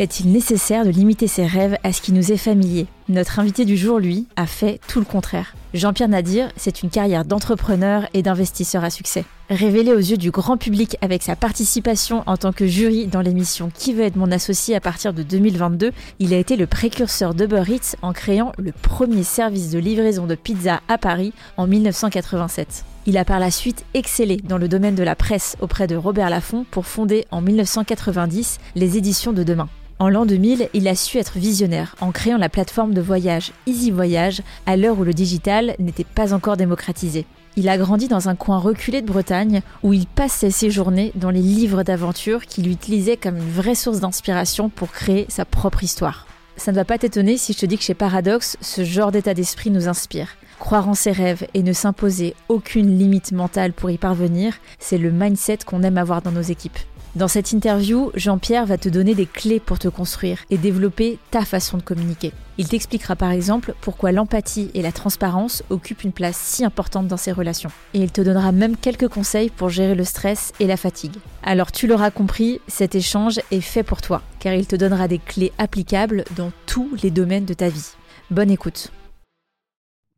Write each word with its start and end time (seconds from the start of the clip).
Est-il 0.00 0.32
nécessaire 0.32 0.86
de 0.86 0.90
limiter 0.90 1.26
ses 1.26 1.44
rêves 1.44 1.76
à 1.84 1.92
ce 1.92 2.00
qui 2.00 2.14
nous 2.14 2.32
est 2.32 2.38
familier 2.38 2.86
Notre 3.10 3.38
invité 3.38 3.66
du 3.66 3.76
jour, 3.76 3.98
lui, 3.98 4.26
a 4.34 4.46
fait 4.46 4.80
tout 4.88 4.98
le 4.98 5.04
contraire. 5.04 5.54
Jean-Pierre 5.74 6.08
Nadir, 6.08 6.48
c'est 6.56 6.82
une 6.82 6.88
carrière 6.88 7.26
d'entrepreneur 7.26 8.08
et 8.14 8.22
d'investisseur 8.22 8.82
à 8.82 8.88
succès. 8.88 9.26
Révélé 9.50 9.92
aux 9.92 9.98
yeux 9.98 10.16
du 10.16 10.30
grand 10.30 10.56
public 10.56 10.96
avec 11.02 11.22
sa 11.22 11.36
participation 11.36 12.22
en 12.26 12.38
tant 12.38 12.54
que 12.54 12.66
jury 12.66 13.08
dans 13.08 13.20
l'émission 13.20 13.70
Qui 13.74 13.92
veut 13.92 14.04
être 14.04 14.16
mon 14.16 14.32
associé? 14.32 14.74
à 14.74 14.80
partir 14.80 15.12
de 15.12 15.22
2022, 15.22 15.92
il 16.18 16.32
a 16.32 16.38
été 16.38 16.56
le 16.56 16.66
précurseur 16.66 17.34
d'Uber 17.34 17.64
Eats 17.68 17.96
en 18.00 18.14
créant 18.14 18.52
le 18.56 18.72
premier 18.72 19.22
service 19.22 19.68
de 19.68 19.78
livraison 19.78 20.26
de 20.26 20.34
pizza 20.34 20.80
à 20.88 20.96
Paris 20.96 21.34
en 21.58 21.66
1987. 21.66 22.86
Il 23.04 23.18
a 23.18 23.26
par 23.26 23.38
la 23.38 23.50
suite 23.50 23.84
excellé 23.92 24.38
dans 24.38 24.56
le 24.56 24.68
domaine 24.68 24.94
de 24.94 25.02
la 25.02 25.14
presse 25.14 25.58
auprès 25.60 25.86
de 25.86 25.96
Robert 25.96 26.30
Laffont 26.30 26.64
pour 26.70 26.86
fonder 26.86 27.26
en 27.30 27.42
1990 27.42 28.60
les 28.76 28.96
éditions 28.96 29.34
de 29.34 29.42
demain. 29.42 29.68
En 30.00 30.08
l'an 30.08 30.24
2000, 30.24 30.70
il 30.72 30.88
a 30.88 30.94
su 30.94 31.18
être 31.18 31.36
visionnaire 31.36 31.94
en 32.00 32.10
créant 32.10 32.38
la 32.38 32.48
plateforme 32.48 32.94
de 32.94 33.02
voyage 33.02 33.52
Easy 33.66 33.90
Voyage 33.90 34.40
à 34.64 34.78
l'heure 34.78 34.98
où 34.98 35.04
le 35.04 35.12
digital 35.12 35.74
n'était 35.78 36.04
pas 36.04 36.32
encore 36.32 36.56
démocratisé. 36.56 37.26
Il 37.56 37.68
a 37.68 37.76
grandi 37.76 38.08
dans 38.08 38.30
un 38.30 38.34
coin 38.34 38.56
reculé 38.56 39.02
de 39.02 39.06
Bretagne 39.06 39.60
où 39.82 39.92
il 39.92 40.06
passait 40.06 40.50
ses 40.50 40.70
journées 40.70 41.12
dans 41.16 41.28
les 41.28 41.42
livres 41.42 41.82
d'aventure 41.82 42.46
qu'il 42.46 42.72
utilisait 42.72 43.18
comme 43.18 43.36
une 43.36 43.50
vraie 43.50 43.74
source 43.74 44.00
d'inspiration 44.00 44.70
pour 44.70 44.90
créer 44.90 45.26
sa 45.28 45.44
propre 45.44 45.84
histoire. 45.84 46.26
Ça 46.56 46.72
ne 46.72 46.76
va 46.76 46.86
pas 46.86 46.96
t'étonner 46.96 47.36
si 47.36 47.52
je 47.52 47.58
te 47.58 47.66
dis 47.66 47.76
que 47.76 47.84
chez 47.84 47.92
Paradox, 47.92 48.56
ce 48.62 48.84
genre 48.84 49.12
d'état 49.12 49.34
d'esprit 49.34 49.70
nous 49.70 49.86
inspire. 49.86 50.28
Croire 50.58 50.88
en 50.88 50.94
ses 50.94 51.12
rêves 51.12 51.46
et 51.52 51.62
ne 51.62 51.74
s'imposer 51.74 52.34
aucune 52.48 52.98
limite 52.98 53.32
mentale 53.32 53.74
pour 53.74 53.90
y 53.90 53.98
parvenir, 53.98 54.54
c'est 54.78 54.98
le 54.98 55.10
mindset 55.10 55.58
qu'on 55.66 55.82
aime 55.82 55.98
avoir 55.98 56.22
dans 56.22 56.32
nos 56.32 56.40
équipes. 56.40 56.78
Dans 57.16 57.26
cette 57.26 57.50
interview, 57.50 58.12
Jean-Pierre 58.14 58.66
va 58.66 58.78
te 58.78 58.88
donner 58.88 59.16
des 59.16 59.26
clés 59.26 59.58
pour 59.58 59.80
te 59.80 59.88
construire 59.88 60.38
et 60.48 60.58
développer 60.58 61.18
ta 61.32 61.44
façon 61.44 61.76
de 61.76 61.82
communiquer. 61.82 62.32
Il 62.56 62.68
t'expliquera 62.68 63.16
par 63.16 63.32
exemple 63.32 63.74
pourquoi 63.80 64.12
l'empathie 64.12 64.70
et 64.74 64.82
la 64.82 64.92
transparence 64.92 65.64
occupent 65.70 66.04
une 66.04 66.12
place 66.12 66.36
si 66.36 66.64
importante 66.64 67.08
dans 67.08 67.16
ses 67.16 67.32
relations. 67.32 67.72
Et 67.94 67.98
il 67.98 68.12
te 68.12 68.20
donnera 68.20 68.52
même 68.52 68.76
quelques 68.76 69.08
conseils 69.08 69.50
pour 69.50 69.70
gérer 69.70 69.96
le 69.96 70.04
stress 70.04 70.52
et 70.60 70.68
la 70.68 70.76
fatigue. 70.76 71.16
Alors 71.42 71.72
tu 71.72 71.88
l'auras 71.88 72.12
compris, 72.12 72.60
cet 72.68 72.94
échange 72.94 73.40
est 73.50 73.60
fait 73.60 73.82
pour 73.82 74.02
toi, 74.02 74.22
car 74.38 74.54
il 74.54 74.66
te 74.66 74.76
donnera 74.76 75.08
des 75.08 75.18
clés 75.18 75.52
applicables 75.58 76.24
dans 76.36 76.52
tous 76.66 76.90
les 77.02 77.10
domaines 77.10 77.44
de 77.44 77.54
ta 77.54 77.70
vie. 77.70 77.88
Bonne 78.30 78.52
écoute. 78.52 78.92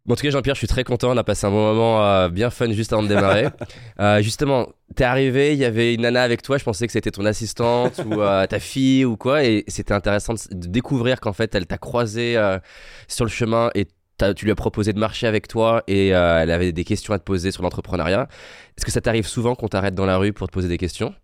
Bon, 0.04 0.14
en 0.14 0.16
tout 0.16 0.22
cas, 0.22 0.30
Jean-Pierre, 0.30 0.56
je 0.56 0.60
suis 0.60 0.66
très 0.66 0.82
content. 0.82 1.12
On 1.12 1.16
a 1.16 1.22
passé 1.22 1.46
un 1.46 1.50
bon 1.50 1.62
moment 1.62 2.04
euh, 2.04 2.28
bien 2.28 2.50
fun 2.50 2.72
juste 2.72 2.92
avant 2.92 3.04
de 3.04 3.08
démarrer. 3.08 3.46
euh, 4.00 4.20
justement, 4.20 4.68
t'es 4.96 5.04
arrivé, 5.04 5.52
il 5.52 5.60
y 5.60 5.64
avait 5.64 5.94
une 5.94 6.00
nana 6.00 6.24
avec 6.24 6.42
toi. 6.42 6.58
Je 6.58 6.64
pensais 6.64 6.86
que 6.86 6.92
c'était 6.92 7.12
ton 7.12 7.24
assistante 7.24 8.00
ou 8.04 8.20
euh, 8.20 8.44
ta 8.46 8.58
fille 8.58 9.04
ou 9.04 9.16
quoi. 9.16 9.44
Et 9.44 9.62
c'était 9.68 9.94
intéressant 9.94 10.34
de, 10.34 10.66
découvrir 10.66 11.20
qu'en 11.20 11.32
fait, 11.32 11.54
elle 11.54 11.66
t'a 11.66 11.78
croisé 11.78 12.36
sur 13.06 13.24
le 13.24 13.30
chemin 13.30 13.70
et 13.76 13.86
tu 14.36 14.44
lui 14.44 14.52
as 14.52 14.56
proposé 14.56 14.92
de 14.92 14.98
marcher 14.98 15.28
avec 15.28 15.46
toi 15.46 15.84
et 15.86 16.08
elle 16.08 16.50
avait 16.50 16.72
des 16.72 16.84
questions 16.84 17.14
à 17.14 17.18
te 17.18 17.24
poser 17.24 17.52
sur 17.52 17.62
l'entrepreneuriat. 17.62 18.28
Est-ce 18.76 18.84
que 18.84 18.92
ça 18.92 19.00
t'arrive 19.00 19.26
souvent 19.26 19.54
qu'on 19.54 19.68
t'arrête 19.68 19.94
dans 19.94 20.06
la 20.06 20.16
rue 20.16 20.32
pour 20.32 20.48
te 20.48 20.52
poser 20.52 20.68
des 20.68 20.78
questions? 20.78 21.14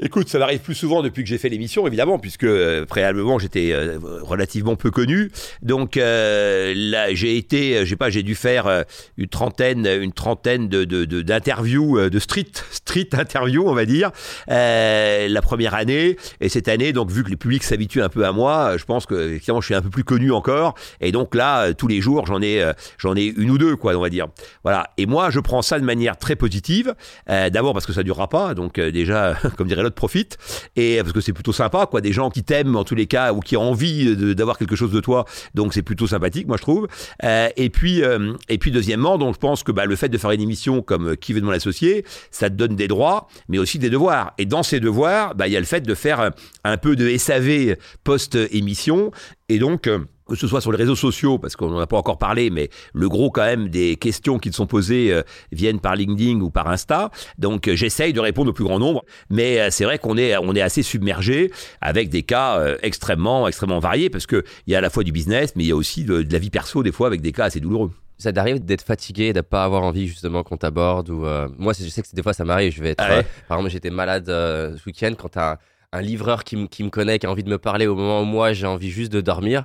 Écoute, 0.00 0.28
ça 0.28 0.38
m'arrive 0.38 0.60
plus 0.60 0.76
souvent 0.76 1.02
depuis 1.02 1.24
que 1.24 1.28
j'ai 1.28 1.38
fait 1.38 1.48
l'émission, 1.48 1.84
évidemment, 1.88 2.20
puisque 2.20 2.44
euh, 2.44 2.86
préalablement 2.86 3.40
j'étais 3.40 3.72
euh, 3.72 3.98
relativement 4.22 4.76
peu 4.76 4.92
connu. 4.92 5.32
Donc 5.62 5.96
euh, 5.96 6.72
là, 6.76 7.12
j'ai 7.14 7.36
été, 7.36 7.84
j'ai 7.84 7.96
pas, 7.96 8.08
j'ai 8.08 8.22
dû 8.22 8.36
faire 8.36 8.84
une 9.16 9.26
trentaine, 9.26 9.86
une 9.86 10.12
trentaine 10.12 10.68
de, 10.68 10.84
d'interviews, 10.84 11.98
de, 11.98 12.08
de, 12.10 12.18
street, 12.20 12.46
street 12.70 13.08
interviews, 13.14 13.68
on 13.68 13.74
va 13.74 13.86
dire, 13.86 14.12
la 14.46 15.40
première 15.42 15.74
année. 15.74 16.16
Et 16.40 16.48
cette 16.48 16.68
année, 16.68 16.92
donc 16.92 17.10
vu 17.10 17.24
que 17.24 17.30
le 17.30 17.36
public 17.36 17.64
s'habitue 17.64 18.00
un 18.00 18.08
peu 18.08 18.24
à 18.24 18.30
moi, 18.30 18.76
je 18.76 18.84
pense 18.84 19.04
que 19.04 19.30
effectivement 19.30 19.60
je 19.60 19.66
suis 19.66 19.74
un 19.74 19.82
peu 19.82 19.90
plus 19.90 20.04
connu 20.04 20.30
encore. 20.30 20.76
Et 21.00 21.10
donc 21.10 21.34
là, 21.34 21.74
tous 21.74 21.88
les 21.88 22.00
jours, 22.00 22.24
j'en 22.24 22.40
ai, 22.40 22.64
j'en 22.98 23.16
ai 23.16 23.24
une 23.24 23.50
ou 23.50 23.58
deux, 23.58 23.74
quoi, 23.74 23.96
on 23.96 24.00
va 24.00 24.10
dire. 24.10 24.28
Voilà. 24.62 24.90
Et 24.96 25.06
moi, 25.06 25.30
je 25.30 25.40
prends 25.40 25.62
ça 25.62 25.80
de 25.80 25.84
manière 25.84 26.16
très 26.18 26.36
positive. 26.36 26.94
D'abord 27.26 27.72
parce 27.72 27.86
que 27.86 27.92
ça 27.92 28.04
durera 28.04 28.28
pas, 28.28 28.54
donc 28.54 28.78
déjà, 28.78 29.36
comme 29.56 29.66
dirait 29.66 29.87
profite. 29.94 30.38
Et 30.76 30.98
parce 30.98 31.12
que 31.12 31.20
c'est 31.20 31.32
plutôt 31.32 31.52
sympa 31.52 31.86
quoi. 31.86 32.00
Des 32.00 32.12
gens 32.12 32.30
qui 32.30 32.42
t'aiment 32.42 32.76
en 32.76 32.84
tous 32.84 32.94
les 32.94 33.06
cas 33.06 33.32
ou 33.32 33.40
qui 33.40 33.56
ont 33.56 33.70
envie 33.70 34.16
d'avoir 34.34 34.58
quelque 34.58 34.76
chose 34.76 34.90
de 34.90 35.00
toi. 35.00 35.24
Donc 35.54 35.74
c'est 35.74 35.82
plutôt 35.82 36.06
sympathique 36.06 36.46
moi 36.46 36.56
je 36.56 36.62
trouve. 36.62 36.88
Euh, 37.24 37.48
et 37.56 37.70
puis 37.70 38.02
euh, 38.02 38.34
et 38.48 38.58
puis 38.58 38.70
deuxièmement 38.70 39.18
donc 39.18 39.34
je 39.34 39.40
pense 39.40 39.62
que 39.62 39.72
bah, 39.72 39.86
le 39.86 39.96
fait 39.96 40.08
de 40.08 40.18
faire 40.18 40.30
une 40.30 40.40
émission 40.40 40.82
comme 40.82 41.10
euh, 41.10 41.14
qui 41.14 41.32
veut 41.32 41.40
de 41.40 41.46
mon 41.46 41.52
associé 41.52 42.04
ça 42.30 42.50
te 42.50 42.54
donne 42.54 42.76
des 42.76 42.88
droits 42.88 43.28
mais 43.48 43.58
aussi 43.58 43.78
des 43.78 43.90
devoirs. 43.90 44.32
Et 44.38 44.46
dans 44.46 44.62
ces 44.62 44.80
devoirs 44.80 45.34
bah, 45.34 45.48
il 45.48 45.52
y 45.52 45.56
a 45.56 45.60
le 45.60 45.66
fait 45.66 45.80
de 45.80 45.94
faire 45.94 46.30
un 46.64 46.76
peu 46.76 46.96
de 46.96 47.16
SAV 47.16 47.76
post 48.04 48.36
émission 48.50 49.10
et 49.48 49.58
donc 49.58 49.88
que 50.28 50.36
ce 50.36 50.46
soit 50.46 50.60
sur 50.60 50.70
les 50.70 50.78
réseaux 50.78 50.96
sociaux, 50.96 51.38
parce 51.38 51.56
qu'on 51.56 51.70
n'en 51.70 51.78
a 51.78 51.86
pas 51.86 51.96
encore 51.96 52.18
parlé, 52.18 52.50
mais 52.50 52.68
le 52.92 53.08
gros 53.08 53.30
quand 53.30 53.44
même 53.44 53.68
des 53.68 53.96
questions 53.96 54.38
qui 54.38 54.50
te 54.50 54.54
sont 54.54 54.66
posées 54.66 55.12
euh, 55.12 55.22
viennent 55.52 55.80
par 55.80 55.96
LinkedIn 55.96 56.40
ou 56.40 56.50
par 56.50 56.68
Insta. 56.68 57.10
Donc 57.38 57.68
euh, 57.68 57.74
j'essaye 57.74 58.12
de 58.12 58.20
répondre 58.20 58.50
au 58.50 58.52
plus 58.52 58.64
grand 58.64 58.78
nombre, 58.78 59.04
mais 59.30 59.60
euh, 59.60 59.68
c'est 59.70 59.84
vrai 59.84 59.98
qu'on 59.98 60.16
est, 60.16 60.36
on 60.36 60.54
est 60.54 60.60
assez 60.60 60.82
submergé 60.82 61.50
avec 61.80 62.10
des 62.10 62.22
cas 62.22 62.62
extrêmement, 62.82 63.48
extrêmement 63.48 63.78
variés, 63.78 64.10
parce 64.10 64.26
qu'il 64.26 64.42
y 64.66 64.74
a 64.74 64.78
à 64.78 64.80
la 64.80 64.90
fois 64.90 65.04
du 65.04 65.12
business, 65.12 65.54
mais 65.56 65.64
il 65.64 65.68
y 65.68 65.72
a 65.72 65.76
aussi 65.76 66.04
de, 66.04 66.24
la 66.30 66.38
vie 66.38 66.50
perso 66.50 66.82
des 66.82 66.92
fois 66.92 67.06
avec 67.06 67.20
des 67.20 67.32
cas 67.32 67.46
assez 67.46 67.60
douloureux. 67.60 67.90
Ça 68.18 68.32
t'arrive 68.32 68.64
d'être 68.64 68.82
fatigué, 68.82 69.26
et 69.26 69.32
de 69.32 69.40
pas 69.40 69.64
avoir 69.64 69.82
envie 69.82 70.08
justement 70.08 70.42
qu'on 70.42 70.56
t'aborde 70.56 71.08
ou 71.08 71.24
moi 71.58 71.72
je 71.72 71.88
sais 71.88 72.02
que 72.02 72.08
des 72.12 72.22
fois 72.22 72.32
ça 72.32 72.44
m'arrive, 72.44 72.72
je 72.74 72.82
vais 72.82 72.90
être 72.90 73.04
ah 73.04 73.22
par 73.48 73.58
exemple 73.58 73.72
j'étais 73.72 73.90
malade 73.90 74.26
ce 74.26 74.84
week-end 74.86 75.12
quand 75.16 75.28
t'as 75.28 75.52
un, 75.52 75.58
un 75.92 76.00
livreur 76.02 76.44
qui, 76.44 76.68
qui 76.68 76.84
me 76.84 76.90
connaît 76.90 77.18
qui 77.18 77.26
a 77.26 77.30
envie 77.30 77.44
de 77.44 77.50
me 77.50 77.58
parler 77.58 77.86
au 77.86 77.94
moment 77.94 78.22
où 78.22 78.24
moi 78.24 78.52
j'ai 78.52 78.66
envie 78.66 78.90
juste 78.90 79.12
de 79.12 79.20
dormir 79.20 79.64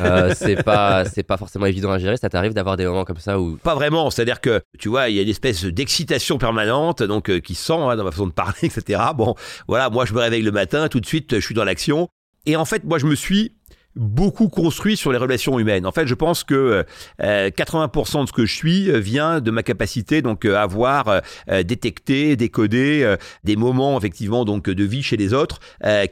euh, 0.00 0.32
c'est 0.34 0.62
pas 0.62 1.04
c'est 1.04 1.22
pas 1.22 1.36
forcément 1.36 1.66
évident 1.66 1.90
à 1.90 1.98
gérer. 1.98 2.16
Ça 2.16 2.28
t'arrive 2.28 2.54
d'avoir 2.54 2.76
des 2.76 2.86
moments 2.86 3.04
comme 3.04 3.18
ça 3.18 3.38
où 3.38 3.56
pas 3.56 3.74
vraiment. 3.74 4.10
C'est-à-dire 4.10 4.40
que 4.40 4.62
tu 4.78 4.88
vois, 4.88 5.08
il 5.08 5.16
y 5.16 5.18
a 5.18 5.22
une 5.22 5.28
espèce 5.28 5.64
d'excitation 5.64 6.38
permanente, 6.38 7.02
donc 7.02 7.30
euh, 7.30 7.40
qui 7.40 7.54
sent 7.54 7.72
hein, 7.72 7.96
dans 7.96 8.04
ma 8.04 8.10
façon 8.10 8.26
de 8.26 8.32
parler, 8.32 8.54
etc. 8.62 9.00
Bon, 9.14 9.34
voilà, 9.68 9.90
moi 9.90 10.04
je 10.04 10.14
me 10.14 10.20
réveille 10.20 10.42
le 10.42 10.52
matin, 10.52 10.88
tout 10.88 11.00
de 11.00 11.06
suite, 11.06 11.34
je 11.34 11.44
suis 11.44 11.54
dans 11.54 11.64
l'action. 11.64 12.08
Et 12.46 12.56
en 12.56 12.64
fait, 12.64 12.84
moi 12.84 12.98
je 12.98 13.06
me 13.06 13.14
suis 13.14 13.54
beaucoup 13.96 14.48
construit 14.48 14.96
sur 14.96 15.12
les 15.12 15.18
relations 15.18 15.58
humaines. 15.58 15.86
En 15.86 15.92
fait, 15.92 16.06
je 16.06 16.14
pense 16.14 16.44
que 16.44 16.84
80% 17.20 18.18
euh, 18.18 18.22
de 18.22 18.28
ce 18.28 18.32
que 18.32 18.46
je 18.46 18.54
suis 18.54 18.90
euh, 18.90 18.98
vient 18.98 19.40
de 19.40 19.50
ma 19.50 19.62
capacité 19.62 20.22
donc 20.22 20.44
à 20.44 20.62
avoir 20.62 21.22
détecté, 21.64 22.36
décodé 22.36 23.16
des 23.44 23.56
moments 23.56 23.98
effectivement 23.98 24.44
donc 24.44 24.68
de 24.68 24.84
vie 24.84 25.02
chez 25.02 25.16
les 25.16 25.34
autres 25.34 25.60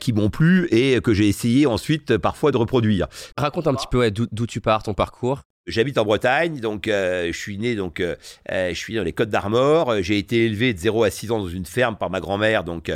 qui 0.01 0.13
m'ont 0.13 0.31
plu 0.31 0.69
et 0.71 1.01
que 1.01 1.15
j'ai 1.15 1.29
essayé 1.29 1.67
ensuite 1.67 2.17
parfois 2.19 2.51
de 2.51 2.57
reproduire. 2.57 3.07
Raconte 3.37 3.67
un 3.67 3.75
petit 3.75 3.87
peu 3.91 4.11
d'où 4.11 4.47
tu 4.47 4.61
pars, 4.61 4.83
ton 4.83 4.95
parcours. 4.95 5.43
J'habite 5.69 5.97
en 5.97 6.05
Bretagne, 6.05 6.59
donc 6.59 6.89
euh, 6.89 7.29
je 7.31 7.39
suis 7.39 7.57
né 7.57 7.77
donc 7.77 8.01
euh, 8.01 8.17
euh, 8.51 8.71
je 8.71 8.75
suis 8.75 8.97
dans 8.97 9.05
les 9.05 9.13
Côtes 9.13 9.31
d'Armor. 9.31 10.03
J'ai 10.03 10.19
été 10.19 10.45
élevé 10.45 10.75
de 10.75 10.79
0 10.81 11.05
à 11.05 11.11
6 11.11 11.31
ans 11.31 11.39
dans 11.39 11.49
une 11.49 11.67
ferme 11.67 11.97
par 11.97 12.11
ma 12.11 12.19
grand-mère, 12.19 12.65
donc 12.65 12.91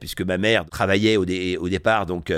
puisque 0.00 0.22
ma 0.22 0.36
mère 0.36 0.64
travaillait 0.68 1.16
au, 1.16 1.22
au 1.22 1.68
départ, 1.68 2.06
donc 2.06 2.32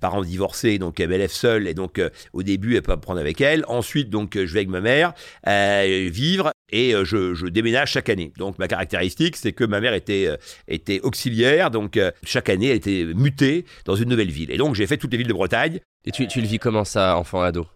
parents 0.00 0.22
divorcés, 0.22 0.78
donc 0.78 0.98
elle 0.98 1.10
m'élève 1.10 1.30
seule 1.30 1.68
et 1.68 1.74
donc 1.74 2.00
au 2.32 2.42
début 2.42 2.74
elle 2.74 2.82
peut 2.82 2.96
prendre 2.96 3.20
avec 3.20 3.40
elle. 3.40 3.64
Ensuite 3.68 4.10
donc 4.10 4.32
je 4.34 4.52
vais 4.52 4.60
avec 4.60 4.70
ma 4.70 4.80
mère 4.80 5.12
vivre 5.46 6.50
et 6.72 6.94
je, 7.04 7.34
je, 7.34 7.46
déménage 7.46 7.92
chaque 7.92 8.08
année. 8.08 8.32
Donc 8.38 8.58
ma 8.58 8.66
caractéristique 8.66 9.36
c'est 9.36 9.52
que 9.52 9.62
ma 9.62 9.80
mère 9.80 9.94
était 9.94 10.36
était 10.66 10.98
auxiliaire, 11.02 11.70
donc 11.70 11.96
chaque 12.24 12.48
année 12.48 12.70
elle 12.70 12.76
était 12.76 13.04
mutée 13.14 13.66
dans 13.84 13.94
une 13.94 14.08
nouvelle 14.08 14.32
ville. 14.32 14.50
Et 14.50 14.56
donc 14.56 14.74
j'ai 14.74 14.88
fait 14.88 14.96
toutes 14.96 15.12
les 15.12 15.18
villes 15.18 15.28
de 15.28 15.32
Bretagne. 15.32 15.78
Et 16.04 16.10
tu, 16.10 16.26
tu 16.26 16.40
le 16.40 16.46
vis 16.48 16.58
comment 16.58 16.84
ça, 16.84 17.16
enfant 17.16 17.42
ado? 17.42 17.68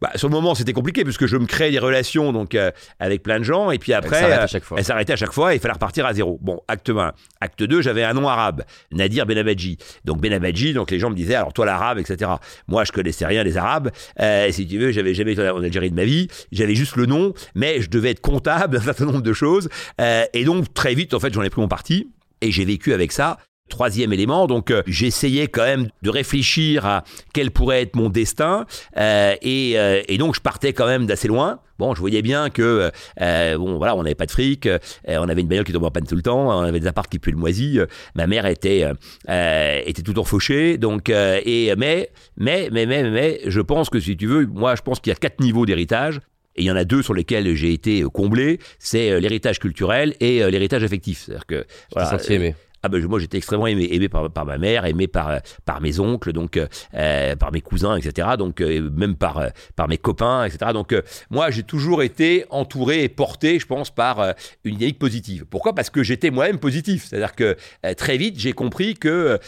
Bah, 0.00 0.10
sur 0.14 0.28
le 0.28 0.32
moment, 0.32 0.54
c'était 0.54 0.72
compliqué 0.72 1.04
puisque 1.04 1.26
je 1.26 1.36
me 1.36 1.46
crée 1.46 1.70
des 1.70 1.78
relations 1.78 2.32
donc 2.32 2.54
euh, 2.54 2.70
avec 3.00 3.22
plein 3.22 3.38
de 3.38 3.44
gens 3.44 3.70
et 3.70 3.78
puis 3.78 3.92
après, 3.92 4.16
elle 4.16 4.22
s'arrêtait 4.22 4.42
à 4.42 4.46
chaque 4.46 4.64
fois. 4.64 4.78
Elle 4.78 4.84
s'arrêtait 4.84 5.12
à 5.12 5.16
chaque 5.16 5.32
fois 5.32 5.52
et 5.52 5.56
il 5.56 5.60
fallait 5.60 5.74
repartir 5.74 6.06
à 6.06 6.14
zéro. 6.14 6.38
Bon, 6.40 6.60
acte 6.68 6.90
1. 6.90 7.12
Acte 7.40 7.62
2, 7.62 7.82
j'avais 7.82 8.04
un 8.04 8.14
nom 8.14 8.28
arabe, 8.28 8.64
Nadir 8.92 9.26
Benabadji. 9.26 9.78
Donc 10.04 10.20
Benabadji, 10.20 10.72
donc 10.72 10.90
les 10.90 10.98
gens 10.98 11.10
me 11.10 11.16
disaient, 11.16 11.34
alors 11.34 11.52
toi 11.52 11.66
l'arabe, 11.66 11.98
etc. 11.98 12.30
Moi, 12.68 12.84
je 12.84 12.92
connaissais 12.92 13.26
rien 13.26 13.44
des 13.44 13.56
arabes. 13.56 13.90
Euh, 14.20 14.50
si 14.50 14.66
tu 14.66 14.78
veux, 14.78 14.92
j'avais 14.92 15.14
jamais 15.14 15.32
été 15.32 15.48
en 15.48 15.62
Algérie 15.62 15.90
de 15.90 15.96
ma 15.96 16.04
vie. 16.04 16.28
J'avais 16.52 16.74
juste 16.74 16.96
le 16.96 17.06
nom, 17.06 17.34
mais 17.54 17.80
je 17.80 17.90
devais 17.90 18.10
être 18.10 18.20
comptable 18.20 18.76
d'un 18.76 18.82
certain 18.82 19.06
nombre 19.06 19.22
de 19.22 19.32
choses. 19.32 19.68
Euh, 20.00 20.24
et 20.32 20.44
donc, 20.44 20.72
très 20.74 20.94
vite, 20.94 21.14
en 21.14 21.20
fait, 21.20 21.32
j'en 21.32 21.42
ai 21.42 21.50
pris 21.50 21.60
mon 21.60 21.68
parti. 21.68 22.08
Et 22.40 22.52
j'ai 22.52 22.64
vécu 22.64 22.92
avec 22.92 23.10
ça 23.10 23.38
Troisième 23.68 24.12
élément, 24.12 24.46
donc 24.46 24.70
euh, 24.70 24.82
j'essayais 24.86 25.46
quand 25.46 25.64
même 25.64 25.88
de 26.02 26.10
réfléchir 26.10 26.86
à 26.86 27.04
quel 27.34 27.50
pourrait 27.50 27.82
être 27.82 27.96
mon 27.96 28.08
destin 28.08 28.66
euh, 28.96 29.34
euh, 29.44 30.02
et, 30.08 30.18
donc 30.18 30.34
je 30.34 30.40
partais 30.40 30.72
quand 30.72 30.86
même 30.86 31.06
d'assez 31.06 31.28
loin. 31.28 31.60
Bon, 31.78 31.94
je 31.94 32.00
voyais 32.00 32.22
bien 32.22 32.50
que 32.50 32.90
bon 33.18 33.76
voilà, 33.76 33.94
on 33.94 34.02
n'avait 34.02 34.16
pas 34.16 34.26
de 34.26 34.32
fric, 34.32 34.68
on 35.06 35.28
avait 35.28 35.42
une 35.42 35.46
bagnole 35.48 35.64
qui 35.64 35.72
tombait 35.72 35.86
en 35.86 35.90
panne 35.92 36.06
tout 36.06 36.16
le 36.16 36.22
temps, 36.22 36.48
on 36.58 36.62
avait 36.62 36.80
des 36.80 36.88
apparts 36.88 37.08
qui 37.08 37.20
puaient 37.20 37.30
le 37.30 37.38
moisi. 37.38 37.78
ma 38.16 38.26
mère 38.26 38.46
était 38.46 38.84
était 39.28 40.02
tout 40.02 40.24
fauchée, 40.24 40.76
donc 40.76 41.08
et 41.08 41.72
mais 41.76 42.10
mais 42.36 42.68
mais 42.72 42.84
mais 42.84 43.08
mais 43.08 43.40
je 43.46 43.60
pense 43.60 43.90
que 43.90 44.00
si 44.00 44.16
tu 44.16 44.26
veux, 44.26 44.46
moi 44.46 44.74
je 44.74 44.82
pense 44.82 44.98
qu'il 44.98 45.12
y 45.12 45.14
a 45.14 45.16
quatre 45.16 45.40
niveaux 45.40 45.66
d'héritage. 45.66 46.20
Et 46.56 46.62
il 46.62 46.64
y 46.64 46.72
en 46.72 46.76
a 46.76 46.84
deux 46.84 47.02
sur 47.02 47.14
lesquels 47.14 47.54
j'ai 47.54 47.72
été 47.72 48.02
comblé, 48.12 48.58
c'est 48.80 49.20
l'héritage 49.20 49.60
culturel 49.60 50.16
et 50.18 50.40
l'héritage 50.50 50.82
affectif. 50.82 51.22
C'est-à-dire 51.24 51.46
que 51.46 51.64
voilà, 51.92 52.18
Ah 52.82 52.88
ben 52.88 53.04
moi 53.06 53.18
j'étais 53.18 53.38
extrêmement 53.38 53.66
aimé, 53.66 54.08
par, 54.08 54.46
ma 54.46 54.56
mère, 54.56 54.84
aimé 54.84 55.08
par, 55.08 55.40
par 55.64 55.80
mes 55.80 55.98
oncles, 55.98 56.32
donc 56.32 56.58
euh, 56.94 57.36
par 57.36 57.50
mes 57.50 57.60
cousins, 57.60 57.96
etc. 57.96 58.28
Donc 58.38 58.60
euh, 58.60 58.88
même 58.90 59.16
par, 59.16 59.42
par 59.74 59.88
mes 59.88 59.98
copains, 59.98 60.44
etc. 60.44 60.70
Donc 60.72 60.94
moi 61.30 61.50
j'ai 61.50 61.64
toujours 61.64 62.02
été 62.02 62.44
entouré 62.50 63.02
et 63.02 63.08
porté, 63.08 63.58
je 63.58 63.66
pense, 63.66 63.90
par 63.90 64.34
une 64.64 64.76
dynamique 64.76 64.98
positive. 64.98 65.44
Pourquoi? 65.50 65.74
Parce 65.74 65.90
que 65.90 66.02
j'étais 66.02 66.30
moi-même 66.30 66.58
positif. 66.58 67.06
C'est-à-dire 67.08 67.34
que 67.34 67.56
très 67.96 68.16
vite 68.16 68.38
j'ai 68.38 68.52
compris 68.52 68.94
que 68.94 69.38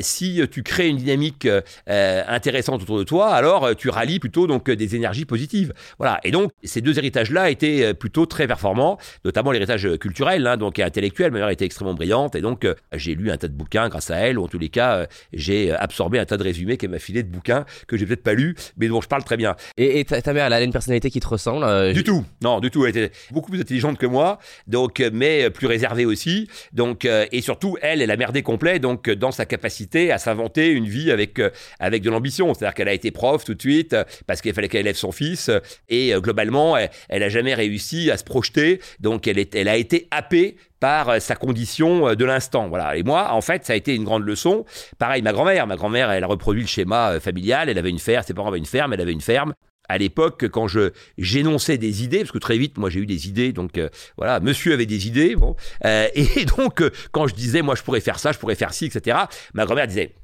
si 0.00 0.40
tu 0.50 0.62
crées 0.62 0.88
une 0.88 0.96
dynamique 0.96 1.46
intéressante 1.86 2.82
autour 2.82 2.98
de 2.98 3.04
toi, 3.04 3.28
alors 3.28 3.76
tu 3.76 3.88
rallies 3.88 4.18
plutôt 4.18 4.46
donc 4.46 4.68
des 4.68 4.96
énergies 4.96 5.26
positives. 5.26 5.72
Voilà. 5.98 6.18
Et 6.24 6.32
donc 6.32 6.50
ces 6.64 6.80
deux 6.80 6.98
héritages-là 6.98 7.50
étaient 7.50 7.94
plutôt 7.94 8.26
très 8.26 8.48
performants, 8.48 8.98
notamment 9.24 9.52
l'héritage 9.52 9.88
culturel, 9.98 10.46
hein, 10.46 10.56
donc 10.56 10.78
intellectuel. 10.78 11.30
Ma 11.30 11.38
mère 11.38 11.50
était 11.50 11.64
extrêmement 11.64 11.94
brillante 11.94 12.34
et 12.34 12.40
donc 12.40 12.66
j'ai 12.92 13.14
lu 13.14 13.30
un 13.30 13.36
tas 13.36 13.48
de 13.48 13.52
bouquins 13.52 13.88
grâce 13.88 14.10
à 14.10 14.16
elle, 14.16 14.38
ou 14.38 14.44
en 14.44 14.48
tous 14.48 14.58
les 14.58 14.68
cas, 14.68 14.96
euh, 14.96 15.06
j'ai 15.32 15.72
absorbé 15.72 16.18
un 16.18 16.24
tas 16.24 16.36
de 16.36 16.42
résumés 16.42 16.76
qu'elle 16.76 16.90
m'a 16.90 16.98
filé 16.98 17.22
de 17.22 17.28
bouquins 17.28 17.64
que 17.86 17.96
j'ai 17.96 18.06
peut-être 18.06 18.22
pas 18.22 18.34
lus, 18.34 18.54
mais 18.76 18.88
dont 18.88 19.00
je 19.00 19.08
parle 19.08 19.24
très 19.24 19.36
bien. 19.36 19.56
Et, 19.76 20.04
ta, 20.04 20.32
mère, 20.32 20.46
elle 20.46 20.52
a 20.52 20.60
une 20.62 20.72
personnalité 20.72 21.10
qui 21.10 21.20
te 21.20 21.28
ressemble 21.28 21.64
euh, 21.64 21.92
Du 21.92 22.04
tout, 22.04 22.24
non, 22.42 22.60
du 22.60 22.70
tout. 22.70 22.84
Elle 22.84 22.96
était 22.96 23.12
beaucoup 23.30 23.50
plus 23.50 23.60
intelligente 23.60 23.98
que 23.98 24.06
moi, 24.06 24.38
donc, 24.66 25.00
euh, 25.00 25.10
mais 25.12 25.50
plus 25.50 25.66
réservée 25.66 26.04
aussi. 26.04 26.48
Donc, 26.72 27.04
et 27.04 27.40
surtout, 27.40 27.76
elle, 27.82 28.02
elle 28.02 28.10
a 28.10 28.16
merdé 28.16 28.42
complet, 28.42 28.78
donc 28.78 29.10
dans 29.10 29.32
sa 29.32 29.44
capacité 29.44 30.12
à 30.12 30.18
s'inventer 30.18 30.68
une 30.68 30.86
vie 30.86 31.10
avec, 31.10 31.40
avec 31.78 32.02
de 32.02 32.10
l'ambition. 32.10 32.52
C'est-à-dire 32.54 32.74
qu'elle 32.74 32.88
a 32.88 32.92
été 32.92 33.10
prof 33.10 33.44
tout 33.44 33.54
de 33.54 33.60
suite 33.60 33.96
parce 34.26 34.40
qu'il 34.40 34.52
fallait 34.52 34.68
qu'elle 34.68 34.80
élève 34.80 34.96
son 34.96 35.12
fils, 35.12 35.50
et 35.88 36.12
globalement, 36.16 36.76
elle, 36.76 36.90
elle 37.08 37.22
a 37.22 37.28
jamais 37.28 37.54
réussi 37.54 38.10
à 38.10 38.16
se 38.16 38.24
projeter. 38.24 38.80
Donc, 39.00 39.26
elle, 39.26 39.38
est, 39.38 39.54
elle 39.54 39.68
a 39.68 39.76
été 39.76 40.08
happée 40.10 40.56
par 40.80 41.10
euh, 41.10 41.18
sa 41.20 41.36
condition 41.36 42.08
euh, 42.08 42.14
de 42.16 42.24
l'instant. 42.24 42.68
Voilà. 42.68 42.96
Et 42.96 43.02
moi, 43.02 43.32
en 43.32 43.42
fait, 43.42 43.64
ça 43.64 43.74
a 43.74 43.76
été 43.76 43.94
une 43.94 44.04
grande 44.04 44.26
leçon. 44.26 44.64
Pareil, 44.98 45.22
ma 45.22 45.32
grand-mère. 45.32 45.66
Ma 45.66 45.76
grand-mère, 45.76 46.10
elle 46.10 46.24
a 46.24 46.26
reproduit 46.26 46.62
le 46.62 46.68
schéma 46.68 47.12
euh, 47.12 47.20
familial. 47.20 47.68
Elle 47.68 47.78
avait 47.78 47.90
une 47.90 47.98
ferme, 47.98 48.24
ses 48.26 48.34
parents 48.34 48.48
avaient 48.48 48.58
une 48.58 48.66
ferme, 48.66 48.92
elle 48.92 49.00
avait 49.00 49.12
une 49.12 49.20
ferme 49.20 49.54
à 49.88 49.98
l'époque, 49.98 50.48
quand 50.50 50.68
je 50.68 50.92
j'énonçais 51.18 51.76
des 51.76 52.04
idées, 52.04 52.18
parce 52.18 52.30
que 52.30 52.38
très 52.38 52.56
vite, 52.58 52.78
moi 52.78 52.90
j'ai 52.90 53.00
eu 53.00 53.06
des 53.06 53.26
idées, 53.26 53.52
donc 53.52 53.72
voilà, 54.16 54.38
monsieur 54.38 54.72
avait 54.72 54.86
des 54.86 55.08
idées, 55.08 55.34
bon, 55.34 55.56
et 55.84 56.44
donc 56.56 56.84
quand 57.10 57.26
je 57.26 57.34
disais, 57.34 57.60
moi 57.60 57.74
je 57.74 57.82
pourrais 57.82 58.00
faire 58.00 58.20
ça, 58.20 58.30
je 58.30 58.38
pourrais 58.38 58.54
faire 58.54 58.72
ci, 58.72 58.84
etc., 58.84 59.18
ma 59.52 59.64
grand-mère 59.64 59.88
disait, 59.88 60.14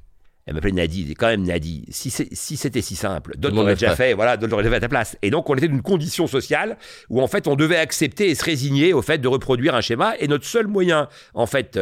elle 0.47 0.55
m'appelait 0.55 0.73
Nadie, 0.73 1.05
dit 1.05 1.15
quand 1.15 1.27
même 1.27 1.43
Nadie, 1.43 1.85
si, 1.91 2.11
si 2.11 2.57
c'était 2.57 2.83
si 2.83 2.97
simple, 2.97 3.35
d'autres 3.37 3.57
l'auraient 3.57 3.75
déjà 3.75 3.97
fait, 3.97 4.15
voilà, 4.15 4.37
d'autres 4.37 4.51
l'auraient 4.51 4.63
déjà 4.63 4.75
fait 4.75 4.79
à 4.79 4.81
ta 4.81 4.89
place. 4.89 5.17
Et 5.23 5.31
donc 5.31 5.51
on 5.51 5.55
était 5.55 5.69
d'une 5.69 5.83
condition 5.83 6.27
sociale 6.27 6.77
où 7.11 7.21
en 7.21 7.27
fait 7.27 7.49
on 7.49 7.57
devait 7.57 7.77
accepter 7.77 8.31
et 8.31 8.35
se 8.35 8.45
résigner 8.45 8.93
au 8.93 9.03
fait 9.03 9.19
de 9.19 9.29
reproduire 9.29 9.75
un 9.75 9.81
schéma 9.81 10.15
et 10.19 10.29
notre 10.29 10.47
seul 10.47 10.67
moyen 10.67 11.09
en 11.35 11.47
fait 11.47 11.79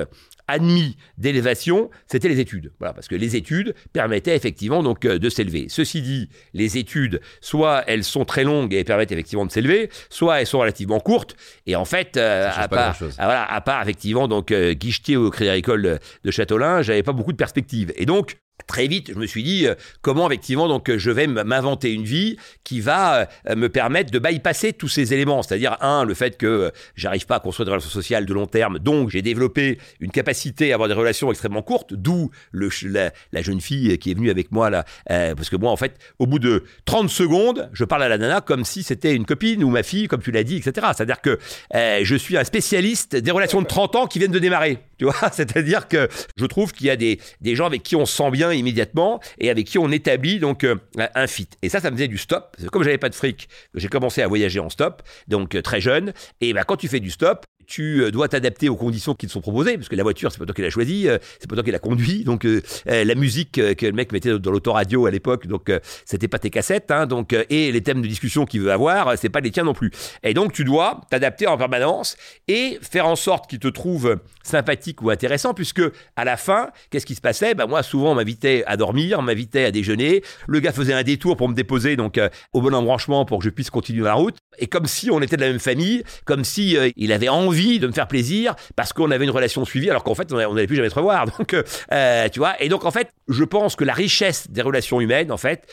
admis 0.48 0.96
d'élévation, 1.18 1.90
c'était 2.06 2.28
les 2.28 2.40
études. 2.40 2.72
Voilà, 2.78 2.92
parce 2.92 3.08
que 3.08 3.14
les 3.14 3.36
études 3.36 3.74
permettaient 3.92 4.36
effectivement 4.36 4.82
donc 4.82 5.04
euh, 5.04 5.18
de 5.18 5.28
s'élever. 5.28 5.66
Ceci 5.68 6.02
dit, 6.02 6.28
les 6.52 6.78
études, 6.78 7.20
soit 7.40 7.84
elles 7.86 8.04
sont 8.04 8.24
très 8.24 8.44
longues 8.44 8.74
et 8.74 8.84
permettent 8.84 9.12
effectivement 9.12 9.46
de 9.46 9.50
s'élever, 9.50 9.90
soit 10.10 10.40
elles 10.40 10.46
sont 10.46 10.58
relativement 10.58 11.00
courtes. 11.00 11.36
Et 11.66 11.76
en 11.76 11.84
fait, 11.84 12.16
euh, 12.16 12.50
à, 12.54 12.68
part, 12.68 12.96
ah, 13.00 13.24
voilà, 13.24 13.44
à 13.44 13.60
part 13.60 13.82
effectivement 13.82 14.28
donc 14.28 14.50
euh, 14.50 14.74
guichetier 14.74 15.16
au 15.16 15.30
Crédit 15.30 15.50
Agricole 15.50 15.98
de 16.24 16.30
Châteaulin, 16.30 16.82
j'avais 16.82 17.02
pas 17.02 17.12
beaucoup 17.12 17.32
de 17.32 17.36
perspectives. 17.36 17.92
Et 17.96 18.06
donc, 18.06 18.36
Très 18.66 18.86
vite, 18.86 19.10
je 19.12 19.18
me 19.18 19.26
suis 19.26 19.42
dit 19.42 19.66
euh, 19.66 19.74
comment 20.00 20.26
effectivement 20.28 20.68
donc 20.68 20.90
je 20.96 21.10
vais 21.10 21.26
m'inventer 21.26 21.92
une 21.92 22.04
vie 22.04 22.36
qui 22.62 22.80
va 22.80 23.28
euh, 23.48 23.56
me 23.56 23.68
permettre 23.68 24.10
de 24.10 24.18
bypasser 24.18 24.72
tous 24.72 24.88
ces 24.88 25.12
éléments, 25.12 25.42
c'est-à-dire 25.42 25.76
un 25.80 26.04
le 26.04 26.14
fait 26.14 26.38
que 26.38 26.46
euh, 26.46 26.70
j'arrive 26.94 27.26
pas 27.26 27.36
à 27.36 27.40
construire 27.40 27.66
des 27.66 27.72
relations 27.72 27.90
sociales 27.90 28.26
de 28.26 28.32
long 28.32 28.46
terme, 28.46 28.78
donc 28.78 29.10
j'ai 29.10 29.22
développé 29.22 29.78
une 29.98 30.12
capacité 30.12 30.70
à 30.70 30.74
avoir 30.74 30.88
des 30.88 30.94
relations 30.94 31.30
extrêmement 31.30 31.62
courtes, 31.62 31.94
d'où 31.94 32.30
la, 32.52 33.10
jeune 33.42 33.60
fille 33.60 33.98
qui 33.98 34.12
est 34.12 34.14
venue 34.14 34.30
avec 34.30 34.50
moi 34.50 34.70
là, 34.70 34.84
parce 35.08 35.50
que 35.50 35.56
moi 35.56 35.70
en 35.70 35.76
fait 35.76 35.98
au 36.20 36.26
bout 36.26 36.38
de 36.38 36.64
30 36.84 37.10
secondes, 37.10 37.68
je 37.72 37.84
parle 37.84 38.04
à 38.04 38.08
la 38.08 38.18
nana 38.18 38.40
comme 38.40 38.64
si 38.64 38.82
c'était 38.82 39.14
une 39.14 39.26
copine 39.26 39.62
ou 39.64 39.70
ma 39.70 39.82
fille, 39.82 40.06
comme 40.06 40.22
tu 40.22 40.30
l'as 40.30 40.44
dit, 40.44 40.56
etc. 40.56 40.86
C'est-à-dire 40.96 41.20
que 41.20 41.38
je 41.72 42.16
suis 42.16 42.38
un 42.38 42.44
spécialiste 42.44 43.16
des 43.16 43.30
relations 43.30 43.60
de 43.60 43.66
30 43.66 43.96
ans 43.96 44.06
qui 44.06 44.20
viennent 44.20 44.30
de 44.30 44.38
démarrer, 44.38 44.78
tu 44.98 45.04
vois, 45.04 45.14
c'est-à-dire 45.32 45.88
que 45.88 46.08
je 46.36 46.46
trouve 46.46 46.72
qu'il 46.72 46.86
y 46.86 46.90
a 46.90 46.96
des, 46.96 47.20
des 47.40 47.56
gens 47.56 47.66
avec 47.66 47.82
qui 47.82 47.96
on 47.96 48.06
se 48.06 48.16
sent 48.16 48.30
bien 48.30 48.43
immédiatement 48.50 49.20
et 49.38 49.50
avec 49.50 49.66
qui 49.66 49.78
on 49.78 49.90
établit 49.90 50.38
donc 50.38 50.64
euh, 50.64 50.76
un 50.96 51.26
fit. 51.26 51.48
Et 51.62 51.68
ça, 51.68 51.80
ça 51.80 51.90
me 51.90 51.96
faisait 51.96 52.08
du 52.08 52.18
stop. 52.18 52.56
Comme 52.70 52.82
j'avais 52.82 52.98
pas 52.98 53.08
de 53.08 53.14
fric, 53.14 53.48
j'ai 53.74 53.88
commencé 53.88 54.22
à 54.22 54.28
voyager 54.28 54.60
en 54.60 54.70
stop, 54.70 55.02
donc 55.28 55.54
euh, 55.54 55.62
très 55.62 55.80
jeune. 55.80 56.12
Et 56.40 56.52
bah, 56.52 56.64
quand 56.64 56.76
tu 56.76 56.88
fais 56.88 57.00
du 57.00 57.10
stop, 57.10 57.44
tu 57.66 58.02
euh, 58.02 58.10
dois 58.10 58.28
t'adapter 58.28 58.68
aux 58.68 58.76
conditions 58.76 59.14
qui 59.14 59.26
te 59.26 59.32
sont 59.32 59.40
proposées, 59.40 59.76
parce 59.76 59.88
que 59.88 59.96
la 59.96 60.02
voiture, 60.02 60.32
c'est 60.32 60.38
pas 60.38 60.46
toi 60.46 60.54
qui 60.54 60.62
l'as 60.62 60.70
choisie, 60.70 61.08
c'est 61.40 61.48
pas 61.48 61.56
toi 61.56 61.64
qui 61.64 61.70
l'as 61.70 61.78
conduit. 61.78 62.24
Donc 62.24 62.46
la 62.86 63.14
musique 63.14 63.52
que 63.52 63.86
le 63.86 63.92
mec 63.92 64.12
mettait 64.12 64.38
dans 64.38 64.50
l'autoradio 64.50 65.06
à 65.06 65.10
l'époque, 65.10 65.46
donc 65.46 65.70
c'était 66.04 66.28
pas 66.28 66.38
tes 66.38 66.50
cassettes, 66.50 66.90
hein, 66.90 67.06
donc 67.06 67.34
et 67.50 67.72
les 67.72 67.82
thèmes 67.82 68.02
de 68.02 68.06
discussion 68.06 68.44
qu'il 68.44 68.62
veut 68.62 68.72
avoir, 68.72 69.16
c'est 69.18 69.28
pas 69.28 69.40
les 69.40 69.50
tiens 69.50 69.64
non 69.64 69.74
plus. 69.74 69.90
Et 70.22 70.34
donc 70.34 70.52
tu 70.52 70.64
dois 70.64 71.00
t'adapter 71.10 71.46
en 71.46 71.56
permanence 71.56 72.16
et 72.48 72.78
faire 72.82 73.06
en 73.06 73.16
sorte 73.16 73.48
qu'il 73.48 73.58
te 73.58 73.68
trouve 73.68 74.18
sympathique 74.42 75.02
ou 75.02 75.10
intéressant, 75.10 75.54
puisque 75.54 75.82
à 76.16 76.24
la 76.24 76.36
fin, 76.36 76.70
qu'est-ce 76.90 77.06
qui 77.06 77.14
se 77.14 77.20
passait? 77.20 77.54
Bah, 77.54 77.66
moi, 77.66 77.82
souvent, 77.82 78.12
on 78.12 78.14
m'invitait 78.14 78.62
à 78.66 78.76
dormir, 78.76 79.18
on 79.18 79.22
m'invitait 79.22 79.64
à 79.64 79.70
déjeuner. 79.70 80.22
Le 80.46 80.60
gars 80.60 80.72
faisait 80.72 80.92
un 80.92 81.02
détour 81.02 81.36
pour 81.36 81.48
me 81.48 81.54
déposer 81.54 81.96
donc 81.96 82.18
euh, 82.18 82.28
au 82.52 82.60
bon 82.60 82.74
embranchement 82.74 83.24
pour 83.24 83.38
que 83.38 83.44
je 83.44 83.50
puisse 83.50 83.70
continuer 83.70 84.04
la 84.04 84.14
route. 84.14 84.36
Et 84.58 84.66
comme 84.66 84.86
si 84.86 85.10
on 85.10 85.20
était 85.20 85.36
de 85.36 85.42
la 85.42 85.48
même 85.48 85.58
famille, 85.58 86.04
comme 86.24 86.44
si 86.44 86.76
euh, 86.76 86.90
il 86.96 87.12
avait 87.12 87.28
envie 87.28 87.53
de 87.54 87.86
me 87.86 87.92
faire 87.92 88.08
plaisir 88.08 88.54
parce 88.76 88.92
qu'on 88.92 89.10
avait 89.10 89.24
une 89.24 89.30
relation 89.30 89.64
suivie, 89.64 89.90
alors 89.90 90.04
qu'en 90.04 90.14
fait, 90.14 90.32
on 90.32 90.54
n'allait 90.54 90.66
plus 90.66 90.76
jamais 90.76 90.90
se 90.90 90.94
revoir. 90.94 91.26
Donc, 91.38 91.54
euh, 91.92 92.28
tu 92.28 92.38
vois. 92.38 92.60
Et 92.62 92.68
donc, 92.68 92.84
en 92.84 92.90
fait, 92.90 93.10
je 93.28 93.44
pense 93.44 93.76
que 93.76 93.84
la 93.84 93.94
richesse 93.94 94.50
des 94.50 94.62
relations 94.62 95.00
humaines, 95.00 95.32
en 95.32 95.36
fait, 95.36 95.66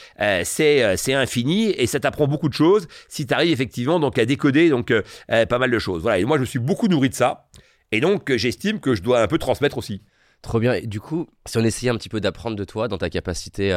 c'est 0.43 0.97
c'est 0.97 1.13
infini 1.13 1.69
et 1.69 1.87
ça 1.87 1.99
t'apprend 1.99 2.27
beaucoup 2.27 2.49
de 2.49 2.53
choses 2.53 2.87
si 3.07 3.25
tu 3.25 3.33
arrives 3.33 3.51
effectivement 3.51 3.99
donc 3.99 4.17
à 4.17 4.25
décoder 4.25 4.69
donc 4.69 4.93
pas 5.27 5.57
mal 5.57 5.71
de 5.71 5.79
choses. 5.79 6.01
Voilà. 6.01 6.19
Et 6.19 6.25
moi, 6.25 6.37
je 6.37 6.43
suis 6.43 6.59
beaucoup 6.59 6.87
nourri 6.87 7.09
de 7.09 7.15
ça. 7.15 7.47
Et 7.91 7.99
donc, 7.99 8.35
j'estime 8.35 8.79
que 8.79 8.95
je 8.95 9.01
dois 9.01 9.21
un 9.21 9.27
peu 9.27 9.37
transmettre 9.37 9.77
aussi. 9.77 10.01
Trop 10.41 10.59
bien. 10.59 10.73
Et 10.73 10.87
du 10.87 10.99
coup, 10.99 11.27
si 11.45 11.57
on 11.57 11.63
essayait 11.63 11.91
un 11.91 11.97
petit 11.97 12.09
peu 12.09 12.19
d'apprendre 12.19 12.55
de 12.55 12.63
toi 12.63 12.87
dans 12.87 12.97
ta 12.97 13.09
capacité. 13.09 13.71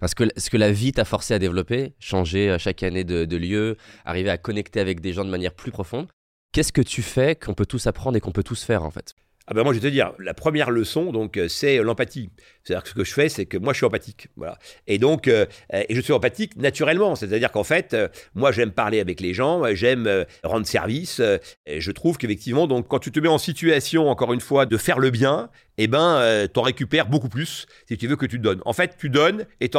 Parce 0.00 0.14
que 0.14 0.24
ce 0.36 0.50
que 0.50 0.56
la 0.56 0.70
vie 0.70 0.92
t'a 0.92 1.04
forcé 1.04 1.34
à 1.34 1.38
développer, 1.38 1.94
changer 1.98 2.50
euh, 2.50 2.58
chaque 2.58 2.82
année 2.82 3.04
de, 3.04 3.36
lieu, 3.36 3.76
arriver 4.04 4.30
à 4.30 4.38
connecter 4.38 4.80
avec 4.80 5.00
des 5.00 5.12
gens 5.12 5.24
de 5.24 5.30
manière 5.30 5.54
plus 5.54 5.70
profonde, 5.70 6.08
qu'est-ce 6.52 6.72
que 6.72 6.82
tu 6.82 7.02
fais 7.02 7.34
qu'on 7.34 7.54
peut 7.54 7.66
tous 7.66 7.86
apprendre 7.86 8.16
et 8.16 8.20
qu'on 8.20 8.32
peut 8.32 8.44
tous 8.44 8.62
faire 8.62 8.84
en 8.84 8.90
fait? 8.90 9.14
Ah 9.48 9.54
ben 9.54 9.64
moi 9.64 9.72
je 9.72 9.80
vais 9.80 9.88
te 9.88 9.92
dire, 9.92 10.12
la 10.20 10.34
première 10.34 10.70
leçon 10.70 11.10
donc 11.10 11.36
euh, 11.36 11.48
c'est 11.48 11.78
l'empathie. 11.78 12.30
C'est-à-dire 12.62 12.84
que 12.84 12.88
ce 12.90 12.94
que 12.94 13.04
je 13.04 13.12
fais 13.12 13.28
c'est 13.28 13.44
que 13.44 13.56
moi 13.56 13.72
je 13.72 13.78
suis 13.78 13.86
empathique, 13.86 14.28
voilà. 14.36 14.56
Et 14.86 14.98
donc 14.98 15.26
euh, 15.26 15.46
et 15.72 15.94
je 15.96 16.00
suis 16.00 16.12
empathique 16.12 16.56
naturellement, 16.56 17.16
c'est-à-dire 17.16 17.50
qu'en 17.50 17.64
fait 17.64 17.92
euh, 17.92 18.06
moi 18.34 18.52
j'aime 18.52 18.70
parler 18.70 19.00
avec 19.00 19.20
les 19.20 19.34
gens, 19.34 19.62
j'aime 19.74 20.26
rendre 20.44 20.64
service. 20.66 21.20
et 21.66 21.80
je 21.80 21.90
trouve 21.90 22.18
qu'effectivement 22.18 22.68
donc 22.68 22.86
quand 22.86 23.00
tu 23.00 23.10
te 23.10 23.18
mets 23.18 23.28
en 23.28 23.38
situation 23.38 24.08
encore 24.08 24.32
une 24.32 24.40
fois 24.40 24.64
de 24.64 24.76
faire 24.76 25.00
le 25.00 25.10
bien, 25.10 25.50
eh 25.76 25.88
ben 25.88 26.46
t'en 26.52 26.62
récupères 26.62 27.08
beaucoup 27.08 27.28
plus 27.28 27.66
si 27.88 27.96
tu 27.96 28.06
veux 28.06 28.16
que 28.16 28.26
tu 28.26 28.38
donnes. 28.38 28.60
En 28.64 28.72
fait 28.72 28.96
tu 28.96 29.10
donnes 29.10 29.46
et 29.60 29.70
tu 29.70 29.78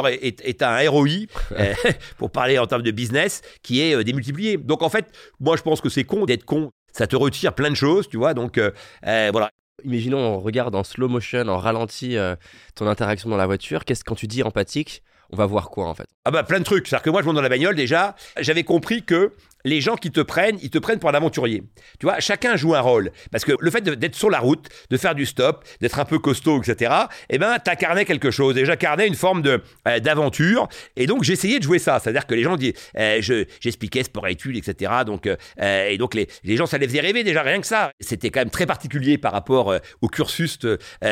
as 0.60 0.70
un 0.70 0.90
ROI 0.90 1.26
pour 2.18 2.30
parler 2.30 2.58
en 2.58 2.66
termes 2.66 2.82
de 2.82 2.90
business 2.90 3.40
qui 3.62 3.80
est 3.80 4.04
démultiplié. 4.04 4.58
Donc 4.58 4.82
en 4.82 4.90
fait 4.90 5.06
moi 5.40 5.56
je 5.56 5.62
pense 5.62 5.80
que 5.80 5.88
c'est 5.88 6.04
con 6.04 6.26
d'être 6.26 6.44
con 6.44 6.70
ça 6.94 7.06
te 7.06 7.16
retire 7.16 7.54
plein 7.54 7.70
de 7.70 7.74
choses, 7.74 8.08
tu 8.08 8.16
vois. 8.16 8.34
Donc 8.34 8.56
euh, 8.56 8.70
euh, 9.06 9.30
voilà. 9.32 9.50
Imaginons, 9.82 10.18
on 10.18 10.40
regarde 10.40 10.74
en 10.74 10.84
slow 10.84 11.08
motion, 11.08 11.48
en 11.48 11.58
ralenti, 11.58 12.16
euh, 12.16 12.36
ton 12.76 12.86
interaction 12.86 13.28
dans 13.28 13.36
la 13.36 13.46
voiture. 13.46 13.84
Qu'est-ce 13.84 14.04
quand 14.04 14.14
tu 14.14 14.26
dis 14.26 14.42
empathique 14.42 15.02
on 15.30 15.36
va 15.36 15.46
voir 15.46 15.70
quoi 15.70 15.88
en 15.88 15.94
fait? 15.94 16.06
Ah 16.24 16.30
bah 16.30 16.44
plein 16.44 16.60
de 16.60 16.64
trucs. 16.64 16.86
C'est-à-dire 16.86 17.02
que 17.02 17.10
moi 17.10 17.22
je 17.22 17.26
monte 17.26 17.34
dans 17.34 17.42
la 17.42 17.48
bagnole 17.48 17.74
déjà, 17.74 18.14
j'avais 18.38 18.62
compris 18.62 19.02
que 19.02 19.32
les 19.64 19.80
gens 19.80 19.96
qui 19.96 20.10
te 20.10 20.20
prennent, 20.20 20.58
ils 20.62 20.70
te 20.70 20.78
prennent 20.78 20.98
pour 20.98 21.10
un 21.10 21.14
aventurier. 21.14 21.62
Tu 21.98 22.06
vois, 22.06 22.20
chacun 22.20 22.56
joue 22.56 22.74
un 22.74 22.80
rôle. 22.80 23.10
Parce 23.30 23.44
que 23.44 23.52
le 23.58 23.70
fait 23.70 23.82
d'être 23.82 24.14
sur 24.14 24.30
la 24.30 24.38
route, 24.38 24.68
de 24.90 24.96
faire 24.96 25.14
du 25.14 25.24
stop, 25.26 25.64
d'être 25.80 25.98
un 25.98 26.04
peu 26.04 26.18
costaud, 26.18 26.60
etc., 26.60 26.92
eh 27.30 27.38
ben, 27.38 27.58
t'incarnais 27.58 28.04
quelque 28.04 28.30
chose. 28.30 28.58
Et 28.58 28.66
j'incarnais 28.66 29.06
une 29.06 29.14
forme 29.14 29.42
de, 29.42 29.62
euh, 29.88 30.00
d'aventure. 30.00 30.68
Et 30.96 31.06
donc, 31.06 31.24
j'essayais 31.24 31.58
de 31.58 31.64
jouer 31.64 31.78
ça. 31.78 31.98
C'est-à-dire 31.98 32.26
que 32.26 32.34
les 32.34 32.42
gens 32.42 32.56
disaient, 32.56 32.74
euh, 32.98 33.18
je, 33.20 33.44
j'expliquais 33.60 34.02
sport-études, 34.02 34.56
etc. 34.56 34.92
Donc, 35.06 35.26
euh, 35.26 35.88
et 35.88 35.96
donc, 35.96 36.14
les, 36.14 36.28
les, 36.44 36.56
gens, 36.56 36.66
ça 36.66 36.76
les 36.76 36.86
faisait 36.86 37.00
rêver 37.00 37.24
déjà, 37.24 37.42
rien 37.42 37.60
que 37.60 37.66
ça. 37.66 37.90
C'était 38.00 38.30
quand 38.30 38.40
même 38.40 38.50
très 38.50 38.66
particulier 38.66 39.16
par 39.16 39.32
rapport 39.32 39.74
au 40.02 40.08
cursus 40.08 40.58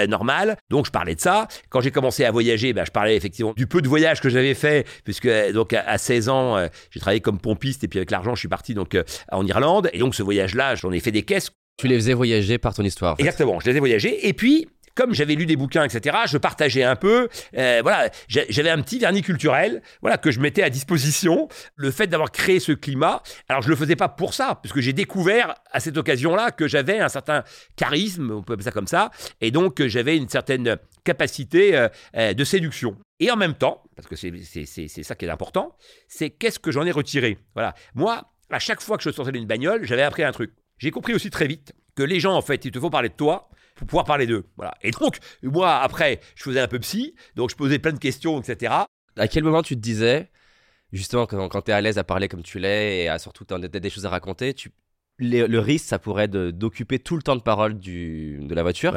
normal. 0.08 0.56
Donc, 0.70 0.86
je 0.86 0.90
parlais 0.90 1.14
de 1.14 1.20
ça. 1.20 1.48
Quand 1.70 1.80
j'ai 1.80 1.90
commencé 1.90 2.24
à 2.24 2.30
voyager, 2.30 2.72
ben, 2.72 2.84
je 2.84 2.90
parlais 2.90 3.16
effectivement 3.16 3.52
du 3.56 3.66
peu 3.66 3.80
de 3.80 3.88
voyages 3.88 4.20
que 4.20 4.28
j'avais 4.28 4.54
fait, 4.54 4.86
puisque 5.04 5.28
donc 5.52 5.72
à, 5.72 5.98
16 5.98 6.28
ans, 6.28 6.68
j'ai 6.90 7.00
travaillé 7.00 7.20
comme 7.20 7.38
pompiste, 7.38 7.84
et 7.84 7.88
puis 7.88 7.98
avec 7.98 8.10
l'argent, 8.10 8.34
suis 8.42 8.48
parti 8.48 8.74
donc 8.74 8.94
euh, 8.94 9.04
en 9.30 9.46
Irlande. 9.46 9.90
Et 9.92 9.98
donc 9.98 10.14
ce 10.14 10.22
voyage-là, 10.22 10.74
j'en 10.74 10.92
ai 10.92 11.00
fait 11.00 11.10
des 11.10 11.22
caisses. 11.22 11.50
Tu 11.78 11.88
les 11.88 11.96
faisais 11.96 12.12
voyager 12.12 12.58
par 12.58 12.74
ton 12.74 12.82
histoire. 12.82 13.16
Exactement, 13.18 13.58
je 13.60 13.70
les 13.70 13.76
ai 13.76 13.80
voyagés. 13.80 14.28
Et 14.28 14.34
puis, 14.34 14.68
comme 14.94 15.14
j'avais 15.14 15.34
lu 15.34 15.46
des 15.46 15.56
bouquins, 15.56 15.84
etc., 15.84 16.16
je 16.26 16.38
partageais 16.38 16.82
un 16.82 16.96
peu. 16.96 17.28
Euh, 17.56 17.80
voilà, 17.82 18.10
j'avais 18.28 18.70
un 18.70 18.80
petit 18.82 18.98
vernis 18.98 19.22
culturel, 19.22 19.82
voilà, 20.00 20.18
que 20.18 20.30
je 20.30 20.40
mettais 20.40 20.62
à 20.62 20.70
disposition. 20.70 21.48
Le 21.76 21.90
fait 21.90 22.06
d'avoir 22.06 22.30
créé 22.30 22.60
ce 22.60 22.72
climat, 22.72 23.22
alors 23.48 23.62
je 23.62 23.68
le 23.68 23.76
faisais 23.76 23.96
pas 23.96 24.08
pour 24.08 24.34
ça, 24.34 24.58
parce 24.62 24.72
que 24.72 24.80
j'ai 24.80 24.92
découvert 24.92 25.54
à 25.70 25.80
cette 25.80 25.96
occasion-là 25.96 26.50
que 26.50 26.68
j'avais 26.68 27.00
un 27.00 27.08
certain 27.08 27.42
charisme, 27.76 28.30
on 28.30 28.42
peut 28.42 28.54
appeler 28.54 28.64
ça 28.64 28.72
comme 28.72 28.86
ça, 28.86 29.10
et 29.40 29.50
donc 29.50 29.84
j'avais 29.86 30.16
une 30.16 30.28
certaine 30.28 30.76
capacité 31.04 31.76
euh, 31.76 31.88
euh, 32.16 32.34
de 32.34 32.44
séduction. 32.44 32.96
Et 33.20 33.30
en 33.30 33.36
même 33.36 33.54
temps, 33.54 33.84
parce 33.94 34.08
que 34.08 34.16
c'est 34.16 35.02
ça 35.04 35.14
qui 35.14 35.24
est 35.24 35.30
important, 35.30 35.76
c'est 36.08 36.30
qu'est-ce 36.30 36.58
que 36.58 36.72
j'en 36.72 36.84
ai 36.84 36.90
retiré? 36.90 37.38
Voilà, 37.54 37.74
moi, 37.94 38.31
à 38.52 38.58
chaque 38.58 38.80
fois 38.80 38.96
que 38.96 39.02
je 39.02 39.10
sortais 39.10 39.32
d'une 39.32 39.46
bagnole, 39.46 39.84
j'avais 39.84 40.02
appris 40.02 40.22
un 40.22 40.32
truc. 40.32 40.52
J'ai 40.78 40.90
compris 40.90 41.14
aussi 41.14 41.30
très 41.30 41.46
vite 41.46 41.74
que 41.94 42.02
les 42.02 42.20
gens, 42.20 42.34
en 42.34 42.42
fait, 42.42 42.64
il 42.64 42.70
te 42.70 42.80
faut 42.80 42.90
parler 42.90 43.08
de 43.08 43.14
toi 43.14 43.48
pour 43.76 43.86
pouvoir 43.86 44.04
parler 44.04 44.26
d'eux. 44.26 44.46
Voilà. 44.56 44.74
Et 44.82 44.90
donc, 44.90 45.18
moi, 45.42 45.78
après, 45.78 46.20
je 46.34 46.42
faisais 46.42 46.60
un 46.60 46.68
peu 46.68 46.78
psy, 46.80 47.14
donc 47.36 47.50
je 47.50 47.56
posais 47.56 47.78
plein 47.78 47.92
de 47.92 47.98
questions, 47.98 48.40
etc. 48.40 48.72
À 49.16 49.28
quel 49.28 49.44
moment 49.44 49.62
tu 49.62 49.74
te 49.74 49.80
disais, 49.80 50.30
justement, 50.92 51.26
quand, 51.26 51.48
quand 51.48 51.62
tu 51.62 51.70
es 51.70 51.74
à 51.74 51.80
l'aise 51.80 51.98
à 51.98 52.04
parler 52.04 52.28
comme 52.28 52.42
tu 52.42 52.58
l'es 52.58 53.04
et 53.04 53.08
à 53.08 53.18
surtout 53.18 53.44
as 53.52 53.58
des 53.58 53.90
choses 53.90 54.06
à 54.06 54.10
raconter, 54.10 54.54
tu, 54.54 54.70
le 55.18 55.58
risque, 55.58 55.86
ça 55.86 55.98
pourrait 55.98 56.28
d'occuper 56.28 56.98
tout 56.98 57.16
le 57.16 57.22
temps 57.22 57.36
de 57.36 57.42
parole 57.42 57.78
du, 57.78 58.38
de 58.42 58.54
la 58.54 58.62
voiture. 58.62 58.96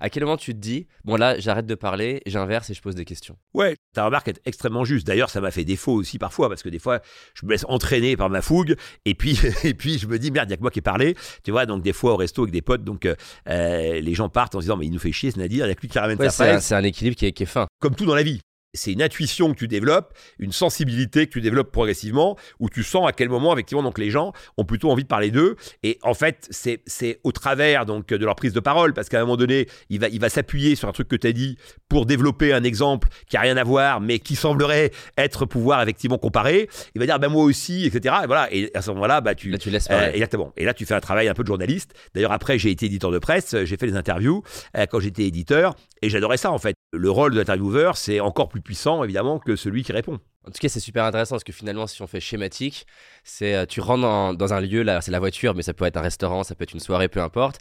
À 0.00 0.10
quel 0.10 0.24
moment 0.24 0.36
tu 0.36 0.52
te 0.52 0.58
dis, 0.58 0.86
bon 1.04 1.16
là, 1.16 1.38
j'arrête 1.38 1.66
de 1.66 1.74
parler, 1.74 2.22
j'inverse 2.26 2.70
et 2.70 2.74
je 2.74 2.82
pose 2.82 2.94
des 2.94 3.04
questions? 3.04 3.36
Ouais, 3.54 3.76
ta 3.94 4.04
remarque 4.04 4.28
est 4.28 4.40
extrêmement 4.44 4.84
juste. 4.84 5.06
D'ailleurs, 5.06 5.30
ça 5.30 5.40
m'a 5.40 5.50
fait 5.50 5.64
défaut 5.64 5.92
aussi 5.92 6.18
parfois, 6.18 6.48
parce 6.48 6.62
que 6.62 6.68
des 6.68 6.78
fois, 6.78 7.00
je 7.34 7.46
me 7.46 7.50
laisse 7.50 7.64
entraîner 7.68 8.16
par 8.16 8.30
ma 8.30 8.42
fougue, 8.42 8.76
et 9.04 9.14
puis, 9.14 9.38
et 9.64 9.74
puis 9.74 9.98
je 9.98 10.06
me 10.06 10.18
dis, 10.18 10.30
merde, 10.30 10.48
il 10.48 10.50
n'y 10.50 10.54
a 10.54 10.56
que 10.56 10.62
moi 10.62 10.70
qui 10.70 10.78
ai 10.78 10.82
parlé. 10.82 11.16
Tu 11.44 11.50
vois, 11.50 11.66
donc 11.66 11.82
des 11.82 11.92
fois 11.92 12.12
au 12.12 12.16
resto 12.16 12.42
avec 12.42 12.52
des 12.52 12.62
potes, 12.62 12.84
donc 12.84 13.06
euh, 13.06 13.14
euh, 13.48 14.00
les 14.00 14.14
gens 14.14 14.28
partent 14.28 14.54
en 14.54 14.60
se 14.60 14.64
disant, 14.64 14.76
mais 14.76 14.86
il 14.86 14.92
nous 14.92 14.98
fait 14.98 15.12
chier 15.12 15.30
ce 15.30 15.38
Nadir, 15.38 15.66
il 15.66 15.68
n'y 15.68 15.72
a 15.72 15.74
que 15.74 15.82
lui 15.82 15.88
qui 15.88 15.98
ramène 15.98 16.18
ouais, 16.18 16.30
sa 16.30 16.60
C'est 16.60 16.74
un, 16.74 16.82
équilibre 16.82 17.16
qui 17.16 17.26
est, 17.26 17.32
qui 17.32 17.42
est 17.42 17.46
fin. 17.46 17.66
Comme 17.80 17.94
tout 17.94 18.06
dans 18.06 18.14
la 18.14 18.22
vie 18.22 18.40
c'est 18.74 18.92
une 18.92 19.02
intuition 19.02 19.52
que 19.52 19.58
tu 19.58 19.68
développes, 19.68 20.14
une 20.38 20.52
sensibilité 20.52 21.26
que 21.26 21.32
tu 21.32 21.40
développes 21.40 21.72
progressivement, 21.72 22.36
où 22.60 22.68
tu 22.68 22.82
sens 22.82 23.08
à 23.08 23.12
quel 23.12 23.28
moment, 23.28 23.52
effectivement, 23.54 23.82
donc 23.82 23.98
les 23.98 24.10
gens 24.10 24.32
ont 24.56 24.64
plutôt 24.64 24.90
envie 24.90 25.02
de 25.02 25.08
parler 25.08 25.30
d'eux. 25.30 25.56
Et 25.82 25.98
en 26.02 26.14
fait, 26.14 26.46
c'est, 26.50 26.82
c'est 26.86 27.20
au 27.24 27.32
travers 27.32 27.86
donc 27.86 28.08
de 28.08 28.24
leur 28.24 28.36
prise 28.36 28.52
de 28.52 28.60
parole, 28.60 28.92
parce 28.92 29.08
qu'à 29.08 29.18
un 29.18 29.22
moment 29.22 29.36
donné, 29.36 29.66
il 29.90 30.00
va, 30.00 30.08
il 30.08 30.20
va 30.20 30.28
s'appuyer 30.28 30.76
sur 30.76 30.88
un 30.88 30.92
truc 30.92 31.08
que 31.08 31.16
tu 31.16 31.26
as 31.26 31.32
dit 31.32 31.56
pour 31.88 32.06
développer 32.06 32.52
un 32.52 32.64
exemple 32.64 33.08
qui 33.28 33.36
a 33.36 33.40
rien 33.40 33.56
à 33.56 33.64
voir, 33.64 34.00
mais 34.00 34.18
qui 34.18 34.36
semblerait 34.36 34.90
être 35.16 35.46
pouvoir 35.46 35.82
effectivement 35.82 36.18
comparer. 36.18 36.68
Il 36.94 37.00
va 37.00 37.06
dire, 37.06 37.18
ben 37.18 37.28
moi 37.28 37.44
aussi, 37.44 37.86
etc. 37.86 38.14
Et 38.24 38.26
voilà. 38.26 38.52
Et 38.52 38.70
à 38.74 38.82
ce 38.82 38.90
moment-là, 38.90 39.20
bah, 39.20 39.34
tu, 39.34 39.50
là, 39.50 39.58
tu 39.58 39.70
laisses. 39.70 39.88
Euh, 39.90 40.12
exactement. 40.12 40.52
Et 40.56 40.64
là, 40.64 40.74
tu 40.74 40.84
fais 40.84 40.94
un 40.94 41.00
travail 41.00 41.28
un 41.28 41.34
peu 41.34 41.42
de 41.42 41.48
journaliste. 41.48 41.94
D'ailleurs, 42.14 42.32
après, 42.32 42.58
j'ai 42.58 42.70
été 42.70 42.86
éditeur 42.86 43.10
de 43.10 43.18
presse, 43.18 43.56
j'ai 43.64 43.76
fait 43.76 43.86
des 43.86 43.96
interviews 43.96 44.42
euh, 44.76 44.86
quand 44.86 45.00
j'étais 45.00 45.24
éditeur, 45.24 45.74
et 46.02 46.10
j'adorais 46.10 46.36
ça 46.36 46.50
en 46.50 46.58
fait. 46.58 46.74
Le 46.92 47.10
rôle 47.10 47.32
de 47.32 47.38
l'intervieweur, 47.38 47.96
c'est 47.96 48.20
encore 48.20 48.48
plus 48.48 48.60
puissant 48.60 49.02
évidemment 49.04 49.38
que 49.38 49.56
celui 49.56 49.82
qui 49.82 49.92
répond. 49.92 50.20
En 50.46 50.52
tout 50.52 50.58
cas, 50.60 50.68
c'est 50.68 50.80
super 50.80 51.04
intéressant 51.04 51.34
parce 51.34 51.44
que 51.44 51.52
finalement, 51.52 51.86
si 51.86 52.00
on 52.02 52.06
fait 52.06 52.20
schématique, 52.20 52.86
c'est 53.24 53.54
euh, 53.54 53.66
tu 53.66 53.80
rentres 53.80 54.36
dans, 54.36 54.54
un 54.54 54.60
lieu, 54.60 54.82
là, 54.82 55.00
c'est 55.00 55.10
la 55.10 55.18
voiture, 55.18 55.54
mais 55.54 55.62
ça 55.62 55.74
peut 55.74 55.84
être 55.84 55.96
un 55.96 56.02
restaurant, 56.02 56.44
ça 56.44 56.54
peut 56.54 56.62
être 56.62 56.72
une 56.72 56.80
soirée, 56.80 57.08
peu 57.08 57.20
importe. 57.20 57.58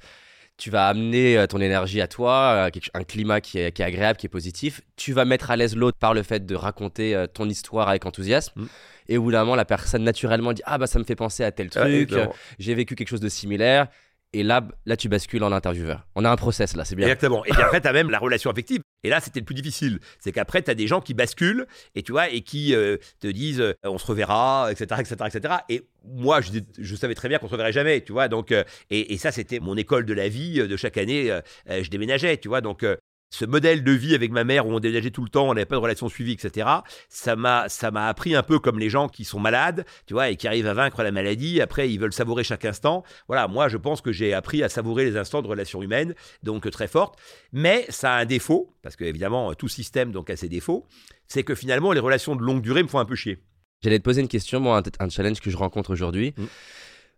Tu 0.57 0.69
vas 0.69 0.87
amener 0.87 1.37
euh, 1.37 1.47
ton 1.47 1.59
énergie 1.59 1.99
à 1.99 2.07
toi, 2.07 2.69
euh, 2.75 2.79
un 2.93 3.03
climat 3.03 3.41
qui 3.41 3.57
est, 3.57 3.79
agréable, 3.81 4.17
qui 4.17 4.27
est 4.27 4.29
positif. 4.29 4.81
Tu 4.97 5.13
vas 5.13 5.25
mettre 5.25 5.49
à 5.49 5.57
l'aise 5.57 5.75
l'autre 5.75 5.97
par 5.97 6.13
le 6.13 6.21
fait 6.21 6.45
de 6.45 6.55
raconter 6.55 7.25
ton 7.33 7.49
histoire 7.49 7.89
avec 7.89 8.05
enthousiasme. 8.05 8.61
Mm. 8.61 8.67
Et 9.07 9.17
au 9.17 9.23
bout 9.23 9.31
d'un 9.31 9.39
moment, 9.41 9.55
la 9.55 9.65
personne 9.65 10.03
naturellement 10.03 10.53
dit 10.53 10.61
Ah, 10.65 10.77
bah 10.77 10.87
ça 10.87 10.99
me 10.99 11.03
fait 11.03 11.15
penser 11.15 11.43
à 11.43 11.51
tel 11.51 11.69
truc, 11.69 12.13
j'ai 12.59 12.75
vécu 12.75 12.95
quelque 12.95 13.09
chose 13.09 13.19
de 13.19 13.29
similaire. 13.29 13.87
Et 14.35 14.43
là, 14.43 14.67
là, 14.85 14.97
tu 14.97 15.07
bascules 15.07 15.41
en 15.45 15.53
intervieweur. 15.53 16.05
On 16.13 16.25
a 16.25 16.29
un 16.29 16.35
process 16.35 16.75
là, 16.75 16.83
c'est 16.83 16.97
bien. 16.97 17.07
Exactement. 17.07 17.45
Et 17.45 17.51
puis 17.51 17.61
après, 17.61 17.79
tu 17.79 17.87
as 17.87 17.93
même 17.93 18.09
la 18.09 18.19
relation 18.25 18.51
affective. 18.51 18.81
Et 19.05 19.09
là, 19.09 19.21
c'était 19.21 19.39
le 19.39 19.45
plus 19.45 19.55
difficile. 19.55 19.99
C'est 20.19 20.33
qu'après, 20.33 20.61
tu 20.61 20.69
as 20.69 20.75
des 20.75 20.87
gens 20.87 20.99
qui 20.99 21.13
basculent 21.13 21.65
et 21.95 22.03
tu 22.03 22.11
vois, 22.11 22.29
et 22.29 22.41
qui 22.41 22.75
euh, 22.75 22.97
te 23.21 23.27
disent 23.27 23.61
euh, 23.61 23.73
on 23.85 23.97
se 23.97 24.05
reverra, 24.05 24.67
etc., 24.71 24.99
etc., 24.99 25.15
etc. 25.33 25.53
Et 25.69 25.83
moi, 26.03 26.41
je, 26.41 26.95
savais 26.97 27.15
très 27.15 27.29
bien 27.29 27.37
qu'on 27.37 27.47
se 27.47 27.53
reverrait 27.53 27.71
jamais, 27.71 28.01
tu 28.01 28.11
vois. 28.11 28.27
Donc, 28.27 28.51
euh, 28.51 28.65
et, 28.89 29.13
et, 29.13 29.17
ça, 29.17 29.31
c'était 29.31 29.61
mon 29.61 29.77
école 29.77 30.05
de 30.05 30.13
la 30.13 30.27
vie. 30.27 30.67
De 30.67 30.75
chaque 30.75 30.97
année, 30.97 31.39
je 31.69 31.89
déménageais, 31.89 32.35
tu 32.35 32.49
vois. 32.49 32.59
Donc, 32.59 32.85
ce 33.29 33.45
modèle 33.45 33.83
de 33.83 33.91
vie 33.91 34.15
avec 34.15 34.31
ma 34.31 34.43
mère 34.43 34.67
où 34.67 34.71
on 34.71 34.79
déménageait 34.79 35.11
tout 35.11 35.23
le 35.23 35.29
temps, 35.29 35.49
on 35.49 35.53
n'avait 35.53 35.65
pas 35.65 35.75
de 35.75 35.81
relation 35.81 36.07
suivie, 36.09 36.33
etc. 36.33 36.67
Ça 37.09 37.35
m'a, 37.35 37.67
ça 37.69 37.91
m'a 37.91 38.07
appris 38.07 38.35
un 38.35 38.43
peu 38.43 38.59
comme 38.59 38.79
les 38.79 38.89
gens 38.89 39.09
qui 39.09 39.25
sont 39.25 39.39
malades, 39.39 39.85
tu 40.05 40.13
vois, 40.13 40.29
et 40.29 40.35
qui 40.35 40.47
arrivent 40.47 40.67
à 40.67 40.73
vaincre 40.73 41.03
la 41.03 41.11
maladie. 41.11 41.61
Après, 41.61 41.89
ils 41.89 41.99
veulent 41.99 42.13
savourer 42.13 42.43
chaque 42.43 42.65
instant. 42.65 43.03
Voilà, 43.27 43.47
moi, 43.47 43.67
je 43.67 43.77
pense 43.77 44.01
que 44.01 44.11
j'ai 44.11 44.33
appris 44.33 44.63
à 44.63 44.69
savourer 44.69 45.05
les 45.05 45.17
instants 45.17 45.41
de 45.41 45.47
relation 45.47 45.81
humaine, 45.81 46.15
donc 46.43 46.69
très 46.71 46.87
forte. 46.87 47.19
Mais 47.51 47.85
ça 47.89 48.13
a 48.13 48.21
un 48.21 48.25
défaut, 48.25 48.73
parce 48.81 48.95
que 48.95 49.03
évidemment, 49.03 49.53
tout 49.53 49.67
système 49.67 50.11
donc 50.11 50.29
a 50.29 50.35
ses 50.35 50.49
défauts. 50.49 50.85
C'est 51.27 51.43
que 51.43 51.55
finalement, 51.55 51.91
les 51.91 51.99
relations 51.99 52.35
de 52.35 52.41
longue 52.41 52.61
durée 52.61 52.83
me 52.83 52.87
font 52.87 52.99
un 52.99 53.05
peu 53.05 53.15
chier. 53.15 53.43
J'allais 53.83 53.99
te 53.99 54.03
poser 54.03 54.21
une 54.21 54.27
question, 54.27 54.59
moi, 54.59 54.81
un, 54.99 55.09
challenge 55.09 55.41
que 55.41 55.49
je 55.49 55.57
rencontre 55.57 55.91
aujourd'hui. 55.91 56.33
Mmh. 56.37 56.43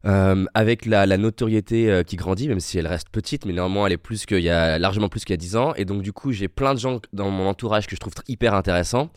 Euh, 0.06 0.46
avec 0.54 0.86
la, 0.86 1.06
notoriété 1.18 1.90
euh, 1.90 2.04
qui 2.04 2.18
grandit, 2.18 2.48
même 2.48 2.60
si 2.60 2.78
elle 2.78 2.86
reste 2.86 3.10
petite, 3.10 3.46
mais 3.46 3.54
néanmoins 3.54 3.88
elle 3.88 3.94
est 3.94 3.98
plus 3.98 4.28
qu'il 4.28 4.42
y 4.42 4.50
a 4.50 4.78
largement 4.78 5.10
plus 5.10 5.26
qu'il 5.26 5.34
y 5.34 5.34
a 5.34 5.38
10 5.38 5.56
ans. 5.56 5.74
Et 5.74 5.86
donc 5.86 6.04
du 6.04 6.14
coup, 6.14 6.32
j'ai 6.32 6.48
plein 6.48 6.76
de 6.76 6.80
gens 6.80 7.02
dans 7.14 7.32
mon 7.32 7.48
entourage 7.48 7.88
que 7.88 7.96
je 7.96 8.00
trouve 8.00 8.14
hyper 8.28 8.54
intéressants, 8.54 9.10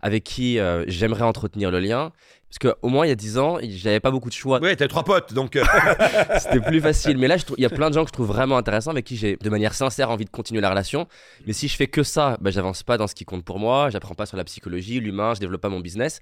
avec 0.00 0.22
qui 0.22 0.60
euh, 0.60 0.84
j'aimerais 0.86 1.24
entretenir 1.24 1.72
le 1.72 1.80
lien. 1.80 2.12
Parce 2.48 2.60
qu'au 2.60 2.88
moins 2.88 3.04
il 3.04 3.08
y 3.08 3.12
a 3.12 3.16
10 3.16 3.36
ans, 3.36 3.58
j'avais 3.62 4.00
pas 4.00 4.12
beaucoup 4.12 4.28
de 4.28 4.34
choix. 4.34 4.60
Ouais, 4.60 4.74
t'as 4.76 4.88
trois 4.88 5.04
potes, 5.04 5.34
donc 5.34 5.58
c'était 6.38 6.60
plus 6.60 6.80
facile. 6.80 7.18
Mais 7.18 7.28
là, 7.28 7.36
il 7.58 7.62
y 7.62 7.66
a 7.66 7.70
plein 7.70 7.90
de 7.90 7.94
gens 7.94 8.04
que 8.04 8.08
je 8.08 8.14
trouve 8.14 8.28
vraiment 8.28 8.56
intéressants, 8.56 8.92
avec 8.92 9.04
qui 9.04 9.16
j'ai 9.16 9.36
de 9.36 9.50
manière 9.50 9.74
sincère 9.74 10.08
envie 10.08 10.24
de 10.24 10.30
continuer 10.30 10.62
la 10.62 10.70
relation. 10.70 11.08
Mais 11.46 11.52
si 11.52 11.68
je 11.68 11.76
fais 11.76 11.88
que 11.88 12.04
ça, 12.04 12.38
bah, 12.40 12.50
j'avance 12.50 12.84
pas 12.84 12.96
dans 12.96 13.06
ce 13.06 13.14
qui 13.14 13.26
compte 13.26 13.44
pour 13.44 13.58
moi, 13.58 13.90
j'apprends 13.90 14.14
pas 14.14 14.24
sur 14.24 14.36
la 14.36 14.44
psychologie, 14.44 15.00
l'humain, 15.00 15.34
je 15.34 15.40
développe 15.40 15.60
pas 15.60 15.68
mon 15.68 15.80
business. 15.80 16.20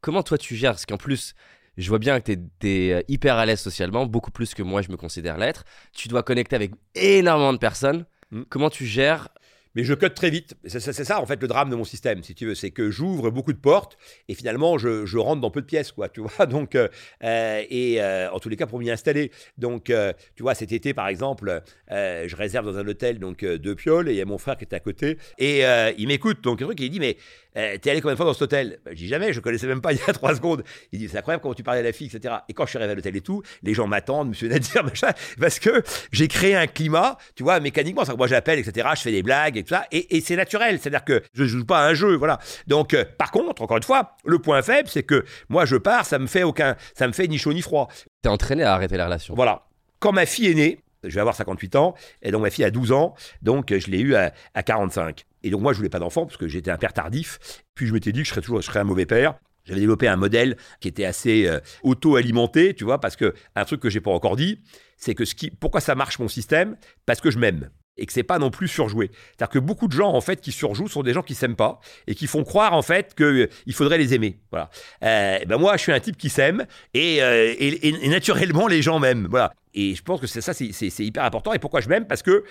Comment 0.00 0.22
toi 0.22 0.38
tu 0.38 0.56
gères? 0.56 0.72
Parce 0.72 0.86
qu'en 0.86 0.96
plus, 0.96 1.34
je 1.78 1.88
vois 1.88 1.98
bien 1.98 2.20
que 2.20 2.32
tu 2.32 2.68
es, 2.68 2.92
euh, 2.92 3.02
hyper 3.08 3.36
à 3.36 3.46
l'aise 3.46 3.60
socialement, 3.60 4.04
beaucoup 4.04 4.30
plus 4.30 4.54
que 4.54 4.62
moi 4.62 4.82
je 4.82 4.90
me 4.90 4.96
considère 4.96 5.38
l'être. 5.38 5.64
Tu 5.92 6.08
dois 6.08 6.22
connecter 6.22 6.56
avec 6.56 6.72
énormément 6.94 7.52
de 7.52 7.58
personnes. 7.58 8.04
Mm. 8.30 8.42
Comment 8.50 8.68
tu 8.68 8.84
gères 8.84 9.28
mais 9.74 9.84
je 9.84 9.94
cut 9.94 10.10
très 10.10 10.30
vite. 10.30 10.56
C'est 10.64 10.80
ça, 10.80 11.20
en 11.20 11.26
fait, 11.26 11.40
le 11.40 11.46
drame 11.46 11.70
de 11.70 11.76
mon 11.76 11.84
système, 11.84 12.24
si 12.24 12.34
tu 12.34 12.46
veux. 12.46 12.56
C'est 12.56 12.72
que 12.72 12.90
j'ouvre 12.90 13.30
beaucoup 13.30 13.52
de 13.52 13.58
portes 13.58 13.96
et 14.26 14.34
finalement, 14.34 14.76
je, 14.76 15.16
rentre 15.18 15.40
dans 15.40 15.52
peu 15.52 15.60
de 15.60 15.66
pièces, 15.66 15.92
quoi, 15.92 16.08
tu 16.08 16.20
vois. 16.20 16.46
Donc, 16.46 16.74
euh, 16.74 16.88
euh, 17.22 17.62
et 17.70 18.02
en 18.02 18.40
tous 18.40 18.48
les 18.48 18.56
cas, 18.56 18.66
pour 18.66 18.80
m'y 18.80 18.90
installer. 18.90 19.30
Donc, 19.56 19.92
tu 20.34 20.42
vois, 20.42 20.54
cet 20.56 20.72
été, 20.72 20.94
par 20.94 21.06
exemple, 21.06 21.62
je 21.90 22.34
réserve 22.34 22.66
dans 22.66 22.76
un 22.76 22.88
hôtel 22.88 23.20
donc 23.20 23.44
deux 23.44 23.76
pioles 23.76 24.08
et 24.08 24.12
il 24.12 24.16
y 24.16 24.20
a 24.20 24.24
mon 24.24 24.38
frère 24.38 24.56
qui 24.56 24.64
est 24.64 24.74
à 24.74 24.80
côté. 24.80 25.16
Et 25.38 25.62
il 25.96 26.08
m'écoute, 26.08 26.40
donc, 26.40 26.60
le 26.60 26.66
truc, 26.66 26.80
il 26.80 26.90
dit, 26.90 26.98
mais 26.98 27.16
eh, 27.54 27.78
t'es 27.78 27.90
allé 27.90 28.00
combien 28.00 28.12
de 28.14 28.16
fois 28.16 28.26
dans 28.26 28.32
cet 28.32 28.42
hôtel? 28.42 28.78
Bah, 28.84 28.90
Je 28.92 28.98
dis 28.98 29.08
jamais, 29.08 29.32
je 29.32 29.40
connaissais 29.40 29.66
même 29.66 29.80
pas 29.80 29.92
il 29.98 29.98
y 29.98 30.10
a 30.10 30.12
trois 30.12 30.34
secondes. 30.34 30.62
Il 30.92 30.98
dit, 30.98 31.08
c'est 31.08 31.18
incroyable 31.18 31.42
comment 31.42 31.54
tu 31.54 31.62
parlais 31.62 31.80
à 31.80 31.84
la 31.84 31.92
fille, 31.92 32.08
etc. 32.12 32.36
Et 32.48 32.54
quand 32.54 32.64
je 32.64 32.70
suis 32.70 32.78
arrivé 32.78 32.92
à 32.92 32.94
l'hôtel 32.94 33.16
et 33.16 33.20
tout, 33.20 33.42
les 33.62 33.74
gens 33.74 33.86
m'attendent, 33.86 34.28
monsieur 34.28 34.48
Nadir, 34.48 34.84
machin, 34.84 35.10
parce 35.40 35.58
que 35.58 35.82
j'ai 36.12 36.28
créé 36.28 36.54
un 36.54 36.66
climat, 36.66 37.16
tu 37.34 37.42
vois, 37.42 37.60
mécaniquement. 37.60 38.04
Que 38.04 38.12
moi 38.12 38.26
j'appelle, 38.26 38.58
etc. 38.58 38.88
Je 38.96 39.02
fais 39.02 39.10
des 39.10 39.22
blagues 39.22 39.56
et 39.56 39.62
tout 39.62 39.70
ça. 39.70 39.86
Et, 39.92 40.20
c'est 40.20 40.36
naturel, 40.36 40.78
c'est-à-dire 40.80 41.04
que 41.04 41.22
je 41.34 41.44
joue 41.44 41.64
pas 41.64 41.80
à 41.80 41.88
un 41.88 41.94
jeu, 41.94 42.14
voilà. 42.16 42.38
Donc, 42.66 42.94
euh, 42.94 43.04
par 43.16 43.30
contre, 43.30 43.62
encore 43.62 43.76
une 43.76 43.82
fois, 43.82 44.16
le 44.24 44.38
point 44.38 44.62
faible, 44.62 44.88
c'est 44.88 45.02
que 45.02 45.24
moi 45.48 45.64
je 45.64 45.76
pars, 45.76 46.04
ça 46.04 46.18
me 46.18 46.26
fait 46.26 46.42
aucun, 46.42 46.76
ça 46.94 47.06
me 47.06 47.12
fait 47.12 47.28
ni 47.28 47.38
chaud 47.38 47.52
ni 47.52 47.62
froid. 47.62 47.88
T'es 48.22 48.28
entraîné 48.28 48.62
à 48.62 48.74
arrêter 48.74 48.96
la 48.96 49.06
relation. 49.06 49.34
Voilà. 49.34 49.66
Quand 50.00 50.12
ma 50.12 50.26
fille 50.26 50.48
est 50.48 50.54
née, 50.54 50.80
je 51.04 51.14
vais 51.14 51.20
avoir 51.20 51.34
58 51.34 51.76
ans, 51.76 51.94
et 52.22 52.30
donc 52.30 52.42
ma 52.42 52.50
fille 52.50 52.64
a 52.64 52.70
12 52.70 52.92
ans, 52.92 53.14
donc 53.42 53.72
je 53.76 53.90
l'ai 53.90 54.00
eu 54.00 54.14
à, 54.14 54.32
à 54.54 54.62
45. 54.62 55.24
Et 55.42 55.50
donc 55.50 55.60
moi, 55.60 55.72
je 55.72 55.78
voulais 55.78 55.88
pas 55.88 55.98
d'enfant 55.98 56.26
parce 56.26 56.36
que 56.36 56.48
j'étais 56.48 56.70
un 56.70 56.78
père 56.78 56.92
tardif. 56.92 57.38
Puis 57.74 57.86
je 57.86 57.92
m'étais 57.92 58.12
dit 58.12 58.20
que 58.20 58.26
je 58.26 58.30
serais 58.30 58.40
toujours, 58.40 58.60
je 58.60 58.66
serais 58.66 58.80
un 58.80 58.84
mauvais 58.84 59.06
père. 59.06 59.38
J'avais 59.64 59.80
développé 59.80 60.08
un 60.08 60.16
modèle 60.16 60.56
qui 60.80 60.88
était 60.88 61.04
assez 61.04 61.46
euh, 61.46 61.60
auto-alimenté, 61.82 62.74
tu 62.74 62.84
vois, 62.84 63.00
parce 63.00 63.16
que 63.16 63.34
un 63.54 63.64
truc 63.64 63.80
que 63.80 63.90
j'ai 63.90 64.00
pas 64.00 64.10
encore 64.10 64.36
dit, 64.36 64.62
c'est 64.96 65.14
que 65.14 65.26
ce 65.26 65.34
qui, 65.34 65.50
pourquoi 65.50 65.80
ça 65.82 65.94
marche 65.94 66.18
mon 66.18 66.28
système? 66.28 66.76
Parce 67.04 67.20
que 67.20 67.30
je 67.30 67.38
m'aime 67.38 67.68
et 68.00 68.06
que 68.06 68.12
c'est 68.12 68.22
pas 68.22 68.38
non 68.38 68.50
plus 68.50 68.68
surjoué. 68.68 69.10
C'est-à-dire 69.36 69.52
que 69.52 69.58
beaucoup 69.58 69.88
de 69.88 69.92
gens 69.92 70.12
en 70.12 70.20
fait 70.20 70.40
qui 70.40 70.52
surjouent 70.52 70.88
sont 70.88 71.02
des 71.02 71.12
gens 71.12 71.22
qui 71.22 71.34
s'aiment 71.34 71.56
pas 71.56 71.80
et 72.06 72.14
qui 72.14 72.28
font 72.28 72.44
croire 72.44 72.72
en 72.72 72.82
fait 72.82 73.14
qu'il 73.14 73.26
euh, 73.26 73.72
faudrait 73.72 73.98
les 73.98 74.14
aimer. 74.14 74.38
Voilà. 74.50 74.70
Euh, 75.02 75.44
ben 75.46 75.58
moi, 75.58 75.76
je 75.76 75.82
suis 75.82 75.92
un 75.92 76.00
type 76.00 76.16
qui 76.16 76.30
s'aime 76.30 76.64
et, 76.94 77.16
et, 77.18 78.08
naturellement 78.08 78.68
les 78.68 78.80
gens 78.80 79.00
m'aiment. 79.00 79.26
Voilà. 79.28 79.52
Et 79.74 79.94
je 79.94 80.02
pense 80.02 80.20
que 80.20 80.26
c'est 80.26 80.40
ça, 80.40 80.54
c'est 80.54 81.04
hyper 81.04 81.24
important. 81.24 81.52
Et 81.52 81.58
pourquoi 81.58 81.80
je 81.80 81.88
m'aime? 81.88 82.06
Parce 82.06 82.22
que 82.22 82.44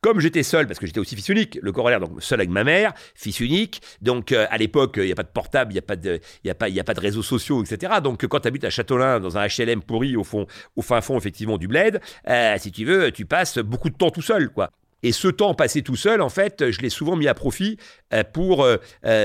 comme 0.00 0.20
j'étais 0.20 0.42
seul, 0.42 0.66
parce 0.66 0.78
que 0.78 0.86
j'étais 0.86 1.00
aussi 1.00 1.16
fils 1.16 1.28
unique, 1.28 1.58
le 1.62 1.72
corollaire, 1.72 2.00
donc 2.00 2.22
seul 2.22 2.40
avec 2.40 2.50
ma 2.50 2.64
mère, 2.64 2.92
fils 3.14 3.40
unique, 3.40 3.80
donc 4.00 4.32
euh, 4.32 4.46
à 4.50 4.58
l'époque, 4.58 4.94
il 4.96 5.04
n'y 5.04 5.12
a 5.12 5.14
pas 5.14 5.22
de 5.22 5.28
portable, 5.28 5.72
il 5.72 5.74
n'y 5.74 5.78
a, 5.78 5.82
pas 5.82 5.96
de, 5.96 6.20
a, 6.46 6.50
a 6.50 6.84
pas 6.84 6.94
de 6.94 7.00
réseaux 7.00 7.22
sociaux, 7.22 7.62
etc. 7.62 7.94
Donc 8.02 8.26
quand 8.26 8.40
tu 8.40 8.48
habites 8.48 8.64
à 8.64 8.70
Châteaulin, 8.70 9.20
dans 9.20 9.38
un 9.38 9.46
HLM 9.46 9.82
pourri 9.82 10.16
au, 10.16 10.24
fond, 10.24 10.46
au 10.76 10.82
fin 10.82 11.00
fond, 11.00 11.18
effectivement, 11.18 11.58
du 11.58 11.68
bled, 11.68 12.00
euh, 12.28 12.56
si 12.58 12.72
tu 12.72 12.84
veux, 12.84 13.10
tu 13.10 13.24
passes 13.24 13.58
beaucoup 13.58 13.90
de 13.90 13.96
temps 13.96 14.10
tout 14.10 14.22
seul, 14.22 14.50
quoi. 14.50 14.70
Et 15.04 15.12
ce 15.12 15.28
temps 15.28 15.54
passé 15.54 15.82
tout 15.82 15.94
seul, 15.94 16.20
en 16.20 16.28
fait, 16.28 16.72
je 16.72 16.80
l'ai 16.80 16.90
souvent 16.90 17.14
mis 17.14 17.28
à 17.28 17.34
profit 17.34 17.78
euh, 18.12 18.24
pour 18.24 18.66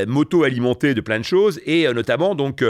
m'auto-alimenter 0.07 0.93
de 0.93 1.01
plein 1.01 1.17
de 1.17 1.25
choses 1.25 1.59
et 1.65 1.91
notamment 1.91 2.35
donc 2.35 2.63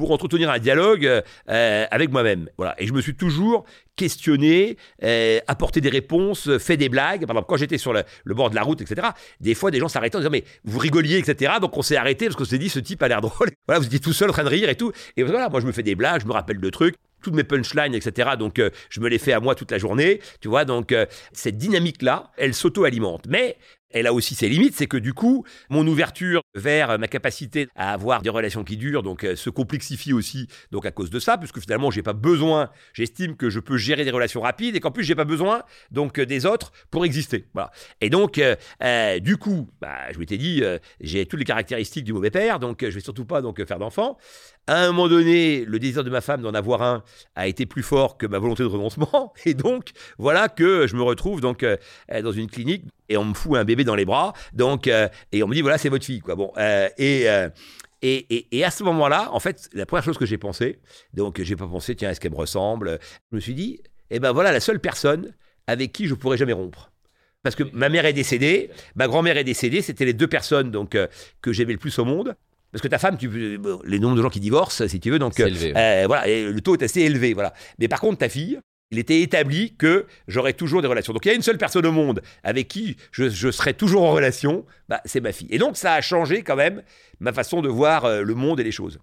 pour 0.00 0.12
entretenir 0.12 0.50
un 0.50 0.58
dialogue 0.58 1.04
euh, 1.04 1.86
avec 1.90 2.10
moi-même. 2.10 2.48
Voilà. 2.56 2.74
Et 2.78 2.86
je 2.86 2.92
me 2.94 3.02
suis 3.02 3.14
toujours 3.14 3.66
questionné, 3.96 4.78
euh, 5.04 5.40
apporté 5.46 5.82
des 5.82 5.90
réponses, 5.90 6.56
fait 6.56 6.78
des 6.78 6.88
blagues. 6.88 7.26
Par 7.26 7.36
exemple, 7.36 7.48
quand 7.50 7.58
j'étais 7.58 7.76
sur 7.76 7.92
le, 7.92 8.02
le, 8.24 8.34
bord 8.34 8.48
de 8.48 8.54
la 8.54 8.62
route, 8.62 8.80
etc., 8.80 9.08
des 9.40 9.54
fois, 9.54 9.70
des 9.70 9.78
gens 9.78 9.88
s'arrêtaient 9.88 10.16
en 10.16 10.20
disant 10.20 10.30
Mais 10.30 10.44
vous 10.64 10.78
rigoliez, 10.78 11.18
etc. 11.18 11.52
Donc 11.60 11.76
on 11.76 11.82
s'est 11.82 11.96
arrêté 11.96 12.24
parce 12.24 12.36
qu'on 12.36 12.46
s'est 12.46 12.56
dit 12.56 12.70
Ce 12.70 12.78
type 12.78 13.02
a 13.02 13.08
l'air 13.08 13.20
drôle. 13.28 13.50
Voilà, 13.68 13.78
vous 13.78 13.86
étiez 13.86 14.00
tout 14.00 14.14
seul 14.14 14.30
en 14.30 14.32
train 14.32 14.44
de 14.44 14.48
rire 14.48 14.70
et 14.70 14.74
tout. 14.74 14.90
Et 15.18 15.22
voilà, 15.22 15.50
moi, 15.50 15.60
je 15.60 15.66
me 15.66 15.72
fais 15.72 15.82
des 15.82 15.94
blagues, 15.94 16.22
je 16.22 16.26
me 16.26 16.32
rappelle 16.32 16.60
de 16.60 16.70
trucs 16.70 16.96
toutes 17.20 17.34
mes 17.34 17.44
punchlines, 17.44 17.94
etc. 17.94 18.30
Donc, 18.38 18.58
euh, 18.58 18.70
je 18.88 19.00
me 19.00 19.08
les 19.08 19.18
fais 19.18 19.32
à 19.32 19.40
moi 19.40 19.54
toute 19.54 19.70
la 19.70 19.78
journée, 19.78 20.20
tu 20.40 20.48
vois. 20.48 20.64
Donc, 20.64 20.92
euh, 20.92 21.06
cette 21.32 21.56
dynamique-là, 21.58 22.30
elle 22.36 22.54
s'auto-alimente. 22.54 23.26
Mais 23.28 23.56
elle 23.92 24.06
a 24.06 24.12
aussi 24.12 24.36
ses 24.36 24.48
limites, 24.48 24.76
c'est 24.76 24.86
que 24.86 24.96
du 24.96 25.12
coup, 25.14 25.44
mon 25.68 25.84
ouverture 25.84 26.42
vers 26.54 26.96
ma 26.96 27.08
capacité 27.08 27.66
à 27.74 27.92
avoir 27.92 28.22
des 28.22 28.30
relations 28.30 28.62
qui 28.62 28.76
durent, 28.76 29.02
donc 29.02 29.24
euh, 29.24 29.34
se 29.34 29.50
complexifie 29.50 30.12
aussi, 30.12 30.46
donc 30.70 30.86
à 30.86 30.92
cause 30.92 31.10
de 31.10 31.18
ça, 31.18 31.36
puisque 31.36 31.58
finalement, 31.58 31.90
j'ai 31.90 32.04
pas 32.04 32.12
besoin, 32.12 32.70
j'estime 32.92 33.36
que 33.36 33.50
je 33.50 33.58
peux 33.58 33.76
gérer 33.76 34.04
des 34.04 34.12
relations 34.12 34.42
rapides 34.42 34.76
et 34.76 34.80
qu'en 34.80 34.92
plus, 34.92 35.02
j'ai 35.02 35.16
pas 35.16 35.24
besoin 35.24 35.64
donc 35.90 36.20
des 36.20 36.46
autres 36.46 36.70
pour 36.92 37.04
exister. 37.04 37.46
Voilà. 37.52 37.72
Et 38.00 38.10
donc, 38.10 38.40
du 39.20 39.36
coup, 39.38 39.68
bah, 39.80 40.12
je 40.12 40.18
m'étais 40.20 40.38
dit, 40.38 40.62
j'ai 41.00 41.26
toutes 41.26 41.40
les 41.40 41.44
caractéristiques 41.44 42.04
du 42.04 42.12
mauvais 42.12 42.30
père, 42.30 42.60
donc 42.60 42.82
je 42.82 42.94
vais 42.94 43.00
surtout 43.00 43.24
pas 43.24 43.42
donc 43.42 43.64
faire 43.66 43.80
d'enfant. 43.80 44.18
À 44.70 44.84
un 44.84 44.86
moment 44.92 45.08
donné, 45.08 45.64
le 45.64 45.80
désir 45.80 46.04
de 46.04 46.10
ma 46.10 46.20
femme 46.20 46.42
d'en 46.42 46.54
avoir 46.54 46.80
un 46.82 47.02
a 47.34 47.48
été 47.48 47.66
plus 47.66 47.82
fort 47.82 48.16
que 48.16 48.24
ma 48.24 48.38
volonté 48.38 48.62
de 48.62 48.68
renoncement. 48.68 49.32
Et 49.44 49.52
donc, 49.52 49.90
voilà 50.16 50.48
que 50.48 50.86
je 50.86 50.94
me 50.94 51.02
retrouve 51.02 51.40
donc 51.40 51.64
euh, 51.64 51.76
dans 52.22 52.30
une 52.30 52.46
clinique 52.46 52.84
et 53.08 53.16
on 53.16 53.24
me 53.24 53.34
fout 53.34 53.56
un 53.56 53.64
bébé 53.64 53.82
dans 53.82 53.96
les 53.96 54.04
bras. 54.04 54.32
Donc, 54.52 54.86
euh, 54.86 55.08
et 55.32 55.42
on 55.42 55.48
me 55.48 55.54
dit, 55.54 55.62
voilà, 55.62 55.76
c'est 55.76 55.88
votre 55.88 56.04
fille. 56.04 56.20
Quoi. 56.20 56.36
Bon, 56.36 56.52
euh, 56.56 56.88
et, 56.98 57.26
et, 58.02 58.46
et, 58.56 58.64
à 58.64 58.70
ce 58.70 58.84
moment-là, 58.84 59.30
en 59.32 59.40
fait, 59.40 59.68
la 59.72 59.86
première 59.86 60.04
chose 60.04 60.18
que 60.18 60.24
j'ai 60.24 60.38
pensé, 60.38 60.78
donc 61.14 61.42
j'ai 61.42 61.56
pas 61.56 61.66
pensé, 61.66 61.96
tiens, 61.96 62.10
est-ce 62.10 62.20
qu'elle 62.20 62.30
me 62.30 62.36
ressemble? 62.36 63.00
Je 63.32 63.36
me 63.36 63.40
suis 63.40 63.54
dit, 63.54 63.80
eh 64.10 64.20
ben 64.20 64.30
voilà 64.30 64.52
la 64.52 64.60
seule 64.60 64.78
personne 64.78 65.34
avec 65.66 65.90
qui 65.90 66.06
je 66.06 66.14
pourrais 66.14 66.36
jamais 66.36 66.52
rompre. 66.52 66.92
Parce 67.42 67.56
que 67.56 67.64
ma 67.72 67.88
mère 67.88 68.06
est 68.06 68.12
décédée, 68.12 68.70
ma 68.94 69.08
grand-mère 69.08 69.36
est 69.36 69.42
décédée, 69.42 69.82
c'était 69.82 70.04
les 70.04 70.12
deux 70.12 70.28
personnes 70.28 70.70
donc 70.70 70.96
que 71.42 71.52
j'aimais 71.52 71.72
le 71.72 71.78
plus 71.80 71.98
au 71.98 72.04
monde. 72.04 72.36
Parce 72.72 72.82
que 72.82 72.88
ta 72.88 72.98
femme, 72.98 73.16
tu, 73.16 73.28
les 73.84 73.98
nombres 73.98 74.16
de 74.16 74.22
gens 74.22 74.30
qui 74.30 74.40
divorcent, 74.40 74.86
si 74.86 75.00
tu 75.00 75.10
veux, 75.10 75.18
donc 75.18 75.38
euh, 75.40 76.04
voilà, 76.06 76.26
le 76.26 76.60
taux 76.60 76.76
est 76.76 76.82
assez 76.82 77.00
élevé, 77.00 77.34
voilà. 77.34 77.52
Mais 77.78 77.88
par 77.88 78.00
contre, 78.00 78.18
ta 78.18 78.28
fille, 78.28 78.60
il 78.90 78.98
était 78.98 79.20
établi 79.20 79.74
que 79.76 80.06
j'aurais 80.28 80.52
toujours 80.52 80.82
des 80.82 80.88
relations. 80.88 81.12
Donc 81.12 81.24
il 81.24 81.28
y 81.28 81.32
a 81.32 81.34
une 81.34 81.42
seule 81.42 81.58
personne 81.58 81.86
au 81.86 81.92
monde 81.92 82.22
avec 82.42 82.68
qui 82.68 82.96
je, 83.12 83.28
je 83.28 83.50
serai 83.50 83.74
toujours 83.74 84.02
en 84.02 84.12
relation, 84.12 84.64
bah, 84.88 85.00
c'est 85.04 85.20
ma 85.20 85.32
fille. 85.32 85.48
Et 85.50 85.58
donc 85.58 85.76
ça 85.76 85.94
a 85.94 86.00
changé 86.00 86.42
quand 86.42 86.56
même 86.56 86.82
ma 87.20 87.32
façon 87.32 87.60
de 87.62 87.68
voir 87.68 88.04
euh, 88.04 88.22
le 88.22 88.34
monde 88.34 88.60
et 88.60 88.64
les 88.64 88.72
choses. 88.72 88.98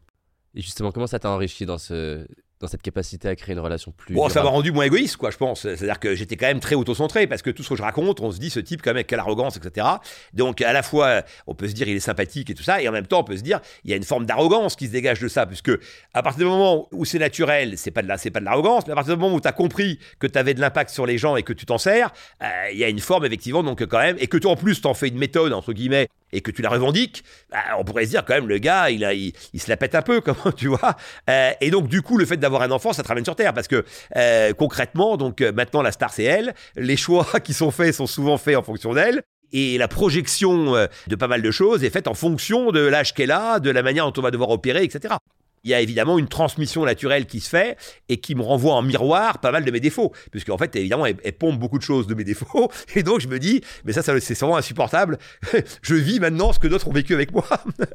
Et 0.55 0.61
justement, 0.61 0.91
comment 0.91 1.07
ça 1.07 1.19
t'a 1.19 1.29
enrichi 1.29 1.65
dans 1.65 1.77
ce, 1.77 2.25
dans 2.59 2.67
cette 2.67 2.81
capacité 2.81 3.27
à 3.27 3.35
créer 3.35 3.53
une 3.53 3.59
relation 3.59 3.91
plus. 3.95 4.15
Bon, 4.15 4.29
ça 4.29 4.41
m'a 4.41 4.49
rendu 4.49 4.71
moins 4.71 4.85
égoïste, 4.85 5.17
quoi, 5.17 5.29
je 5.29 5.37
pense. 5.37 5.61
C'est-à-dire 5.61 5.99
que 5.99 6.15
j'étais 6.15 6.35
quand 6.35 6.47
même 6.47 6.59
très 6.59 6.75
auto-centré 6.75 7.27
parce 7.27 7.41
que 7.41 7.49
tout 7.49 7.63
ce 7.63 7.69
que 7.69 7.75
je 7.75 7.83
raconte, 7.83 8.19
on 8.19 8.31
se 8.31 8.39
dit 8.39 8.49
ce 8.49 8.59
type, 8.59 8.81
quand 8.81 8.93
même, 8.93 9.03
quelle 9.03 9.19
arrogance, 9.19 9.57
etc. 9.57 9.85
Donc, 10.33 10.61
à 10.61 10.73
la 10.73 10.81
fois, 10.81 11.23
on 11.45 11.53
peut 11.53 11.67
se 11.67 11.73
dire 11.73 11.87
il 11.87 11.95
est 11.95 11.99
sympathique 11.99 12.49
et 12.49 12.53
tout 12.53 12.63
ça, 12.63 12.81
et 12.81 12.87
en 12.87 12.91
même 12.91 13.05
temps, 13.05 13.19
on 13.19 13.23
peut 13.23 13.37
se 13.37 13.43
dire 13.43 13.59
il 13.83 13.91
y 13.91 13.93
a 13.93 13.97
une 13.97 14.03
forme 14.03 14.25
d'arrogance 14.25 14.75
qui 14.75 14.87
se 14.87 14.91
dégage 14.91 15.19
de 15.19 15.27
ça, 15.27 15.45
puisque 15.45 15.71
à 16.13 16.23
partir 16.23 16.45
du 16.45 16.49
moment 16.49 16.87
où 16.91 17.05
c'est 17.05 17.19
naturel, 17.19 17.77
c'est 17.77 17.91
pas 17.91 18.01
de 18.01 18.07
la, 18.07 18.17
c'est 18.17 18.31
pas 18.31 18.39
de 18.39 18.45
l'arrogance, 18.45 18.87
mais 18.87 18.93
à 18.93 18.95
partir 18.95 19.15
du 19.15 19.21
moment 19.21 19.35
où 19.35 19.41
tu 19.41 19.47
as 19.47 19.53
compris 19.53 19.99
que 20.19 20.27
tu 20.27 20.37
avais 20.37 20.53
de 20.53 20.61
l'impact 20.61 20.89
sur 20.89 21.05
les 21.05 21.17
gens 21.17 21.35
et 21.35 21.43
que 21.43 21.53
tu 21.53 21.65
t'en 21.65 21.77
sers, 21.77 22.11
euh, 22.41 22.47
il 22.71 22.77
y 22.77 22.83
a 22.83 22.89
une 22.89 22.99
forme, 22.99 23.25
effectivement, 23.25 23.63
donc 23.63 23.85
quand 23.85 23.99
même, 23.99 24.17
et 24.19 24.27
que 24.27 24.37
toi, 24.37 24.51
en 24.51 24.55
plus, 24.55 24.81
t'en 24.81 24.93
fais 24.93 25.09
une 25.09 25.17
méthode, 25.17 25.53
entre 25.53 25.73
guillemets, 25.73 26.09
et 26.31 26.41
que 26.41 26.51
tu 26.51 26.61
la 26.61 26.69
revendiques, 26.69 27.23
bah, 27.51 27.59
on 27.77 27.83
pourrait 27.83 28.05
se 28.05 28.11
dire 28.11 28.25
quand 28.25 28.33
même 28.33 28.47
le 28.47 28.57
gars, 28.57 28.89
il, 28.89 29.33
il, 29.53 29.61
se 29.61 29.69
la 29.69 29.77
pète 29.77 29.95
un 29.95 30.01
peu, 30.01 30.21
comment 30.27 30.51
tu 30.55 30.67
vois. 30.67 30.95
Euh, 31.29 31.51
et 31.61 31.71
donc 31.71 31.87
du 31.87 32.01
coup, 32.01 32.17
le 32.17 32.25
fait 32.25 32.37
d'avoir 32.37 32.61
un 32.61 32.71
enfant, 32.71 32.93
ça 32.93 33.03
te 33.03 33.07
ramène 33.07 33.25
sur 33.25 33.35
terre 33.35 33.53
parce 33.53 33.67
que 33.67 33.85
euh, 34.15 34.53
concrètement, 34.53 35.17
donc 35.17 35.41
euh, 35.41 35.51
maintenant 35.51 35.81
la 35.81 35.91
star 35.91 36.11
c'est 36.11 36.23
elle. 36.23 36.53
Les 36.75 36.97
choix 36.97 37.25
qui 37.43 37.53
sont 37.53 37.71
faits 37.71 37.95
sont 37.95 38.07
souvent 38.07 38.37
faits 38.37 38.57
en 38.57 38.63
fonction 38.63 38.93
d'elle. 38.93 39.23
Et 39.53 39.77
la 39.77 39.87
projection 39.87 40.73
de 41.07 41.15
pas 41.15 41.29
mal 41.29 41.41
de 41.41 41.51
choses 41.51 41.85
est 41.85 41.89
faite 41.89 42.09
en 42.09 42.13
fonction 42.13 42.73
de 42.73 42.81
l'âge 42.81 43.13
qu'elle 43.13 43.31
a, 43.31 43.61
de 43.61 43.69
la 43.69 43.81
manière 43.81 44.05
dont 44.05 44.19
on 44.19 44.21
va 44.21 44.29
devoir 44.29 44.49
opérer, 44.49 44.83
etc 44.83 45.15
il 45.63 45.71
y 45.71 45.73
a 45.73 45.81
évidemment 45.81 46.17
une 46.17 46.27
transmission 46.27 46.85
naturelle 46.85 47.25
qui 47.25 47.39
se 47.39 47.49
fait 47.49 47.77
et 48.09 48.17
qui 48.17 48.35
me 48.35 48.41
renvoie 48.41 48.73
en 48.73 48.81
miroir 48.81 49.39
pas 49.39 49.51
mal 49.51 49.65
de 49.65 49.71
mes 49.71 49.79
défauts. 49.79 50.13
Puisque, 50.31 50.49
en 50.49 50.57
fait, 50.57 50.75
évidemment, 50.75 51.05
elle, 51.05 51.15
pompe 51.33 51.59
beaucoup 51.59 51.77
de 51.77 51.83
choses 51.83 52.07
de 52.07 52.15
mes 52.15 52.23
défauts. 52.23 52.71
Et 52.95 53.03
donc, 53.03 53.19
je 53.19 53.27
me 53.27 53.39
dis, 53.39 53.61
mais 53.85 53.93
ça, 53.93 54.01
ça 54.01 54.17
c'est 54.19 54.37
vraiment 54.39 54.57
insupportable. 54.57 55.17
je 55.81 55.95
vis 55.95 56.19
maintenant 56.19 56.53
ce 56.53 56.59
que 56.59 56.67
d'autres 56.67 56.87
ont 56.87 56.93
vécu 56.93 57.13
avec 57.13 57.31
moi. 57.31 57.47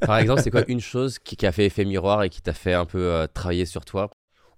Par 0.03 0.19
exemple, 0.19 0.43
c'est 0.43 0.51
quoi 0.51 0.65
une 0.69 0.81
chose 0.81 1.19
qui, 1.19 1.45
a 1.47 1.53
fait 1.53 1.67
effet 1.67 1.85
miroir 1.85 2.23
et 2.23 2.31
qui 2.31 2.41
t'a 2.41 2.53
fait 2.53 2.75
un 2.75 2.85
peu 2.85 2.99
euh, 2.99 3.27
travailler 3.27 3.67
sur 3.67 3.85
toi? 3.85 4.11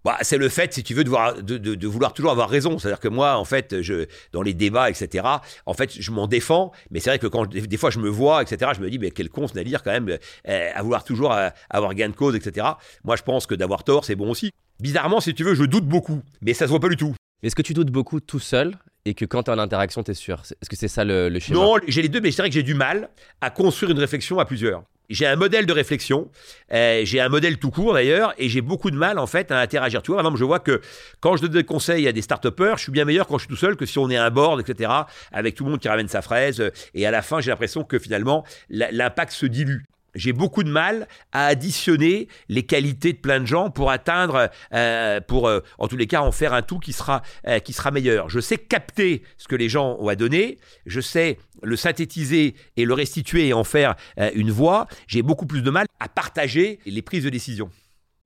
Bah, 0.04 0.18
c'est 0.20 0.36
le 0.36 0.48
fait, 0.50 0.74
si 0.74 0.82
tu 0.82 0.92
veux, 0.92 1.02
de, 1.04 1.40
de, 1.40 1.74
de, 1.74 1.86
vouloir 1.86 2.12
toujours 2.12 2.30
avoir 2.30 2.50
raison. 2.50 2.78
C'est-à-dire 2.78 3.00
que 3.00 3.08
moi, 3.08 3.36
en 3.36 3.44
fait, 3.44 3.80
je, 3.80 4.06
dans 4.32 4.42
les 4.42 4.52
débats, 4.52 4.90
etc., 4.90 5.26
en 5.64 5.74
fait, 5.74 5.90
je 5.98 6.10
m'en 6.10 6.26
défends. 6.26 6.72
Mais 6.90 7.00
c'est 7.00 7.10
vrai 7.10 7.18
que 7.18 7.26
quand 7.26 7.46
des 7.48 7.76
fois 7.76 7.90
je 7.90 7.98
me 7.98 8.08
vois, 8.08 8.42
etc., 8.42 8.72
je 8.76 8.80
me 8.80 8.90
dis, 8.90 8.98
mais 8.98 9.10
quel 9.10 9.30
con 9.30 9.48
ce 9.48 9.58
dire 9.64 9.82
quand 9.82 9.92
même, 9.92 10.18
euh, 10.48 10.70
à 10.74 10.82
vouloir 10.82 11.04
toujours 11.04 11.32
euh, 11.32 11.48
avoir 11.70 11.94
gain 11.94 12.10
de 12.10 12.14
cause, 12.14 12.34
etc. 12.34 12.66
Moi, 13.02 13.16
je 13.16 13.22
pense 13.22 13.46
que 13.46 13.54
d'avoir 13.54 13.82
tort, 13.84 14.04
c'est 14.04 14.16
bon 14.16 14.30
aussi. 14.30 14.50
Bizarrement, 14.80 15.20
si 15.20 15.32
tu 15.32 15.44
veux, 15.44 15.54
je 15.54 15.64
doute 15.64 15.86
beaucoup. 15.86 16.20
Mais 16.42 16.52
ça 16.52 16.66
se 16.66 16.70
voit 16.70 16.80
pas 16.80 16.88
du 16.88 16.96
tout. 16.96 17.14
Est-ce 17.42 17.54
que 17.54 17.62
tu 17.62 17.72
doutes 17.72 17.90
beaucoup 17.90 18.20
tout 18.20 18.40
seul 18.40 18.76
et 19.06 19.14
que 19.14 19.24
quand 19.24 19.44
tu 19.44 19.50
es 19.50 19.54
en 19.54 19.58
interaction, 19.58 20.02
tu 20.02 20.10
es 20.10 20.14
sûr 20.14 20.42
Est-ce 20.42 20.68
que 20.68 20.76
c'est 20.76 20.88
ça 20.88 21.04
le, 21.04 21.28
le 21.28 21.38
schéma? 21.38 21.60
Non, 21.60 21.76
j'ai 21.86 22.02
les 22.02 22.08
deux, 22.08 22.20
mais 22.20 22.30
c'est 22.30 22.42
vrai 22.42 22.48
que 22.48 22.54
j'ai 22.54 22.62
du 22.62 22.74
mal 22.74 23.08
à 23.40 23.50
construire 23.50 23.90
une 23.90 23.98
réflexion 23.98 24.38
à 24.38 24.44
plusieurs 24.44 24.82
j'ai 25.10 25.26
un 25.26 25.36
modèle 25.36 25.66
de 25.66 25.72
réflexion, 25.72 26.30
euh, 26.72 27.02
j'ai 27.04 27.20
un 27.20 27.28
modèle 27.28 27.58
tout 27.58 27.70
court 27.70 27.94
d'ailleurs, 27.94 28.34
et 28.38 28.48
j'ai 28.48 28.60
beaucoup 28.60 28.90
de 28.90 28.96
mal 28.96 29.18
en 29.18 29.26
fait 29.26 29.50
à 29.50 29.58
interagir. 29.60 30.02
Tu 30.02 30.10
vois, 30.10 30.16
par 30.16 30.26
exemple, 30.26 30.38
je 30.38 30.44
vois 30.44 30.60
que 30.60 30.80
quand 31.20 31.36
je 31.36 31.42
donne 31.42 31.52
des 31.52 31.64
conseils 31.64 32.08
à 32.08 32.12
des 32.12 32.22
start 32.22 32.46
je 32.46 32.80
suis 32.80 32.92
bien 32.92 33.04
meilleur 33.04 33.26
quand 33.26 33.38
je 33.38 33.42
suis 33.44 33.48
tout 33.48 33.56
seul 33.56 33.76
que 33.76 33.86
si 33.86 33.98
on 33.98 34.10
est 34.10 34.16
à 34.16 34.24
un 34.24 34.30
board, 34.30 34.60
etc., 34.60 34.90
avec 35.32 35.54
tout 35.54 35.64
le 35.64 35.70
monde 35.70 35.80
qui 35.80 35.88
ramène 35.88 36.08
sa 36.08 36.22
fraise, 36.22 36.70
et 36.94 37.06
à 37.06 37.10
la 37.10 37.22
fin, 37.22 37.40
j'ai 37.40 37.50
l'impression 37.50 37.84
que 37.84 37.98
finalement, 37.98 38.44
l'impact 38.70 39.32
se 39.32 39.46
dilue 39.46 39.84
j'ai 40.14 40.32
beaucoup 40.32 40.62
de 40.62 40.70
mal 40.70 41.08
à 41.32 41.46
additionner 41.46 42.28
les 42.48 42.64
qualités 42.64 43.12
de 43.12 43.18
plein 43.18 43.40
de 43.40 43.46
gens 43.46 43.70
pour 43.70 43.90
atteindre, 43.90 44.50
euh, 44.72 45.20
pour 45.20 45.48
euh, 45.48 45.60
en 45.78 45.88
tous 45.88 45.96
les 45.96 46.06
cas 46.06 46.20
en 46.20 46.32
faire 46.32 46.52
un 46.52 46.62
tout 46.62 46.78
qui 46.78 46.92
sera, 46.92 47.22
euh, 47.46 47.58
qui 47.58 47.72
sera 47.72 47.90
meilleur. 47.90 48.28
Je 48.28 48.40
sais 48.40 48.58
capter 48.58 49.22
ce 49.36 49.48
que 49.48 49.56
les 49.56 49.68
gens 49.68 49.96
ont 50.00 50.08
à 50.08 50.16
donner, 50.16 50.58
je 50.86 51.00
sais 51.00 51.38
le 51.62 51.76
synthétiser 51.76 52.54
et 52.76 52.84
le 52.84 52.94
restituer 52.94 53.48
et 53.48 53.52
en 53.52 53.64
faire 53.64 53.94
une 54.34 54.50
voix. 54.50 54.86
J'ai 55.06 55.22
beaucoup 55.22 55.46
plus 55.46 55.62
de 55.62 55.70
mal 55.70 55.86
à 56.00 56.08
partager 56.08 56.78
les 56.84 57.02
prises 57.02 57.24
de 57.24 57.30
décision. 57.30 57.70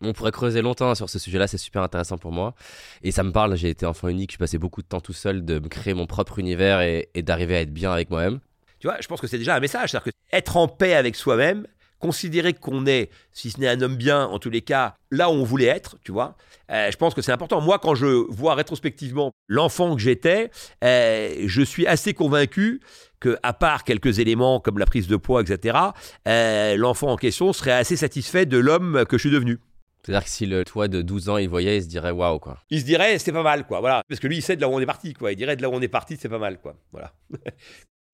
On 0.01 0.13
pourrait 0.13 0.33
creuser 0.33 0.63
longtemps 0.63 0.95
sur 0.95 1.11
ce 1.11 1.19
sujet-là, 1.19 1.49
c'est 1.49 1.59
super 1.59 1.83
intéressant 1.83 2.19
pour 2.19 2.33
moi. 2.33 2.55
Et 3.03 3.11
ça 3.11 3.23
me 3.23 3.33
parle, 3.33 3.57
j'ai 3.57 3.69
été 3.69 3.85
enfant 3.85 4.09
unique, 4.09 4.33
je 4.33 4.39
passais 4.39 4.59
beaucoup 4.59 4.83
de 4.83 4.87
temps 4.87 5.01
tout 5.01 5.13
seul 5.13 5.45
de 5.45 5.59
me 5.59 5.69
créer 5.69 5.95
mon 5.95 6.07
propre 6.07 6.39
univers 6.39 6.81
et, 6.81 7.09
et 7.15 7.23
d'arriver 7.23 7.57
à 7.57 7.61
être 7.61 7.73
bien 7.73 7.93
avec 7.93 8.11
moi-même. 8.11 8.41
Tu 8.79 8.87
vois, 8.87 8.97
je 9.01 9.09
pense 9.09 9.21
que 9.21 9.27
c'est 9.27 9.39
déjà 9.39 9.57
un 9.57 9.61
message, 9.61 9.91
c'est-à-dire 9.91 10.13
que 10.13 10.37
être 10.37 10.57
en 10.57 10.69
paix 10.69 10.95
avec 10.95 11.17
soi-même, 11.17 11.67
considérer 11.99 12.55
qu'on 12.55 12.87
est, 12.87 13.11
si 13.33 13.51
ce 13.51 13.61
n'est 13.61 13.69
un 13.69 13.81
homme 13.81 13.97
bien, 13.97 14.25
en 14.25 14.39
tous 14.39 14.51
les 14.51 14.63
cas, 14.63 14.97
là 15.11 15.31
où 15.31 15.35
on 15.35 15.45
voulait 15.45 15.67
être, 15.67 15.97
tu 16.05 16.13
vois. 16.13 16.37
Euh, 16.71 16.91
je 16.91 16.97
pense 16.97 17.15
que 17.15 17.23
c'est 17.23 17.33
important. 17.33 17.61
Moi, 17.61 17.79
quand 17.79 17.95
je 17.95 18.07
vois 18.07 18.55
rétrospectivement 18.55 19.33
l'enfant 19.47 19.95
que 19.97 20.03
j'étais, 20.03 20.51
euh, 20.85 21.45
je 21.47 21.63
suis 21.63 21.87
assez 21.87 22.15
convaincu 22.15 22.81
que, 23.21 23.39
à 23.43 23.53
part 23.53 23.85
quelques 23.85 24.19
éléments 24.19 24.61
comme 24.61 24.79
la 24.79 24.87
prise 24.87 25.09
de 25.09 25.17
poids, 25.17 25.43
etc., 25.43 25.79
euh, 26.27 26.77
l'enfant 26.77 27.09
en 27.09 27.17
question 27.17 27.53
serait 27.53 27.73
assez 27.73 27.97
satisfait 27.97 28.47
de 28.47 28.59
l'homme 28.59 29.05
que 29.09 29.17
je 29.17 29.23
suis 29.23 29.31
devenu. 29.31 29.59
C'est-à-dire 30.03 30.25
que 30.25 30.31
si 30.31 30.47
le 30.47 30.65
toi 30.65 30.89
de 30.89 31.03
12 31.03 31.29
ans, 31.29 31.37
il 31.37 31.49
voyait, 31.49 31.79
il 31.79 31.83
se 31.83 31.89
dirait 31.89 32.13
waouh, 32.13 32.39
quoi. 32.39 32.59
Il 32.71 32.81
se 32.81 32.85
dirait, 32.85 33.19
c'est 33.19 33.33
pas 33.33 33.43
mal, 33.43 33.67
quoi. 33.67 33.81
Voilà. 33.81 34.03
Parce 34.09 34.21
que 34.21 34.27
lui, 34.27 34.37
il 34.37 34.43
sait 34.43 34.57
de 34.57 34.61
là 34.61 34.69
où 34.69 34.73
on 34.73 34.81
est 34.81 34.87
parti, 34.87 35.13
quoi. 35.13 35.33
Il 35.33 35.37
dirait 35.37 35.57
de 35.57 35.63
là 35.63 35.69
où 35.69 35.75
on 35.75 35.83
est 35.83 35.89
parti, 35.89 36.17
c'est 36.19 36.29
pas 36.29 36.39
mal, 36.39 36.61
quoi. 36.61 36.77
Voilà. 36.93 37.13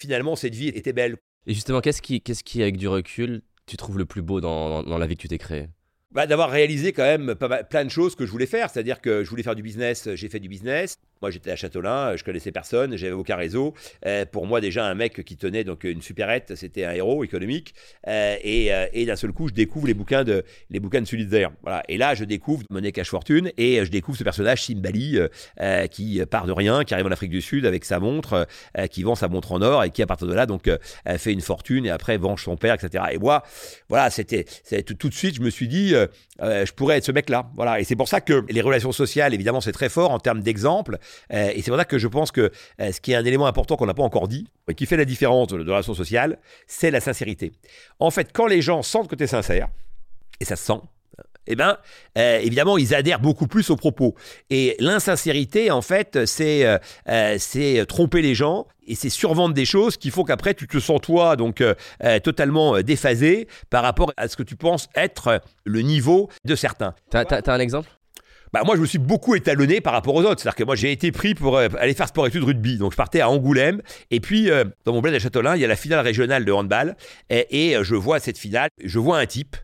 Finalement, 0.00 0.34
cette 0.34 0.54
vie 0.54 0.68
était 0.68 0.92
belle. 0.92 1.18
Et 1.46 1.54
justement, 1.54 1.80
qu'est-ce 1.80 2.02
qui, 2.02 2.20
qu'est-ce 2.20 2.42
qui, 2.42 2.62
avec 2.62 2.78
du 2.78 2.88
recul, 2.88 3.42
tu 3.66 3.76
trouves 3.76 3.98
le 3.98 4.04
plus 4.04 4.22
beau 4.22 4.40
dans, 4.40 4.82
la 4.82 5.06
vie 5.06 5.16
que 5.16 5.22
tu 5.22 5.28
t'es 5.28 5.38
créée? 5.38 5.68
Bah, 6.10 6.26
D'avoir 6.26 6.50
réalisé 6.50 6.92
quand 6.92 7.02
même 7.02 7.34
plein 7.70 7.84
de 7.84 7.90
choses 7.90 8.14
que 8.14 8.26
je 8.26 8.30
voulais 8.30 8.46
faire. 8.46 8.70
C'est-à-dire 8.70 9.00
que 9.00 9.24
je 9.24 9.30
voulais 9.30 9.42
faire 9.42 9.56
du 9.56 9.62
business, 9.62 10.08
j'ai 10.14 10.28
fait 10.28 10.40
du 10.40 10.48
business. 10.48 10.96
Moi, 11.24 11.30
j'étais 11.30 11.52
à 11.52 11.56
Châteaulin, 11.56 12.16
je 12.16 12.22
connaissais 12.22 12.52
personne, 12.52 12.98
j'avais 12.98 13.14
aucun 13.14 13.36
réseau. 13.36 13.72
Euh, 14.04 14.26
pour 14.26 14.46
moi, 14.46 14.60
déjà, 14.60 14.84
un 14.84 14.94
mec 14.94 15.24
qui 15.24 15.38
tenait 15.38 15.64
donc 15.64 15.84
une 15.84 16.02
supérette, 16.02 16.54
c'était 16.54 16.84
un 16.84 16.92
héros 16.92 17.24
économique. 17.24 17.74
Euh, 18.08 18.36
euh, 18.44 18.86
et, 18.92 19.06
d'un 19.06 19.16
seul 19.16 19.32
coup, 19.32 19.48
je 19.48 19.54
découvre 19.54 19.86
les 19.86 19.94
bouquins 19.94 20.22
de 20.22 20.44
les 20.68 20.80
bouquins 20.80 21.00
de 21.00 21.06
Sulitzer. 21.06 21.46
Voilà. 21.62 21.82
Et 21.88 21.96
là, 21.96 22.14
je 22.14 22.24
découvre 22.24 22.62
Monnaie 22.68 22.92
Cash 22.92 23.08
Fortune 23.08 23.52
et 23.56 23.82
je 23.86 23.90
découvre 23.90 24.18
ce 24.18 24.24
personnage 24.24 24.64
Simbali 24.64 25.18
qui 25.90 26.20
part 26.30 26.44
de 26.44 26.52
rien, 26.52 26.84
qui 26.84 26.92
arrive 26.92 27.06
en 27.06 27.10
Afrique 27.10 27.30
du 27.30 27.40
Sud 27.40 27.64
avec 27.64 27.86
sa 27.86 28.00
montre, 28.00 28.46
qui 28.90 29.02
vend 29.02 29.14
sa 29.14 29.28
montre 29.28 29.52
en 29.52 29.62
or 29.62 29.82
et 29.82 29.90
qui 29.90 30.02
à 30.02 30.06
partir 30.06 30.26
de 30.26 30.34
là 30.34 30.44
donc 30.44 30.68
fait 31.16 31.32
une 31.32 31.40
fortune 31.40 31.86
et 31.86 31.90
après 31.90 32.18
venge 32.18 32.44
son 32.44 32.58
père, 32.58 32.74
etc. 32.74 33.04
Et 33.12 33.18
moi, 33.18 33.44
voilà, 33.88 34.10
c'était 34.10 34.44
tout, 34.84 34.92
tout, 34.92 35.08
de 35.08 35.14
suite, 35.14 35.36
je 35.36 35.40
me 35.40 35.48
suis 35.48 35.68
dit, 35.68 35.94
je 36.40 36.72
pourrais 36.72 36.98
être 36.98 37.04
ce 37.04 37.12
mec-là. 37.12 37.50
Voilà. 37.54 37.80
Et 37.80 37.84
c'est 37.84 37.96
pour 37.96 38.08
ça 38.08 38.20
que 38.20 38.44
les 38.50 38.60
relations 38.60 38.92
sociales, 38.92 39.32
évidemment, 39.32 39.62
c'est 39.62 39.72
très 39.72 39.88
fort 39.88 40.10
en 40.10 40.18
termes 40.18 40.42
d'exemple. 40.42 40.98
Euh, 41.32 41.52
et 41.54 41.62
c'est 41.62 41.70
pour 41.70 41.78
ça 41.78 41.84
que 41.84 41.98
je 41.98 42.08
pense 42.08 42.30
que 42.30 42.50
euh, 42.80 42.92
ce 42.92 43.00
qui 43.00 43.12
est 43.12 43.16
un 43.16 43.24
élément 43.24 43.46
important 43.46 43.76
qu'on 43.76 43.86
n'a 43.86 43.94
pas 43.94 44.02
encore 44.02 44.28
dit, 44.28 44.46
et 44.68 44.74
qui 44.74 44.86
fait 44.86 44.96
la 44.96 45.04
différence 45.04 45.48
de, 45.48 45.56
la 45.56 45.64
relation 45.64 45.94
sociale, 45.94 46.38
c'est 46.66 46.90
la 46.90 47.00
sincérité. 47.00 47.52
En 47.98 48.10
fait, 48.10 48.30
quand 48.32 48.46
les 48.46 48.62
gens 48.62 48.82
sentent 48.82 49.08
que 49.08 49.16
tu 49.16 49.24
es 49.24 49.28
sincère, 49.28 49.68
et 50.40 50.44
ça 50.44 50.56
se 50.56 50.64
sent, 50.64 50.80
eh 51.46 51.56
ben, 51.56 51.76
euh, 52.16 52.38
évidemment, 52.38 52.78
ils 52.78 52.94
adhèrent 52.94 53.20
beaucoup 53.20 53.46
plus 53.46 53.68
aux 53.68 53.76
propos. 53.76 54.14
Et 54.48 54.76
l'insincérité, 54.80 55.70
en 55.70 55.82
fait, 55.82 56.24
c'est 56.24 56.66
tromper 57.86 58.22
les 58.22 58.34
gens 58.34 58.66
et 58.86 58.94
c'est 58.94 59.10
survendre 59.10 59.54
des 59.54 59.66
choses 59.66 59.98
qui 59.98 60.10
font 60.10 60.24
qu'après, 60.24 60.54
tu 60.54 60.66
te 60.66 60.78
sens, 60.78 61.00
toi, 61.02 61.36
donc 61.36 61.62
totalement 62.22 62.80
déphasé 62.80 63.46
par 63.68 63.82
rapport 63.82 64.12
à 64.16 64.28
ce 64.28 64.36
que 64.36 64.42
tu 64.42 64.56
penses 64.56 64.88
être 64.94 65.42
le 65.64 65.82
niveau 65.82 66.30
de 66.46 66.54
certains. 66.54 66.94
T'as 67.10 67.24
as, 67.24 67.52
un 67.52 67.60
exemple? 67.60 67.90
Bah 68.54 68.62
moi, 68.64 68.76
je 68.76 68.80
me 68.80 68.86
suis 68.86 68.98
beaucoup 68.98 69.34
étalonné 69.34 69.80
par 69.80 69.92
rapport 69.92 70.14
aux 70.14 70.22
autres. 70.22 70.40
C'est-à-dire 70.40 70.54
que 70.56 70.64
moi, 70.64 70.76
j'ai 70.76 70.92
été 70.92 71.12
pris 71.12 71.34
pour 71.34 71.58
aller 71.58 71.94
faire 71.94 72.08
sport-études 72.08 72.44
rugby. 72.44 72.78
Donc, 72.78 72.92
je 72.92 72.96
partais 72.96 73.20
à 73.20 73.28
Angoulême. 73.28 73.82
Et 74.10 74.20
puis, 74.20 74.48
dans 74.84 74.92
mon 74.92 75.00
bled 75.00 75.14
à 75.14 75.18
Châtelain, 75.18 75.56
il 75.56 75.60
y 75.60 75.64
a 75.64 75.68
la 75.68 75.76
finale 75.76 76.00
régionale 76.00 76.44
de 76.44 76.52
handball. 76.52 76.96
Et, 77.30 77.72
et 77.72 77.76
je 77.82 77.96
vois 77.96 78.20
cette 78.20 78.38
finale. 78.38 78.68
Je 78.82 78.98
vois 78.98 79.18
un 79.18 79.26
type 79.26 79.56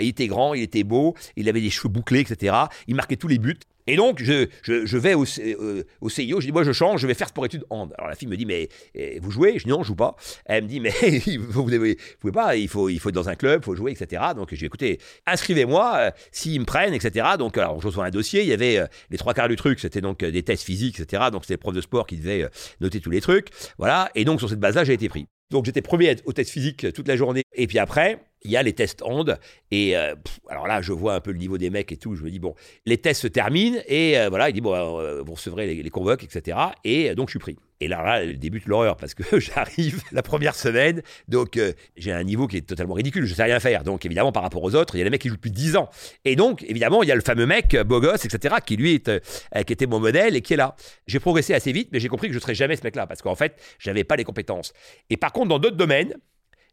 il 0.00 0.08
était 0.08 0.26
grand, 0.26 0.54
il 0.54 0.62
était 0.62 0.84
beau, 0.84 1.14
il 1.36 1.48
avait 1.48 1.60
des 1.60 1.70
cheveux 1.70 1.88
bouclés, 1.88 2.20
etc. 2.20 2.56
Il 2.86 2.94
marquait 2.94 3.16
tous 3.16 3.28
les 3.28 3.38
buts. 3.38 3.58
Et 3.86 3.96
donc, 3.96 4.22
je, 4.22 4.46
je, 4.62 4.96
vais 4.96 5.14
au, 5.14 5.24
euh, 5.24 5.84
CIO, 6.08 6.40
je 6.40 6.46
dis, 6.46 6.52
moi 6.52 6.64
je 6.64 6.72
change, 6.72 7.00
je 7.00 7.06
vais 7.06 7.14
faire 7.14 7.28
sport 7.28 7.44
études 7.44 7.64
hand. 7.70 7.92
Alors 7.98 8.08
la 8.08 8.16
fille 8.16 8.28
me 8.28 8.36
dit, 8.36 8.46
mais 8.46 8.68
eh, 8.94 9.18
vous 9.20 9.30
jouez? 9.30 9.58
Je 9.58 9.64
dis, 9.64 9.70
non, 9.70 9.82
je 9.82 9.88
joue 9.88 9.94
pas. 9.94 10.16
Elle 10.46 10.64
me 10.64 10.68
dit, 10.68 10.80
mais 10.80 10.90
vous 11.38 11.70
ne 11.70 11.94
pouvez 12.18 12.32
pas, 12.32 12.56
il 12.56 12.68
faut, 12.68 12.88
il 12.88 12.98
faut 12.98 13.10
être 13.10 13.14
dans 13.14 13.28
un 13.28 13.34
club, 13.34 13.60
il 13.62 13.64
faut 13.64 13.74
jouer, 13.74 13.92
etc. 13.92 14.22
Donc 14.34 14.48
je 14.50 14.56
dis, 14.56 14.64
écoutez, 14.64 14.98
inscrivez-moi, 15.26 15.96
euh, 15.96 16.10
s'ils 16.32 16.60
me 16.60 16.64
prennent, 16.64 16.94
etc. 16.94 17.26
Donc 17.38 17.58
alors, 17.58 17.80
je 17.80 17.86
reçois 17.86 18.06
un 18.06 18.10
dossier, 18.10 18.42
il 18.42 18.48
y 18.48 18.52
avait 18.52 18.78
euh, 18.78 18.86
les 19.10 19.18
trois 19.18 19.34
quarts 19.34 19.48
du 19.48 19.56
truc, 19.56 19.80
c'était 19.80 20.00
donc 20.00 20.24
des 20.24 20.42
tests 20.42 20.64
physiques, 20.64 21.00
etc. 21.00 21.24
Donc 21.30 21.44
c'était 21.44 21.54
le 21.54 21.58
prof 21.58 21.74
de 21.74 21.80
sport 21.80 22.06
qui 22.06 22.16
devait 22.16 22.48
noter 22.80 23.00
tous 23.00 23.10
les 23.10 23.20
trucs. 23.20 23.48
Voilà, 23.78 24.10
et 24.14 24.24
donc 24.24 24.38
sur 24.40 24.48
cette 24.48 24.60
base-là, 24.60 24.84
j'ai 24.84 24.94
été 24.94 25.08
pris. 25.08 25.26
Donc 25.50 25.66
j'étais 25.66 25.82
premier 25.82 26.16
au 26.24 26.32
test 26.32 26.50
physique 26.50 26.92
toute 26.92 27.06
la 27.06 27.16
journée. 27.16 27.42
Et 27.52 27.66
puis 27.66 27.78
après, 27.78 28.18
il 28.44 28.50
y 28.50 28.56
a 28.56 28.62
les 28.62 28.74
tests 28.74 29.02
hand. 29.02 29.38
Et 29.70 29.96
euh, 29.96 30.14
alors 30.48 30.66
là, 30.66 30.82
je 30.82 30.92
vois 30.92 31.14
un 31.14 31.20
peu 31.20 31.32
le 31.32 31.38
niveau 31.38 31.58
des 31.58 31.70
mecs 31.70 31.90
et 31.92 31.96
tout. 31.96 32.14
Je 32.14 32.22
me 32.22 32.30
dis, 32.30 32.38
bon, 32.38 32.54
les 32.84 32.98
tests 32.98 33.22
se 33.22 33.26
terminent. 33.26 33.78
Et 33.88 34.18
euh, 34.18 34.28
voilà, 34.28 34.50
il 34.50 34.52
dit, 34.52 34.60
bon, 34.60 34.74
euh, 34.74 35.22
vous 35.22 35.32
recevrez 35.32 35.66
les, 35.74 35.90
convoques, 35.90 36.24
etc. 36.24 36.58
Et 36.84 37.14
donc, 37.14 37.28
je 37.28 37.32
suis 37.32 37.38
pris. 37.38 37.56
Et 37.80 37.88
là, 37.88 38.02
là 38.02 38.32
débute 38.34 38.66
l'horreur 38.66 38.96
parce 38.96 39.14
que 39.14 39.38
j'arrive 39.40 40.02
la 40.12 40.22
première 40.22 40.54
semaine. 40.54 41.02
Donc, 41.26 41.58
j'ai 41.96 42.12
un 42.12 42.22
niveau 42.22 42.46
qui 42.46 42.58
est 42.58 42.66
totalement 42.66 42.94
ridicule. 42.94 43.24
Je 43.24 43.34
sais 43.34 43.42
rien 43.42 43.60
faire. 43.60 43.82
Donc, 43.82 44.04
évidemment, 44.04 44.30
par 44.30 44.42
rapport 44.42 44.62
aux 44.62 44.74
autres, 44.74 44.94
il 44.94 44.98
y 44.98 45.00
a 45.00 45.04
les 45.04 45.10
mecs 45.10 45.22
qui 45.22 45.28
jouent 45.28 45.36
depuis 45.36 45.50
10 45.50 45.76
ans. 45.76 45.88
Et 46.26 46.36
donc, 46.36 46.62
évidemment, 46.64 47.02
il 47.02 47.08
y 47.08 47.12
a 47.12 47.16
le 47.16 47.22
fameux 47.22 47.46
mec, 47.46 47.74
beau 47.86 48.00
gosse, 48.00 48.26
etc., 48.26 48.56
qui 48.64 48.76
lui 48.76 49.02
qui 49.02 49.72
était 49.72 49.86
mon 49.86 50.00
modèle 50.00 50.36
et 50.36 50.42
qui 50.42 50.52
est 50.52 50.58
là. 50.58 50.76
J'ai 51.06 51.18
progressé 51.18 51.54
assez 51.54 51.72
vite, 51.72 51.88
mais 51.92 52.00
j'ai 52.00 52.08
compris 52.08 52.28
que 52.28 52.34
je 52.34 52.38
ne 52.38 52.42
serais 52.42 52.54
jamais 52.54 52.76
ce 52.76 52.84
mec-là 52.84 53.06
parce 53.06 53.22
qu'en 53.22 53.34
fait, 53.34 53.58
j'avais 53.78 54.04
pas 54.04 54.16
les 54.16 54.24
compétences. 54.24 54.72
Et 55.08 55.16
par 55.16 55.32
contre, 55.32 55.48
dans 55.48 55.58
d'autres 55.58 55.76
domaines, 55.76 56.14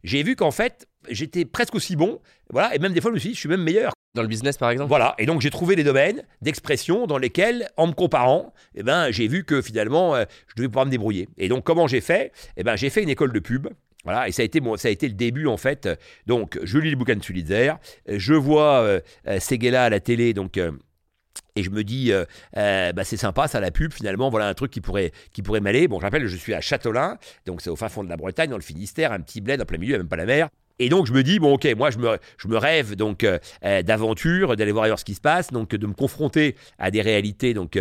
j'ai 0.02 0.22
vu 0.22 0.36
qu'en 0.36 0.50
fait, 0.50 0.86
j'étais 1.08 1.44
presque 1.44 1.74
aussi 1.74 1.96
bon. 1.96 2.20
Voilà, 2.50 2.74
et 2.74 2.78
même 2.78 2.92
des 2.92 3.00
fois, 3.00 3.10
je 3.10 3.14
me 3.14 3.20
suis 3.20 3.30
dit, 3.30 3.34
je 3.34 3.40
suis 3.40 3.48
même 3.48 3.62
meilleur. 3.62 3.92
Dans 4.14 4.22
le 4.22 4.28
business, 4.28 4.58
par 4.58 4.68
exemple 4.68 4.90
Voilà, 4.90 5.14
et 5.16 5.24
donc 5.24 5.40
j'ai 5.40 5.48
trouvé 5.48 5.74
des 5.74 5.84
domaines 5.84 6.22
d'expression 6.42 7.06
dans 7.06 7.16
lesquels, 7.16 7.70
en 7.78 7.86
me 7.86 7.92
comparant, 7.92 8.52
eh 8.74 8.82
ben, 8.82 9.10
j'ai 9.10 9.26
vu 9.26 9.44
que 9.44 9.62
finalement, 9.62 10.14
euh, 10.14 10.24
je 10.48 10.54
devais 10.56 10.68
pouvoir 10.68 10.84
me 10.84 10.90
débrouiller. 10.90 11.30
Et 11.38 11.48
donc, 11.48 11.64
comment 11.64 11.86
j'ai 11.86 12.02
fait? 12.02 12.30
Eh 12.58 12.62
ben, 12.62 12.76
J'ai 12.76 12.90
fait 12.90 13.02
une 13.02 13.08
école 13.08 13.32
de 13.32 13.40
pub. 13.40 13.68
Voilà, 14.04 14.28
et 14.28 14.32
ça 14.32 14.42
a 14.42 14.44
été 14.44 14.60
ça 14.76 14.88
a 14.88 14.90
été 14.90 15.06
le 15.06 15.14
début 15.14 15.46
en 15.46 15.56
fait. 15.56 15.88
Donc, 16.26 16.58
je 16.62 16.78
lis 16.78 16.90
le 16.90 16.96
bouquin 16.96 17.14
de 17.14 17.22
Sulitzer, 17.22 17.74
je 18.08 18.34
vois 18.34 18.80
euh, 18.80 19.00
euh 19.28 19.38
Seguela 19.38 19.84
à 19.84 19.90
la 19.90 20.00
télé, 20.00 20.34
donc 20.34 20.58
euh, 20.58 20.72
et 21.56 21.62
je 21.62 21.70
me 21.70 21.84
dis, 21.84 22.12
euh, 22.12 22.24
euh, 22.56 22.92
bah 22.92 23.04
c'est 23.04 23.16
sympa, 23.16 23.48
ça 23.48 23.60
la 23.60 23.70
pub 23.70 23.92
finalement, 23.92 24.30
voilà 24.30 24.48
un 24.48 24.54
truc 24.54 24.70
qui 24.70 24.80
pourrait, 24.80 25.12
qui 25.32 25.42
pourrait 25.42 25.60
m'aller. 25.60 25.88
Bon, 25.88 25.98
je 25.98 26.04
rappelle, 26.04 26.26
je 26.26 26.36
suis 26.36 26.54
à 26.54 26.60
Châtelain, 26.60 27.18
donc 27.46 27.60
c'est 27.60 27.70
au 27.70 27.76
fin 27.76 27.88
fond 27.88 28.04
de 28.04 28.08
la 28.08 28.16
Bretagne, 28.16 28.50
dans 28.50 28.56
le 28.56 28.62
Finistère, 28.62 29.12
un 29.12 29.20
petit 29.20 29.40
bled 29.40 29.60
en 29.60 29.64
plein 29.64 29.78
milieu, 29.78 29.98
même 29.98 30.08
pas 30.08 30.16
la 30.16 30.26
mer. 30.26 30.48
Et 30.78 30.88
donc 30.88 31.06
je 31.06 31.12
me 31.12 31.22
dis, 31.22 31.38
bon 31.38 31.52
ok, 31.54 31.68
moi 31.76 31.90
je 31.90 31.98
me, 31.98 32.18
je 32.38 32.48
me 32.48 32.56
rêve 32.56 32.96
donc 32.96 33.24
euh, 33.24 33.38
d'aventure, 33.82 34.56
d'aller 34.56 34.72
voir 34.72 34.84
ailleurs 34.84 34.98
ce 34.98 35.04
qui 35.04 35.14
se 35.14 35.20
passe, 35.20 35.48
donc 35.48 35.70
de 35.74 35.86
me 35.86 35.92
confronter 35.92 36.56
à 36.78 36.90
des 36.90 37.02
réalités 37.02 37.52
donc 37.52 37.78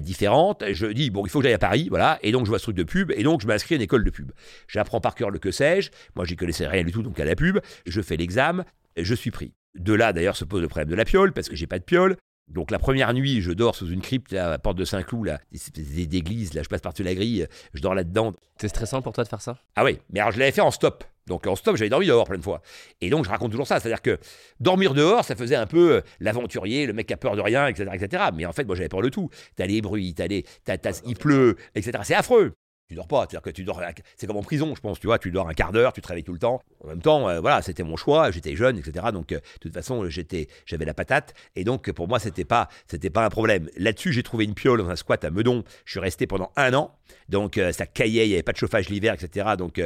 différentes. 0.00 0.62
Je 0.72 0.86
dis, 0.86 1.10
bon, 1.10 1.26
il 1.26 1.30
faut 1.30 1.40
que 1.40 1.44
j'aille 1.44 1.54
à 1.54 1.58
Paris, 1.58 1.88
voilà, 1.90 2.18
et 2.22 2.30
donc 2.30 2.44
je 2.44 2.50
vois 2.50 2.60
ce 2.60 2.64
truc 2.64 2.76
de 2.76 2.84
pub, 2.84 3.10
et 3.10 3.24
donc 3.24 3.42
je 3.42 3.48
m'inscris 3.48 3.74
à 3.74 3.76
une 3.76 3.82
école 3.82 4.04
de 4.04 4.10
pub. 4.10 4.30
J'apprends 4.68 5.00
par 5.00 5.16
cœur 5.16 5.30
le 5.30 5.40
que 5.40 5.50
sais-je, 5.50 5.90
moi 6.14 6.24
j'y 6.24 6.36
connaissais 6.36 6.68
rien 6.68 6.84
du 6.84 6.92
tout 6.92 7.02
donc 7.02 7.18
à 7.18 7.24
la 7.24 7.34
pub, 7.34 7.58
je 7.86 8.00
fais 8.00 8.16
l'examen, 8.16 8.64
je 8.96 9.14
suis 9.14 9.32
pris. 9.32 9.52
De 9.74 9.92
là, 9.92 10.12
d'ailleurs, 10.12 10.36
se 10.36 10.44
pose 10.44 10.62
le 10.62 10.68
problème 10.68 10.88
de 10.88 10.94
la 10.94 11.04
piole, 11.04 11.32
parce 11.32 11.48
que 11.48 11.56
j'ai 11.56 11.66
pas 11.66 11.78
de 11.78 11.84
piole. 11.84 12.16
Donc 12.48 12.70
la 12.70 12.78
première 12.78 13.12
nuit, 13.12 13.40
je 13.42 13.52
dors 13.52 13.74
sous 13.74 13.88
une 13.88 14.00
crypte 14.00 14.32
à 14.32 14.50
la 14.50 14.58
porte 14.58 14.78
de 14.78 14.84
Saint-Cloud, 14.84 15.26
là, 15.26 15.40
d'église, 15.76 16.54
là, 16.54 16.62
je 16.62 16.68
passe 16.68 16.80
par-dessus 16.80 17.02
la 17.02 17.14
grille, 17.14 17.46
je 17.74 17.82
dors 17.82 17.94
là-dedans. 17.94 18.32
C'est 18.60 18.68
stressant 18.68 19.02
pour 19.02 19.12
toi 19.12 19.24
de 19.24 19.28
faire 19.28 19.42
ça? 19.42 19.58
Ah 19.76 19.84
oui, 19.84 19.98
mais 20.10 20.20
alors 20.20 20.32
je 20.32 20.38
l'avais 20.38 20.52
fait 20.52 20.60
en 20.60 20.70
stop. 20.70 21.04
Donc 21.26 21.46
en 21.46 21.56
stop, 21.56 21.76
j'avais 21.76 21.90
dormi 21.90 22.06
dehors 22.06 22.26
plein 22.26 22.38
de 22.38 22.42
fois. 22.42 22.62
Et 23.02 23.10
donc 23.10 23.26
je 23.26 23.30
raconte 23.30 23.50
toujours 23.50 23.66
ça, 23.66 23.78
c'est-à-dire 23.80 24.00
que 24.00 24.18
dormir 24.60 24.94
dehors, 24.94 25.24
ça 25.24 25.36
faisait 25.36 25.56
un 25.56 25.66
peu 25.66 25.96
euh, 25.96 26.00
l'aventurier, 26.20 26.86
le 26.86 26.94
mec 26.94 27.06
qui 27.06 27.12
a 27.12 27.18
peur 27.18 27.36
de 27.36 27.42
rien, 27.42 27.66
etc., 27.68 27.90
etc. 27.92 28.24
Mais 28.34 28.46
en 28.46 28.52
fait, 28.52 28.64
moi 28.64 28.74
j'avais 28.74 28.88
peur 28.88 29.02
de 29.02 29.10
tout. 29.10 29.28
T'as 29.54 29.66
les 29.66 29.82
bruits, 29.82 30.14
t'as 30.14 30.26
les, 30.26 30.44
il 31.04 31.16
pleut, 31.16 31.56
etc. 31.74 31.98
C'est 32.02 32.14
affreux 32.14 32.54
tu 32.88 32.94
dors 32.94 33.06
pas. 33.06 33.20
C'est-à-dire 33.20 33.42
que 33.42 33.50
tu 33.50 33.64
dors, 33.64 33.80
c'est 34.16 34.26
comme 34.26 34.38
en 34.38 34.42
prison, 34.42 34.74
je 34.74 34.80
pense, 34.80 34.98
tu 34.98 35.06
vois, 35.06 35.18
tu 35.18 35.30
dors 35.30 35.48
un 35.48 35.52
quart 35.52 35.72
d'heure, 35.72 35.92
tu 35.92 36.00
te 36.00 36.08
réveilles 36.08 36.24
tout 36.24 36.32
le 36.32 36.38
temps. 36.38 36.62
En 36.82 36.88
même 36.88 37.02
temps, 37.02 37.28
euh, 37.28 37.40
voilà, 37.40 37.60
c'était 37.60 37.82
mon 37.82 37.96
choix, 37.96 38.30
j'étais 38.30 38.56
jeune, 38.56 38.78
etc. 38.78 39.06
Donc, 39.12 39.32
euh, 39.32 39.36
de 39.36 39.58
toute 39.60 39.74
façon, 39.74 40.08
j'étais, 40.08 40.48
j'avais 40.64 40.86
la 40.86 40.94
patate, 40.94 41.34
et 41.54 41.64
donc 41.64 41.90
pour 41.92 42.08
moi, 42.08 42.18
c'était 42.18 42.46
pas, 42.46 42.68
c'était 42.86 43.10
pas 43.10 43.26
un 43.26 43.28
problème. 43.28 43.68
Là-dessus, 43.76 44.12
j'ai 44.12 44.22
trouvé 44.22 44.46
une 44.46 44.54
piole 44.54 44.78
dans 44.78 44.88
un 44.88 44.96
squat 44.96 45.22
à 45.22 45.30
Meudon. 45.30 45.64
Je 45.84 45.92
suis 45.92 46.00
resté 46.00 46.26
pendant 46.26 46.50
un 46.56 46.72
an, 46.72 46.96
donc 47.28 47.58
euh, 47.58 47.72
ça 47.72 47.86
caillait, 47.86 48.26
il 48.26 48.30
y 48.30 48.34
avait 48.34 48.42
pas 48.42 48.52
de 48.52 48.58
chauffage 48.58 48.88
l'hiver, 48.88 49.12
etc. 49.12 49.50
Donc, 49.58 49.82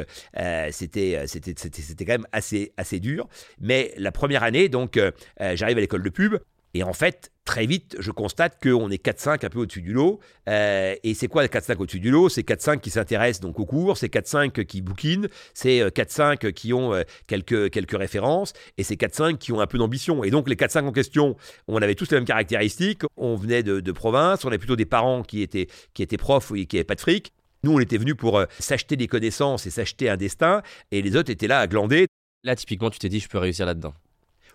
c'était, 0.71 1.27
c'était, 1.27 1.55
c'était, 1.57 1.83
c'était 1.83 2.05
quand 2.05 2.13
même 2.13 2.29
assez, 2.31 2.73
assez 2.77 3.01
dur. 3.01 3.29
Mais 3.61 3.93
la 3.97 4.13
première 4.13 4.45
année, 4.45 4.69
donc, 4.69 4.99
j'arrive 5.41 5.79
à 5.79 5.81
l'école 5.81 6.03
de 6.03 6.11
pub. 6.11 6.37
Et 6.75 6.83
en 6.83 6.93
fait, 6.93 7.32
très 7.45 7.67
vite, 7.67 7.97
je 7.99 8.11
constate 8.11 8.63
qu'on 8.63 8.91
est 8.91 9.05
4-5 9.05 9.45
un 9.45 9.49
peu 9.49 9.61
au-dessus 9.61 9.83
du 9.83 9.93
lot. 9.93 10.21
Euh, 10.49 10.95
et 11.03 11.15
c'est 11.15 11.29
quoi 11.29 11.45
4-5 11.45 11.77
au-dessus 11.79 12.01
du 12.01 12.11
lot? 12.11 12.29
C'est 12.29 12.43
4-5 12.43 12.81
qui 12.81 12.91
s'intéressent 12.91 13.41
donc 13.41 13.59
au 13.59 13.67
cours, 13.67 13.97
c'est 13.97 14.13
4-5 14.13 14.65
qui 14.65 14.81
bouquinent, 14.81 15.29
c'est 15.55 15.81
4-5 15.89 16.47
euh, 16.47 16.51
qui 16.53 16.73
ont 16.73 16.95
euh, 16.95 17.03
quelques, 17.27 17.71
quelques 17.71 17.99
références, 17.99 18.53
et 18.79 18.83
c'est 18.85 18.97
4-5 18.97 19.39
qui 19.39 19.53
ont 19.53 19.61
un 19.61 19.67
peu 19.67 19.79
d'ambition. 19.79 20.25
Et 20.25 20.31
donc 20.31 20.49
les 20.49 20.57
4-5 20.57 20.85
en 20.85 20.93
question, 20.93 21.37
on 21.69 21.77
avait 21.77 21.95
tous 21.95 22.11
les 22.11 22.17
mêmes 22.17 22.27
caractéristiques, 22.27 23.03
on 23.17 23.37
venait 23.37 23.63
de, 23.63 23.93
province, 23.93 24.45
on 24.45 24.49
avait 24.49 24.59
plutôt 24.59 24.77
des 24.77 24.87
parents 24.87 25.23
qui 25.23 25.43
étaient, 25.43 25.67
qui 25.95 26.03
étaient 26.03 26.17
profs 26.17 26.53
et 26.55 26.67
qui 26.67 26.77
n'avaient 26.77 26.85
pas 26.85 26.95
de 26.95 27.01
fric. 27.01 27.33
Nous, 27.65 27.73
on 27.73 27.79
était 27.79 27.99
venus 27.99 28.17
pour 28.17 28.45
s'acheter 28.59 28.97
des 28.97 29.07
connaissances 29.07 29.67
et 29.67 29.71
s'acheter 29.71 30.09
un 30.09 30.17
destin, 30.17 30.63
et 30.91 31.01
les 31.01 31.17
autres 31.17 31.31
étaient 31.31 31.47
là 31.47 31.61
à 31.61 31.67
glander. 31.69 32.07
Là, 32.43 32.57
typiquement, 32.57 32.91
tu 32.91 32.99
t'es 32.99 33.09
dit, 33.09 33.21
je 33.21 33.29
peux 33.29 33.39
réussir 33.39 33.67
là-dedans. 33.67 33.95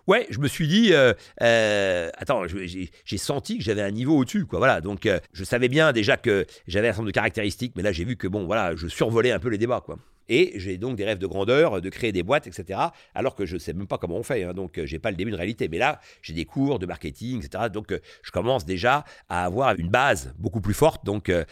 Ouais, 0.08 0.26
je 0.30 0.40
me 0.40 0.48
suis 0.48 0.70
dit, 0.70 0.94
euh, 0.94 1.14
euh, 1.42 2.10
attends, 2.18 2.44
j'ai 2.48 3.18
senti 3.18 3.58
que 3.58 3.64
j'avais 3.64 3.82
un 3.82 3.92
niveau 3.92 4.18
au-dessus, 4.18 4.46
quoi. 4.46 4.60
Voilà, 4.60 4.80
donc 4.80 5.06
euh, 5.06 5.20
je 5.34 5.44
savais 5.44 5.68
bien 5.68 5.92
déjà 5.92 6.16
que 6.16 6.46
j'avais 6.66 6.88
un 6.88 6.92
certain 6.92 7.02
nombre 7.02 7.12
de 7.12 7.16
caractéristiques, 7.16 7.74
mais 7.76 7.84
là 7.84 7.92
j'ai 7.92 8.06
vu 8.06 8.16
que 8.16 8.28
bon, 8.28 8.46
voilà, 8.46 8.74
je 8.76 8.88
survolais 8.88 9.32
un 9.32 9.40
peu 9.40 9.50
les 9.50 9.58
débats, 9.58 9.82
quoi. 9.86 10.00
Et 10.30 10.54
j'ai 10.56 10.78
donc 10.78 10.96
des 10.96 11.06
rêves 11.06 11.20
de 11.20 11.28
grandeur, 11.28 11.82
de 11.82 11.90
créer 11.90 12.12
des 12.12 12.24
boîtes, 12.24 12.48
etc. 12.48 12.80
Alors 13.16 13.36
que 13.36 13.46
je 13.46 13.56
ne 13.56 13.60
sais 13.60 13.74
même 13.74 13.88
pas 13.88 13.98
comment 13.98 14.18
on 14.18 14.24
fait. 14.24 14.44
Hein, 14.44 14.54
donc, 14.54 14.80
j'ai 14.84 15.00
pas 15.00 15.12
le 15.12 15.18
début 15.18 15.32
de 15.32 15.38
réalité. 15.38 15.68
Mais 15.70 15.78
là, 15.78 16.00
j'ai 16.22 16.34
des 16.34 16.46
cours 16.46 16.80
de 16.80 16.86
marketing, 16.86 17.44
etc. 17.44 17.66
Donc, 17.72 17.94
je 18.24 18.32
commence 18.32 18.66
déjà 18.66 19.04
à 19.30 19.46
avoir 19.46 19.76
une 19.78 19.90
base 19.90 20.34
beaucoup 20.38 20.62
plus 20.62 20.74
forte 20.74 21.06
donc, 21.06 21.30
euh, 21.30 21.44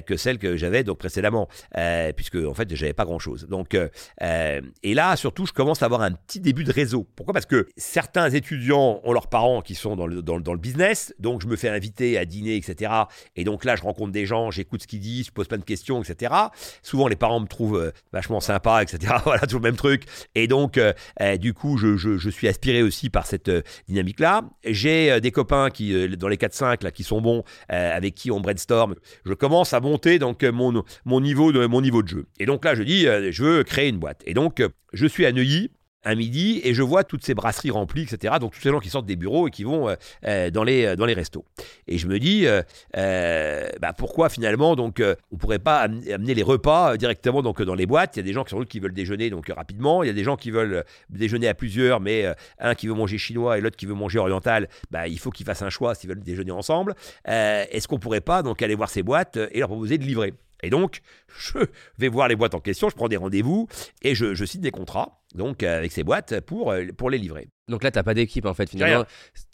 que 0.00 0.16
celle 0.16 0.38
que 0.38 0.56
j'avais 0.56 0.84
précédemment. 0.84 1.48
Euh, 1.76 2.12
puisque, 2.12 2.36
en 2.36 2.54
fait, 2.54 2.74
j'avais 2.74 2.92
pas 2.92 3.04
grand-chose. 3.04 3.46
Donc, 3.48 3.74
euh, 3.74 4.60
et 4.82 4.94
là, 4.94 5.16
surtout, 5.16 5.46
je 5.46 5.52
commence 5.52 5.82
à 5.82 5.86
avoir 5.86 6.02
un 6.02 6.12
petit 6.12 6.40
début 6.40 6.64
de 6.64 6.72
réseau. 6.72 7.06
Pourquoi? 7.16 7.32
Parce 7.32 7.46
que 7.46 7.68
certains 7.76 8.30
étudiants 8.30 9.00
ont 9.04 9.12
leurs 9.12 9.28
parents 9.28 9.62
qui 9.62 9.74
sont 9.74 9.96
dans 9.96 10.06
le, 10.06 10.22
dans, 10.22 10.40
dans 10.40 10.52
le 10.52 10.58
business. 10.58 11.14
Donc, 11.18 11.42
je 11.42 11.46
me 11.46 11.56
fais 11.56 11.68
inviter 11.68 12.18
à 12.18 12.24
dîner, 12.24 12.56
etc. 12.56 12.92
Et 13.36 13.44
donc 13.44 13.64
là, 13.64 13.76
je 13.76 13.82
rencontre 13.82 14.12
des 14.12 14.26
gens, 14.26 14.50
j'écoute 14.50 14.82
ce 14.82 14.86
qu'ils 14.86 15.00
disent, 15.00 15.26
je 15.26 15.32
pose 15.32 15.48
plein 15.48 15.58
de 15.58 15.64
questions, 15.64 16.02
etc. 16.02 16.34
Souvent, 16.82 17.08
les 17.08 17.16
parents 17.16 17.40
me 17.40 17.46
trouvent 17.46 17.92
vachement 18.16 18.40
sympa, 18.40 18.82
etc. 18.82 19.14
voilà, 19.24 19.46
tout 19.46 19.56
le 19.56 19.62
même 19.62 19.76
truc. 19.76 20.04
Et 20.34 20.46
donc, 20.46 20.78
euh, 20.78 20.92
euh, 21.20 21.36
du 21.36 21.52
coup, 21.52 21.76
je, 21.76 21.96
je, 21.96 22.30
suis 22.30 22.48
aspiré 22.48 22.82
aussi 22.82 23.10
par 23.10 23.26
cette 23.26 23.48
euh, 23.48 23.62
dynamique-là. 23.88 24.42
J'ai 24.64 25.20
des 25.20 25.30
copains 25.30 25.70
qui, 25.70 26.16
dans 26.16 26.28
les 26.28 26.36
4-5, 26.36 26.82
là, 26.82 26.90
qui 26.90 27.04
sont 27.04 27.20
bons, 27.20 27.44
avec 27.68 28.14
qui 28.14 28.30
on 28.30 28.40
brainstorm. 28.40 28.94
Je 29.24 29.34
commence 29.34 29.72
à 29.72 29.80
monter 29.80 30.18
donc 30.18 30.42
mon, 30.42 30.82
mon, 31.04 31.20
niveau 31.20 31.52
de, 31.52 31.66
mon 31.66 31.80
niveau 31.80 32.02
de 32.02 32.08
jeu. 32.08 32.26
Et 32.38 32.46
donc 32.46 32.64
là, 32.64 32.74
je 32.74 32.82
dis, 32.82 33.02
je 33.04 33.42
veux 33.42 33.64
créer 33.64 33.88
une 33.88 33.98
boîte. 33.98 34.22
Et 34.26 34.34
donc, 34.34 34.62
je 34.92 35.06
suis 35.06 35.26
à 35.26 35.32
Neuilly 35.32 35.70
à 36.06 36.14
midi 36.14 36.60
et 36.62 36.72
je 36.72 36.82
vois 36.82 37.02
toutes 37.02 37.24
ces 37.24 37.34
brasseries 37.34 37.72
remplies, 37.72 38.02
etc. 38.02 38.34
Donc 38.40 38.54
tous 38.54 38.60
ces 38.60 38.70
gens 38.70 38.78
qui 38.78 38.88
sortent 38.88 39.06
des 39.06 39.16
bureaux 39.16 39.48
et 39.48 39.50
qui 39.50 39.64
vont 39.64 39.88
euh, 39.88 39.96
euh, 40.24 40.50
dans, 40.50 40.62
les, 40.62 40.94
dans 40.94 41.04
les 41.04 41.14
restos. 41.14 41.44
Et 41.88 41.98
je 41.98 42.06
me 42.06 42.20
dis, 42.20 42.46
euh, 42.46 43.68
bah, 43.80 43.92
pourquoi 43.92 44.28
finalement 44.28 44.76
donc 44.76 45.02
on 45.32 45.36
pourrait 45.36 45.58
pas 45.58 45.80
amener 45.80 46.34
les 46.34 46.44
repas 46.44 46.96
directement 46.96 47.42
donc 47.42 47.60
dans 47.60 47.74
les 47.74 47.86
boîtes? 47.86 48.16
Il 48.16 48.20
y 48.20 48.22
a 48.22 48.22
des 48.22 48.32
gens 48.32 48.44
qui 48.44 48.50
sont 48.50 48.62
qui 48.62 48.78
veulent 48.78 48.94
déjeuner 48.94 49.30
donc 49.30 49.50
rapidement. 49.54 50.04
Il 50.04 50.06
y 50.06 50.10
a 50.10 50.12
des 50.12 50.24
gens 50.24 50.36
qui 50.36 50.52
veulent 50.52 50.84
déjeuner 51.10 51.48
à 51.48 51.54
plusieurs, 51.54 52.00
mais 52.00 52.32
un 52.60 52.76
qui 52.76 52.86
veut 52.86 52.94
manger 52.94 53.18
chinois 53.18 53.58
et 53.58 53.60
l'autre 53.60 53.76
qui 53.76 53.86
veut 53.86 53.94
manger 53.94 54.20
oriental. 54.20 54.68
Bah, 54.92 55.08
il 55.08 55.18
faut 55.18 55.30
qu'ils 55.30 55.44
fassent 55.44 55.62
un 55.62 55.70
choix 55.70 55.96
s'ils 55.96 56.08
veulent 56.08 56.22
déjeuner 56.22 56.52
ensemble. 56.52 56.94
Est-ce 57.24 57.88
qu'on 57.88 57.98
pourrait 57.98 58.20
pas 58.20 58.44
donc 58.44 58.62
aller 58.62 58.76
voir 58.76 58.90
ces 58.90 59.02
boîtes 59.02 59.38
et 59.50 59.58
leur 59.58 59.68
proposer 59.68 59.98
de 59.98 60.04
livrer? 60.04 60.34
Et 60.62 60.70
donc, 60.70 61.00
je 61.38 61.58
vais 61.98 62.08
voir 62.08 62.28
les 62.28 62.36
boîtes 62.36 62.54
en 62.54 62.60
question, 62.60 62.88
je 62.88 62.96
prends 62.96 63.08
des 63.08 63.16
rendez-vous 63.16 63.68
et 64.02 64.14
je, 64.14 64.44
signe 64.44 64.62
des 64.62 64.70
contrats. 64.70 65.20
Donc 65.34 65.62
euh, 65.62 65.78
avec 65.78 65.92
ses 65.92 66.04
boîtes 66.04 66.40
pour, 66.40 66.72
euh, 66.72 66.86
pour 66.96 67.10
les 67.10 67.18
livrer. 67.18 67.48
Donc 67.68 67.82
là, 67.82 67.90
t'as 67.90 68.04
pas 68.04 68.14
d'équipe 68.14 68.46
en 68.46 68.54
fait. 68.54 68.70
Finalement, 68.70 69.04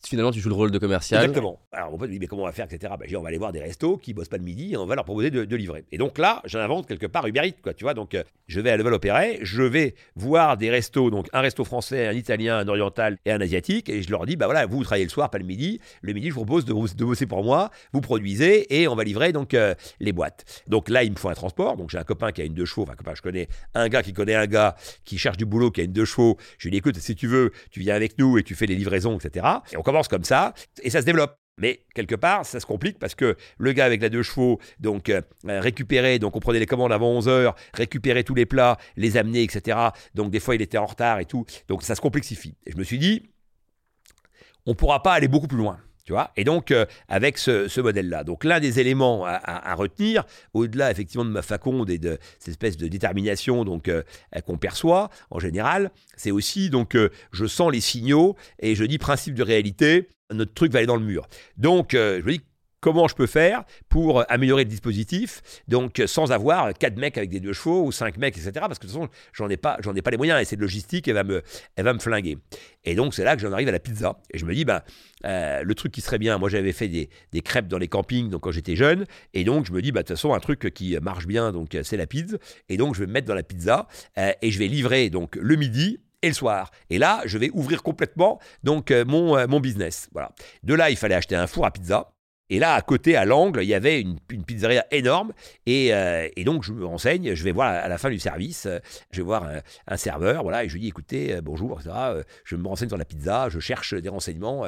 finalement, 0.05 0.33
tu 0.33 0.41
joues 0.41 0.51
le 0.51 0.55
rôle 0.55 0.71
de 0.71 0.79
commercial. 0.79 1.23
Exactement. 1.23 1.61
Alors 1.73 1.97
pote 1.97 2.09
me 2.09 2.13
dit 2.13 2.19
mais 2.19 2.27
comment 2.27 2.43
on 2.43 2.47
va 2.47 2.53
faire, 2.53 2.67
etc. 2.67 2.93
Bah, 2.99 3.05
je 3.05 3.09
dis, 3.09 3.17
on 3.17 3.23
va 3.23 3.29
aller 3.29 3.39
voir 3.39 3.53
des 3.53 3.61
restos 3.61 3.97
qui 3.97 4.13
bossent 4.13 4.29
pas 4.29 4.37
le 4.37 4.43
midi 4.43 4.75
et 4.75 4.77
on 4.77 4.85
va 4.85 4.97
leur 4.97 5.05
proposer 5.07 5.31
de, 5.31 5.47
de 5.47 5.57
livrer. 5.57 5.87
Et 5.93 5.97
donc 5.97 6.19
là, 6.19 6.43
j'invente 6.45 6.87
quelque 6.87 7.07
part 7.07 7.27
Uber 7.27 7.41
Eats, 7.43 7.63
quoi. 7.63 7.73
Tu 7.73 7.85
vois, 7.85 7.95
donc 7.95 8.15
euh, 8.15 8.23
je 8.49 8.61
vais 8.61 8.69
à 8.69 8.77
Level 8.77 8.93
Opéra, 8.93 9.23
je 9.41 9.63
vais 9.63 9.95
voir 10.15 10.59
des 10.59 10.69
restos, 10.69 11.11
donc 11.11 11.29
un 11.33 11.41
resto 11.41 11.65
français, 11.65 12.07
un 12.07 12.13
italien, 12.13 12.59
un 12.59 12.69
oriental 12.69 13.17
et 13.25 13.33
un 13.33 13.41
asiatique, 13.41 13.89
et 13.89 14.03
je 14.03 14.11
leur 14.11 14.27
dis 14.27 14.37
bah 14.37 14.45
voilà, 14.45 14.67
vous, 14.67 14.77
vous 14.77 14.85
travaillez 14.85 15.07
le 15.07 15.11
soir, 15.11 15.31
pas 15.31 15.39
le 15.39 15.47
midi. 15.47 15.81
Le 16.03 16.13
midi, 16.13 16.29
je 16.29 16.35
vous 16.35 16.45
propose 16.45 16.67
de, 16.67 16.75
de 16.75 17.05
bosser 17.05 17.25
pour 17.25 17.43
moi. 17.43 17.71
Vous 17.95 18.03
produisez 18.03 18.79
et 18.79 18.89
on 18.89 18.95
va 18.95 19.05
livrer 19.05 19.33
donc 19.33 19.55
euh, 19.55 19.75
les 20.01 20.13
boîtes. 20.13 20.63
Donc 20.67 20.91
là, 20.91 21.03
il 21.03 21.13
me 21.13 21.17
faut 21.17 21.31
un 21.31 21.35
transport. 21.35 21.79
Donc 21.79 21.89
j'ai 21.89 21.99
un 21.99 22.05
copain 22.05 22.31
qui 22.31 22.43
a 22.43 22.45
une 22.45 22.53
deux 22.53 22.67
chevaux, 22.67 22.83
enfin 22.83 22.93
un 22.93 22.97
copain, 22.97 23.15
je 23.15 23.23
connais 23.23 23.49
un 23.73 23.89
gars 23.89 24.03
qui 24.03 24.13
connaît 24.13 24.35
un 24.35 24.47
gars 24.47 24.77
qui 25.07 25.17
cherche 25.17 25.39
du 25.39 25.47
boulot 25.47 25.62
qui 25.71 25.81
a 25.81 25.85
une 25.85 25.93
deux 25.93 26.05
chevaux. 26.05 26.37
Je 26.59 26.67
lui 26.67 26.73
dis 26.73 26.79
écoute, 26.79 26.97
si 26.99 27.15
tu 27.15 27.27
veux, 27.27 27.53
tu 27.71 27.81
viens 27.81 27.95
avec 27.95 28.19
nous 28.19 28.39
et 28.39 28.43
tu 28.43 28.55
fais 28.55 28.67
les 28.67 28.75
livraisons, 28.75 29.19
etc. 29.19 29.47
Et 29.73 29.77
on 29.77 29.83
commence 29.83 30.09
comme 30.09 30.25
ça 30.25 30.55
et 30.83 30.91
ça 30.91 31.01
se 31.01 31.07
développe. 31.07 31.37
Mais 31.59 31.85
quelque 31.95 32.15
part, 32.15 32.47
ça 32.47 32.61
se 32.61 32.67
complique 32.67 32.99
parce 32.99 33.15
que 33.15 33.37
le 33.59 33.73
gars 33.73 33.85
avec 33.85 34.01
la 34.01 34.09
deux 34.09 34.23
chevaux, 34.23 34.59
donc 34.81 35.11
euh, 35.11 35.21
récupérer, 35.45 36.19
donc 36.19 36.35
on 36.35 36.41
prenait 36.41 36.59
les 36.59 36.67
commandes 36.67 36.93
avant 36.93 37.11
11 37.11 37.29
heures, 37.29 37.55
récupérer 37.75 38.25
tous 38.25 38.35
les 38.35 38.47
plats, 38.47 38.79
les 38.97 39.19
amener, 39.19 39.43
etc. 39.43 39.79
Donc 40.15 40.31
des 40.31 40.41
fois 40.41 40.55
il 40.55 40.63
était 40.63 40.79
en 40.79 40.87
retard 40.87 41.21
et 41.21 41.27
tout. 41.27 41.45
Donc 41.69 41.83
ça 41.83 41.95
se 41.95 42.01
complexifie. 42.01 42.57
Et 42.67 42.73
je 42.73 42.79
me 42.79 42.85
suis 42.85 42.99
dit, 42.99 43.31
on 44.65 44.75
pourra 44.75 45.03
pas 45.03 45.13
aller 45.13 45.29
beaucoup 45.29 45.49
plus 45.49 45.59
loin. 45.59 45.79
Tu 46.05 46.13
vois? 46.13 46.33
Et 46.37 46.43
donc, 46.43 46.73
euh, 46.73 46.85
avec 47.09 47.39
ce, 47.39 47.81
modèle-là. 47.81 48.25
Donc, 48.25 48.45
l'un 48.45 48.59
des 48.59 48.81
éléments 48.81 49.25
à, 49.25 49.75
retenir, 49.75 50.25
au-delà 50.53 50.91
effectivement 50.91 51.25
de 51.25 51.31
ma 51.31 51.43
faconde 51.43 51.91
et 51.91 51.99
de 51.99 52.19
cette 52.39 52.49
espèce 52.49 52.77
de 52.77 52.89
détermination 52.89 53.65
donc 53.65 53.89
euh, 53.89 54.03
qu'on 54.45 54.59
perçoit 54.59 55.11
en 55.31 55.39
général, 55.39 55.91
c'est 56.17 56.33
aussi, 56.33 56.71
donc, 56.71 56.97
euh, 56.97 57.11
je 57.31 57.47
sens 57.47 57.71
les 57.71 57.81
signaux 57.81 58.37
et 58.59 58.75
je 58.75 58.85
dis 58.85 58.99
principe 58.99 59.35
de 59.35 59.43
réalité, 59.43 60.09
notre 60.33 60.55
truc 60.55 60.73
va 60.73 60.79
aller 60.79 60.87
dans 60.87 60.97
le 60.97 61.05
mur. 61.05 61.29
Donc, 61.57 61.91
je 61.93 62.29
dis, 62.29 62.41
comment 62.83 63.09
je 63.09 63.15
peux 63.15 63.27
faire 63.27 63.65
pour 63.89 64.31
améliorer 64.31 64.65
le 64.65 64.69
dispositif, 64.69 65.41
donc 65.69 66.03
sans 66.05 66.33
avoir 66.33 66.75
quatre 66.75 66.99
mecs 66.99 67.17
avec 67.17 67.31
des 67.31 67.41
deux 67.41 67.55
chevaux 67.55 67.87
ou 67.87 67.93
cinq 67.93 68.19
mecs, 68.19 68.37
etc. 68.37 68.53
Parce 68.55 68.79
que 68.79 68.87
de 68.87 68.93
toute 68.93 69.01
façon, 69.01 69.13
j'en 69.33 69.49
ai 69.49 69.57
pas, 69.57 69.79
j'en 69.81 69.95
ai 69.95 70.03
pas 70.03 70.11
les 70.11 70.19
moyens 70.19 70.43
et 70.43 70.45
cette 70.45 70.61
logistique, 70.61 71.09
elle 71.09 71.15
va 71.15 71.25
me, 71.25 71.43
va 71.79 71.95
me 71.95 71.99
flinguer. 71.99 72.37
Et 72.85 72.95
donc 72.95 73.15
c'est 73.15 73.25
là 73.25 73.37
que 73.37 73.43
j'en 73.43 73.53
arrive 73.53 73.69
à 73.69 73.73
la 73.73 73.79
pizza 73.79 74.19
et 74.35 74.39
je 74.39 74.45
me 74.45 74.55
dis, 74.55 74.67
euh, 75.25 75.63
le 75.63 75.75
truc 75.75 75.93
qui 75.93 76.01
serait 76.01 76.19
bien, 76.19 76.37
moi 76.39 76.49
j'avais 76.49 76.73
fait 76.73 76.89
des, 76.89 77.09
des 77.33 77.41
crêpes 77.41 77.69
dans 77.69 77.79
les 77.79 77.89
campings 77.89 78.29
donc 78.29 78.43
quand 78.43 78.51
j'étais 78.51 78.75
jeune 78.75 79.07
et 79.33 79.45
donc 79.45 79.67
je 79.67 79.73
me 79.73 79.81
dis, 79.81 79.93
bah 79.93 80.03
de 80.03 80.09
toute 80.09 80.17
façon 80.17 80.35
un 80.35 80.41
truc 80.41 80.75
qui 80.75 80.99
marche 81.01 81.27
bien 81.27 81.53
donc 81.53 81.77
c'est 81.85 81.97
la 81.97 82.07
pizza 82.07 82.37
et 82.69 82.77
donc 82.77 82.97
je 82.97 83.01
vais 83.01 83.07
me 83.07 83.13
mettre 83.13 83.29
dans 83.29 83.35
la 83.35 83.45
pizza 83.45 83.87
euh, 84.19 84.33
et 84.43 84.51
je 84.51 84.59
vais 84.59 84.67
livrer 84.67 85.09
donc 85.11 85.37
le 85.37 85.55
midi 85.55 86.01
et 86.23 86.29
le 86.29 86.35
soir. 86.35 86.71
Et 86.91 86.99
là, 86.99 87.21
je 87.25 87.37
vais 87.37 87.51
ouvrir 87.53 87.83
complètement 87.83 88.41
donc 88.63 88.91
euh, 88.91 89.05
mon, 89.05 89.47
mon 89.49 89.61
business. 89.61 90.09
Voilà. 90.13 90.33
De 90.63 90.75
là, 90.75 90.91
il 90.91 90.97
fallait 90.97 91.17
acheter 91.17 91.35
un 91.35 91.47
four 91.47 91.67
à 91.67 91.71
pizza. 91.73 92.12
Et 92.53 92.59
là, 92.59 92.75
à 92.75 92.83
côté, 92.83 93.17
à 93.17 93.25
l'angle, 93.25 93.63
il 93.63 93.67
y 93.67 93.73
avait 93.73 93.99
une, 93.99 94.19
pizzeria 94.45 94.85
énorme. 94.91 95.33
Et, 95.65 95.95
euh, 95.95 96.29
et 96.37 96.45
donc, 96.45 96.65
je 96.65 96.75
me 96.75 96.85
renseigne, 96.85 97.35
je 97.35 97.45
vais 97.45 97.51
voir 97.51 97.69
à 97.69 97.89
la 97.89 97.97
fin 97.97 98.11
du 98.11 98.19
service, 98.19 98.67
euh, 98.67 98.79
je 99.11 99.23
vais 99.23 99.25
voir 99.25 99.49
un, 99.87 99.97
serveur, 99.97 100.43
voilà, 100.43 100.63
et 100.63 100.69
je 100.69 100.75
lui 100.75 100.83
dis, 100.83 100.89
écoutez, 100.89 101.37
euh, 101.37 101.41
bonjour, 101.41 101.81
Je 102.45 102.57
me 102.57 102.69
renseigne 102.69 102.89
sur 102.89 102.99
la 102.99 103.07
pizza, 103.07 103.49
je 103.49 103.59
cherche 103.59 103.95
des 103.95 104.11
renseignements 104.11 104.67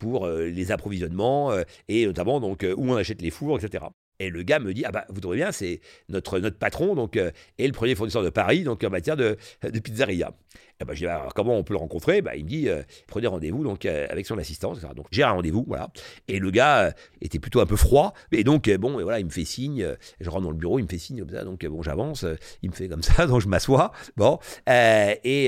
pour 0.00 0.26
les 0.26 0.72
approvisionnements, 0.72 1.52
et 1.86 2.04
notamment 2.04 2.40
donc 2.40 2.66
où 2.76 2.90
on 2.90 2.96
achète 2.96 3.22
les 3.22 3.30
fours, 3.30 3.58
etc. 3.58 3.84
Et 4.18 4.30
le 4.30 4.42
gars 4.42 4.58
me 4.58 4.72
dit, 4.72 4.84
ah 4.84 4.90
bah, 4.90 5.04
vous 5.08 5.20
trouvez 5.20 5.36
bien, 5.36 5.52
c'est 5.52 5.80
notre, 6.08 6.38
notre 6.38 6.58
patron, 6.58 6.94
donc, 6.94 7.16
euh, 7.16 7.30
est 7.58 7.66
le 7.66 7.72
premier 7.72 7.94
fournisseur 7.94 8.22
de 8.22 8.30
Paris, 8.30 8.62
donc 8.62 8.82
en 8.82 8.90
matière 8.90 9.16
de, 9.16 9.36
de 9.62 9.78
pizzeria. 9.78 10.32
Et 10.80 10.84
bah, 10.84 10.94
je 10.94 11.00
dis, 11.00 11.06
alors, 11.06 11.34
comment 11.34 11.56
on 11.56 11.64
peut 11.64 11.74
le 11.74 11.78
rencontrer? 11.78 12.22
Bah, 12.22 12.36
Il 12.36 12.44
me 12.44 12.48
dit, 12.48 12.68
euh, 12.68 12.82
prenez 13.06 13.26
rendez-vous 13.26 13.62
donc, 13.62 13.84
euh, 13.84 14.06
avec 14.08 14.26
son 14.26 14.38
assistant, 14.38 14.74
etc. 14.74 14.88
Donc 14.96 15.06
j'ai 15.10 15.22
un 15.22 15.32
rendez-vous, 15.32 15.64
voilà. 15.66 15.90
Et 16.28 16.38
le 16.38 16.50
gars 16.50 16.94
était 17.20 17.38
plutôt 17.38 17.60
un 17.60 17.66
peu 17.66 17.76
froid, 17.76 18.14
et 18.32 18.44
donc, 18.44 18.70
bon, 18.70 18.98
et 18.98 19.02
voilà, 19.02 19.20
il 19.20 19.26
me 19.26 19.30
fait 19.30 19.44
signe, 19.44 19.86
je 20.20 20.30
rentre 20.30 20.44
dans 20.44 20.50
le 20.50 20.56
bureau, 20.56 20.78
il 20.78 20.84
me 20.84 20.88
fait 20.88 20.98
signe 20.98 21.20
comme 21.20 21.30
ça, 21.30 21.44
donc, 21.44 21.64
bon, 21.66 21.82
j'avance, 21.82 22.24
il 22.62 22.70
me 22.70 22.74
fait 22.74 22.88
comme 22.88 23.02
ça, 23.02 23.26
donc 23.26 23.40
je 23.40 23.48
m'assois, 23.48 23.92
bon, 24.16 24.38
et 24.66 25.46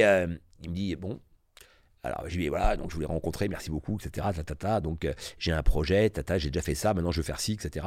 il 0.62 0.70
me 0.70 0.74
dit, 0.74 0.96
bon, 0.96 1.20
alors, 2.02 2.22
je 2.28 2.36
lui 2.36 2.44
dis, 2.44 2.48
voilà, 2.48 2.76
donc 2.76 2.90
je 2.90 2.94
voulais 2.94 3.06
rencontrer, 3.06 3.48
merci 3.48 3.70
beaucoup, 3.70 3.98
etc. 3.98 4.28
Tatata, 4.34 4.80
donc 4.80 5.04
euh, 5.04 5.12
j'ai 5.38 5.52
un 5.52 5.62
projet, 5.62 6.08
tata, 6.10 6.38
j'ai 6.38 6.50
déjà 6.50 6.62
fait 6.62 6.74
ça, 6.74 6.94
maintenant 6.94 7.10
je 7.10 7.18
veux 7.18 7.24
faire 7.24 7.40
ci, 7.40 7.52
etc. 7.52 7.86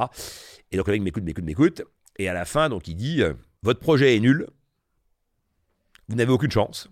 Et 0.72 0.78
donc 0.78 0.88
le 0.88 0.94
mec 0.94 1.02
m'écoute, 1.02 1.24
m'écoute, 1.24 1.44
m'écoute. 1.46 1.82
Et 2.18 2.28
à 2.28 2.34
la 2.34 2.46
fin, 2.46 2.70
donc 2.70 2.88
il 2.88 2.96
dit, 2.96 3.22
euh, 3.24 3.34
votre 3.64 3.80
projet 3.80 4.16
est 4.16 4.20
nul, 4.20 4.48
vous 6.10 6.16
n'avez 6.16 6.32
aucune 6.32 6.52
chance. 6.52 6.90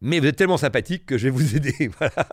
Mais 0.00 0.20
vous 0.20 0.26
êtes 0.26 0.36
tellement 0.36 0.58
sympathique 0.58 1.06
que 1.06 1.16
je 1.16 1.24
vais 1.24 1.30
vous 1.30 1.56
aider. 1.56 1.90
Voilà. 1.98 2.28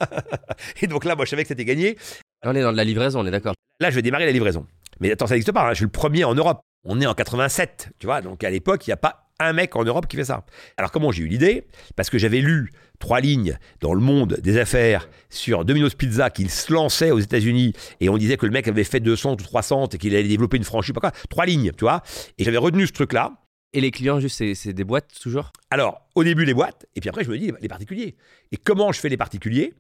Et 0.82 0.88
donc 0.88 1.06
là, 1.06 1.16
moi, 1.16 1.26
je 1.26 1.30
savais 1.30 1.44
que 1.44 1.48
c'était 1.48 1.64
gagné. 1.64 1.98
On 2.44 2.54
est 2.56 2.62
dans 2.62 2.72
de 2.74 2.78
la 2.78 2.84
livraison, 2.84 3.22
on 3.22 3.26
est 3.26 3.32
d'accord. 3.32 3.54
Là, 3.80 3.90
je 3.90 3.96
vais 3.96 4.02
démarrer 4.02 4.26
la 4.26 4.32
livraison. 4.32 4.68
Mais 5.00 5.12
attends, 5.12 5.28
ça 5.28 5.36
n'existe 5.36 5.54
pas. 5.54 5.64
hein. 5.68 5.70
Je 5.70 5.76
suis 5.76 5.86
le 5.86 5.92
premier 5.92 6.26
en 6.26 6.36
Europe. 6.36 6.62
On 6.84 7.00
est 7.00 7.06
en 7.06 7.14
87, 7.14 7.92
tu 8.00 8.06
vois. 8.08 8.22
Donc 8.22 8.44
à 8.44 8.50
l'époque, 8.50 8.86
il 8.86 8.90
n'y 8.90 8.94
a 8.94 8.98
pas 8.98 9.23
un 9.46 9.54
mec 9.54 9.76
en 9.76 9.84
Europe 9.84 10.08
qui 10.08 10.16
fait 10.18 10.26
ça. 10.26 10.46
Alors 10.78 10.92
comment 10.92 11.12
j'ai 11.12 11.24
eu 11.24 11.28
l'idée? 11.28 11.66
Parce 11.96 12.10
que 12.10 12.18
j'avais 12.18 12.40
lu 12.40 12.72
trois 13.00 13.20
lignes 13.20 13.58
dans 13.82 13.94
le 13.94 14.00
monde 14.02 14.38
des 14.42 14.58
affaires 14.58 15.10
sur 15.30 15.66
Domino's 15.66 15.96
Pizza 15.96 16.30
qu'il 16.30 16.50
se 16.50 16.72
lançait 16.72 17.12
aux 17.12 17.20
États-Unis 17.20 17.74
et 18.00 18.10
on 18.10 18.18
disait 18.18 18.38
que 18.38 18.46
le 18.46 18.52
mec 18.52 18.68
avait 18.68 18.84
fait 18.84 19.00
200 19.00 19.34
ou 19.34 19.36
300 19.36 19.88
et 19.94 19.98
qu'il 19.98 20.16
allait 20.16 20.28
développer 20.28 20.58
une 20.58 20.64
franchise, 20.64 20.94
pas 20.94 21.02
quoi. 21.02 21.12
Trois 21.30 21.46
lignes, 21.46 21.72
tu 21.78 21.82
vois. 21.86 22.02
Et 22.38 22.44
j'avais 22.44 22.58
retenu 22.58 22.88
ce 22.88 22.94
truc-là. 22.94 23.34
Et 23.76 23.82
les 23.82 23.90
clients, 23.90 24.20
juste, 24.20 24.38
c'est- 24.54 24.72
des 24.74 24.84
boîtes 24.84 25.10
toujours? 25.20 25.52
Alors, 25.72 26.02
au 26.14 26.24
début, 26.24 26.46
les 26.46 26.54
boîtes, 26.54 26.86
et 26.96 27.00
puis 27.02 27.10
après, 27.10 27.24
je 27.24 27.32
me 27.32 27.38
dis, 27.40 27.52
les 27.60 27.68
particuliers. 27.68 28.16
Et 28.52 28.58
comment 28.58 28.92
je 28.92 29.00
fais 29.00 29.10
les 29.10 29.18
particuliers? 29.18 29.74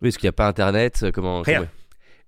Oui, 0.00 0.10
parce 0.10 0.18
qu'il 0.18 0.26
n'y 0.26 0.30
a 0.30 0.32
pas 0.32 0.46
Internet. 0.46 1.00
euh, 1.02 1.10
Comment 1.10 1.42
Rien. 1.42 1.58
comment- 1.58 1.70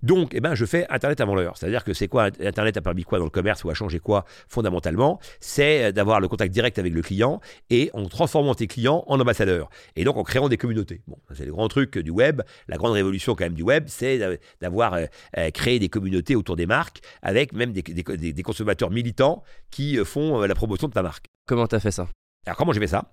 Donc, 0.07 0.35
eh 0.35 0.41
ben, 0.41 0.55
je 0.55 0.65
fais 0.65 0.87
Internet 0.89 1.21
avant 1.21 1.35
l'heure. 1.35 1.57
C'est-à-dire 1.57 1.83
que 1.83 1.93
c'est 1.93 2.07
quoi 2.07 2.31
Internet 2.41 2.77
a 2.77 2.81
permis 2.81 3.03
quoi 3.03 3.19
dans 3.19 3.25
le 3.25 3.31
commerce 3.31 3.65
ou 3.65 3.71
a 3.71 3.75
changé 3.75 3.99
quoi 3.99 4.25
fondamentalement? 4.49 5.19
C'est 5.41 5.87
euh, 5.87 5.93
d'avoir 5.93 6.21
le 6.21 6.29
contact 6.29 6.55
direct 6.55 6.79
avec 6.79 6.95
le 6.95 7.03
client 7.03 7.41
et 7.71 7.91
en 7.93 8.07
transformant 8.07 8.55
tes 8.55 8.69
clients 8.69 9.03
en 9.09 9.19
ambassadeurs. 9.19 9.69
Et 9.97 10.05
donc 10.05 10.17
en 10.17 10.23
créant 10.23 10.49
des 10.49 10.59
communautés. 10.59 11.03
Bon, 11.09 11.19
c'est 11.35 11.45
le 11.45 11.51
grand 11.51 11.67
truc 11.67 11.99
du 11.99 12.11
web. 12.11 12.43
La 12.69 12.77
grande 12.77 12.93
révolution 12.93 13.35
quand 13.35 13.45
même 13.47 13.55
du 13.55 13.65
web, 13.65 13.87
c'est 13.89 14.19
d'a- 14.19 14.37
d'avoir 14.61 14.95
euh, 14.95 15.07
euh, 15.39 15.51
créé 15.51 15.81
des 15.81 15.89
communautés 15.89 16.37
autour 16.37 16.55
des 16.55 16.67
marques 16.67 17.01
avec 17.23 17.53
même 17.53 17.73
des, 17.73 17.83
des- 17.83 18.05
des- 18.05 18.33
des 18.33 18.43
consommateurs 18.45 18.91
militants 18.93 19.43
qui 19.73 19.97
font 20.05 20.43
la 20.43 20.55
promotion 20.55 20.87
de 20.87 20.93
ta 20.93 21.03
marque. 21.03 21.27
Comment 21.47 21.67
t'as 21.67 21.81
fait 21.81 21.91
ça? 21.91 22.07
Alors 22.47 22.57
comment 22.57 22.73
j'ai 22.73 22.81
fait 22.81 22.87
ça? 22.87 23.13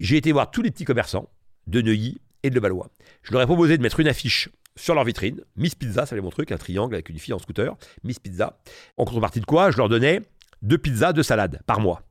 J'ai 0.00 0.16
été 0.16 0.32
voir 0.32 0.50
tous 0.50 0.62
les 0.62 0.72
petits 0.72 0.84
commerçants 0.84 1.30
de 1.68 1.82
Neuilly 1.82 2.20
et 2.42 2.50
de 2.50 2.54
Levallois. 2.56 2.88
Je 3.22 3.32
leur 3.32 3.42
ai 3.42 3.46
proposé 3.46 3.76
de 3.78 3.82
mettre 3.82 4.00
une 4.00 4.08
affiche 4.08 4.48
sur 4.80 4.94
leur 4.94 5.04
vitrine, 5.04 5.42
Miss 5.56 5.74
Pizza, 5.74 6.06
ça 6.06 6.16
mon 6.16 6.30
truc, 6.30 6.52
un 6.52 6.56
triangle 6.56 6.94
avec 6.94 7.08
une 7.10 7.18
fille 7.18 7.34
en 7.34 7.38
scooter, 7.38 7.76
Miss 8.02 8.18
Pizza. 8.18 8.58
En 8.96 9.04
contrepartie 9.04 9.40
de 9.40 9.46
quoi, 9.46 9.70
je 9.70 9.76
leur 9.76 9.88
donnais 9.88 10.22
deux 10.62 10.78
pizzas, 10.78 11.12
deux 11.12 11.22
salades 11.22 11.60
par 11.66 11.80
mois. 11.80 12.02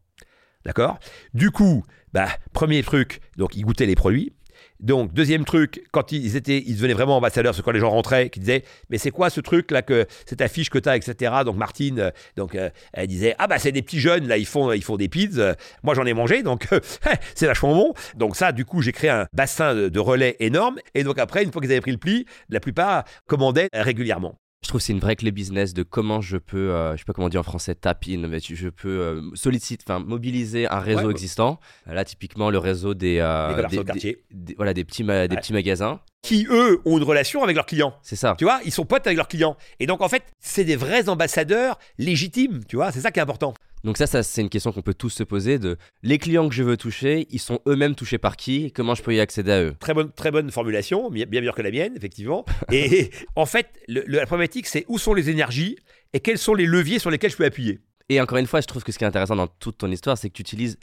D'accord? 0.66 1.00
Du 1.34 1.52
coup, 1.52 1.84
bah, 2.14 2.28
premier 2.54 2.84
truc, 2.84 3.22
donc 3.38 3.56
ils 3.56 3.64
goûtaient 3.64 3.86
les 3.86 3.96
produits. 3.96 4.34
Donc, 4.80 5.14
deuxième 5.14 5.44
truc, 5.44 5.84
quand 5.92 6.12
ils 6.12 6.36
étaient, 6.36 6.64
ils 6.66 6.76
devenaient 6.76 6.94
vraiment 6.94 7.18
ambassadeurs, 7.18 7.54
c'est 7.54 7.62
quand 7.62 7.72
les 7.72 7.80
gens 7.80 7.90
rentraient, 7.90 8.30
qui 8.30 8.40
disaient, 8.40 8.64
mais 8.90 8.98
c'est 8.98 9.12
quoi 9.12 9.30
ce 9.30 9.42
truc 9.42 9.72
là 9.72 9.82
que 9.82 10.06
cette 10.26 10.42
affiche 10.42 10.70
que 10.70 10.80
t'as, 10.80 10.96
etc. 10.96 11.34
Donc 11.46 11.58
Martine, 11.58 12.00
euh, 12.00 12.12
donc 12.38 12.56
euh, 12.56 12.70
elle 12.94 13.08
disait, 13.08 13.36
ah 13.40 13.48
bah 13.48 13.60
c'est 13.60 13.72
des 13.72 13.82
petits 13.82 14.00
jeunes 14.00 14.28
là, 14.28 14.38
ils 14.38 14.46
font, 14.46 14.72
ils 14.72 14.84
font 14.84 14.96
des 14.96 15.10
pizzas. 15.10 15.56
Moi 15.84 15.96
j'en 15.96 16.06
ai 16.06 16.14
mangé, 16.14 16.44
donc 16.44 16.68
c'est 17.36 17.48
vachement 17.48 17.76
bon. 17.76 17.94
Donc 18.16 18.36
ça, 18.36 18.52
du 18.52 18.66
coup, 18.66 18.82
j'ai 18.82 18.94
créé 18.94 19.10
un 19.10 19.28
bassin 19.34 19.76
de 19.76 20.00
relais 20.00 20.38
énorme. 20.40 20.80
Et 20.96 21.04
donc 21.04 21.20
après, 21.20 21.44
une 21.44 21.52
fois 21.52 21.62
qu'ils 21.62 21.72
avaient 21.72 21.82
pris 21.82 21.92
le 21.92 21.98
pli, 21.98 22.26
la 22.50 22.60
plupart 22.60 23.04
commandaient 23.28 23.70
régulièrement. 23.74 24.36
Je 24.62 24.68
trouve 24.68 24.82
que 24.82 24.86
c'est 24.86 24.94
une 24.94 25.00
vraie 25.00 25.16
clé 25.16 25.32
business 25.32 25.74
de 25.74 25.84
comment 25.84 26.20
je 26.20 26.36
peux, 26.36 26.72
euh, 26.72 26.92
je 26.94 26.98
sais 26.98 27.06
pas 27.06 27.14
comment 27.14 27.28
on 27.28 27.30
dit 27.30 27.38
en 27.38 27.44
français, 27.44 27.76
tap 27.76 28.04
in, 28.10 28.28
mais 28.28 28.42
tu- 28.42 28.58
je 28.58 28.68
peux 28.68 28.90
euh, 28.90 29.22
solliciter, 29.34 29.84
enfin 29.88 30.00
mobiliser 30.00 30.68
un 30.68 30.80
réseau 30.80 31.00
Ouais, 31.00 31.06
ouais. 31.06 31.12
existant. 31.12 31.60
Là, 31.86 32.04
typiquement, 32.04 32.50
le 32.50 32.58
réseau 32.58 32.94
des, 32.94 33.20
euh, 33.20 33.66
des, 33.70 33.84
des- 33.86 34.18
des- 34.32 34.56
voilà, 34.56 34.74
des 34.74 34.84
petits, 34.84 35.06
ma- 35.06 35.30
des 35.30 35.38
petits 35.38 35.54
magasins. 35.54 36.02
Qui 36.22 36.46
eux 36.52 36.82
ont 36.84 36.98
une 36.98 37.04
relation 37.06 37.42
avec 37.42 37.56
leurs 37.56 37.66
clients. 37.66 37.96
C'est 38.02 38.18
ça. 38.18 38.36
Tu 38.38 38.44
vois, 38.44 38.60
ils 38.66 38.74
sont 38.74 38.86
potes 38.86 39.08
avec 39.08 39.16
leurs 39.16 39.30
clients. 39.30 39.56
Et 39.80 39.88
donc 39.88 40.02
en 40.02 40.10
fait, 40.10 40.24
c'est 40.42 40.66
des 40.66 40.76
vrais 40.76 41.08
ambassadeurs 41.08 41.80
légitimes. 41.98 42.60
Tu 42.68 42.76
vois, 42.76 42.92
c'est 42.92 43.00
ça 43.00 43.12
qui 43.12 43.20
est 43.20 43.24
important. 43.24 43.54
Donc 43.84 43.98
ça, 43.98 44.08
ça 44.08 44.24
c'est 44.24 44.42
une 44.42 44.50
question 44.50 44.72
qu'on 44.72 44.82
peut 44.82 44.94
tous 44.94 45.10
se 45.10 45.24
poser 45.24 45.58
de 45.60 45.78
les 46.04 46.18
clients 46.18 46.50
que 46.50 46.56
je 46.56 46.64
veux 46.64 46.76
toucher, 46.78 47.28
ils 47.30 47.40
sont 47.40 47.60
eux-mêmes 47.68 47.96
touchés 47.96 48.18
par 48.18 48.36
qui 48.36 48.72
Comment 48.74 48.96
je 48.96 49.02
peux 49.04 49.14
y 49.16 49.20
accéder 49.20 49.52
à 49.52 49.62
eux? 49.64 49.76
Très 49.80 49.94
bonne, 49.94 50.12
très 50.12 50.32
bonne 50.32 50.52
formulation, 50.52 51.10
bien 51.10 51.26
meilleure 51.28 51.56
que 51.56 51.62
la 51.62 51.72
mienne, 51.72 51.94
effectivement. 51.96 52.46
Et 52.72 53.12
en 53.36 53.46
fait, 53.46 53.68
le- 53.88 54.04
le- 54.06 54.18
la 54.18 54.26
problématique, 54.26 54.68
c'est 54.68 54.86
où 54.90 54.98
sont 54.98 55.14
les 55.14 55.30
énergies 55.30 55.78
et 56.14 56.20
quels 56.20 56.38
sont 56.38 56.54
les 56.56 56.66
leviers 56.66 57.00
sur 57.00 57.10
lesquels 57.10 57.32
je 57.32 57.38
peux 57.38 57.46
appuyer. 57.46 57.80
Et 58.10 58.20
encore 58.20 58.38
une 58.40 58.48
fois, 58.48 58.60
je 58.62 58.68
trouve 58.68 58.84
que 58.84 58.92
ce 58.92 58.98
qui 58.98 59.04
est 59.04 59.08
intéressant 59.08 59.36
dans 59.36 59.48
toute 59.48 59.78
ton 59.78 59.92
histoire, 59.92 60.18
c'est 60.18 60.30
que 60.30 60.34
tu 60.34 60.42
utilises 60.42 60.78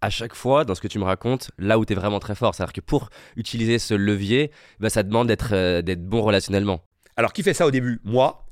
à 0.00 0.10
chaque 0.10 0.34
fois, 0.34 0.64
dans 0.64 0.74
ce 0.74 0.80
que 0.80 0.88
tu 0.88 0.98
me 0.98 1.04
racontes, 1.04 1.50
là 1.58 1.78
où 1.78 1.84
tu 1.84 1.92
es 1.92 1.96
vraiment 1.96 2.18
très 2.18 2.34
fort. 2.34 2.54
C'est-à-dire 2.54 2.72
que 2.72 2.80
pour 2.80 3.08
utiliser 3.36 3.78
ce 3.78 3.94
levier, 3.94 4.50
bah, 4.80 4.90
ça 4.90 5.02
demande 5.02 5.28
d'être 5.28 5.50
euh, 5.52 5.82
d'être 5.82 6.04
bon 6.04 6.22
relationnellement. 6.22 6.82
Alors, 7.16 7.32
qui 7.32 7.42
fait 7.42 7.54
ça 7.54 7.66
au 7.66 7.70
début? 7.70 8.00
Moi, 8.04 8.45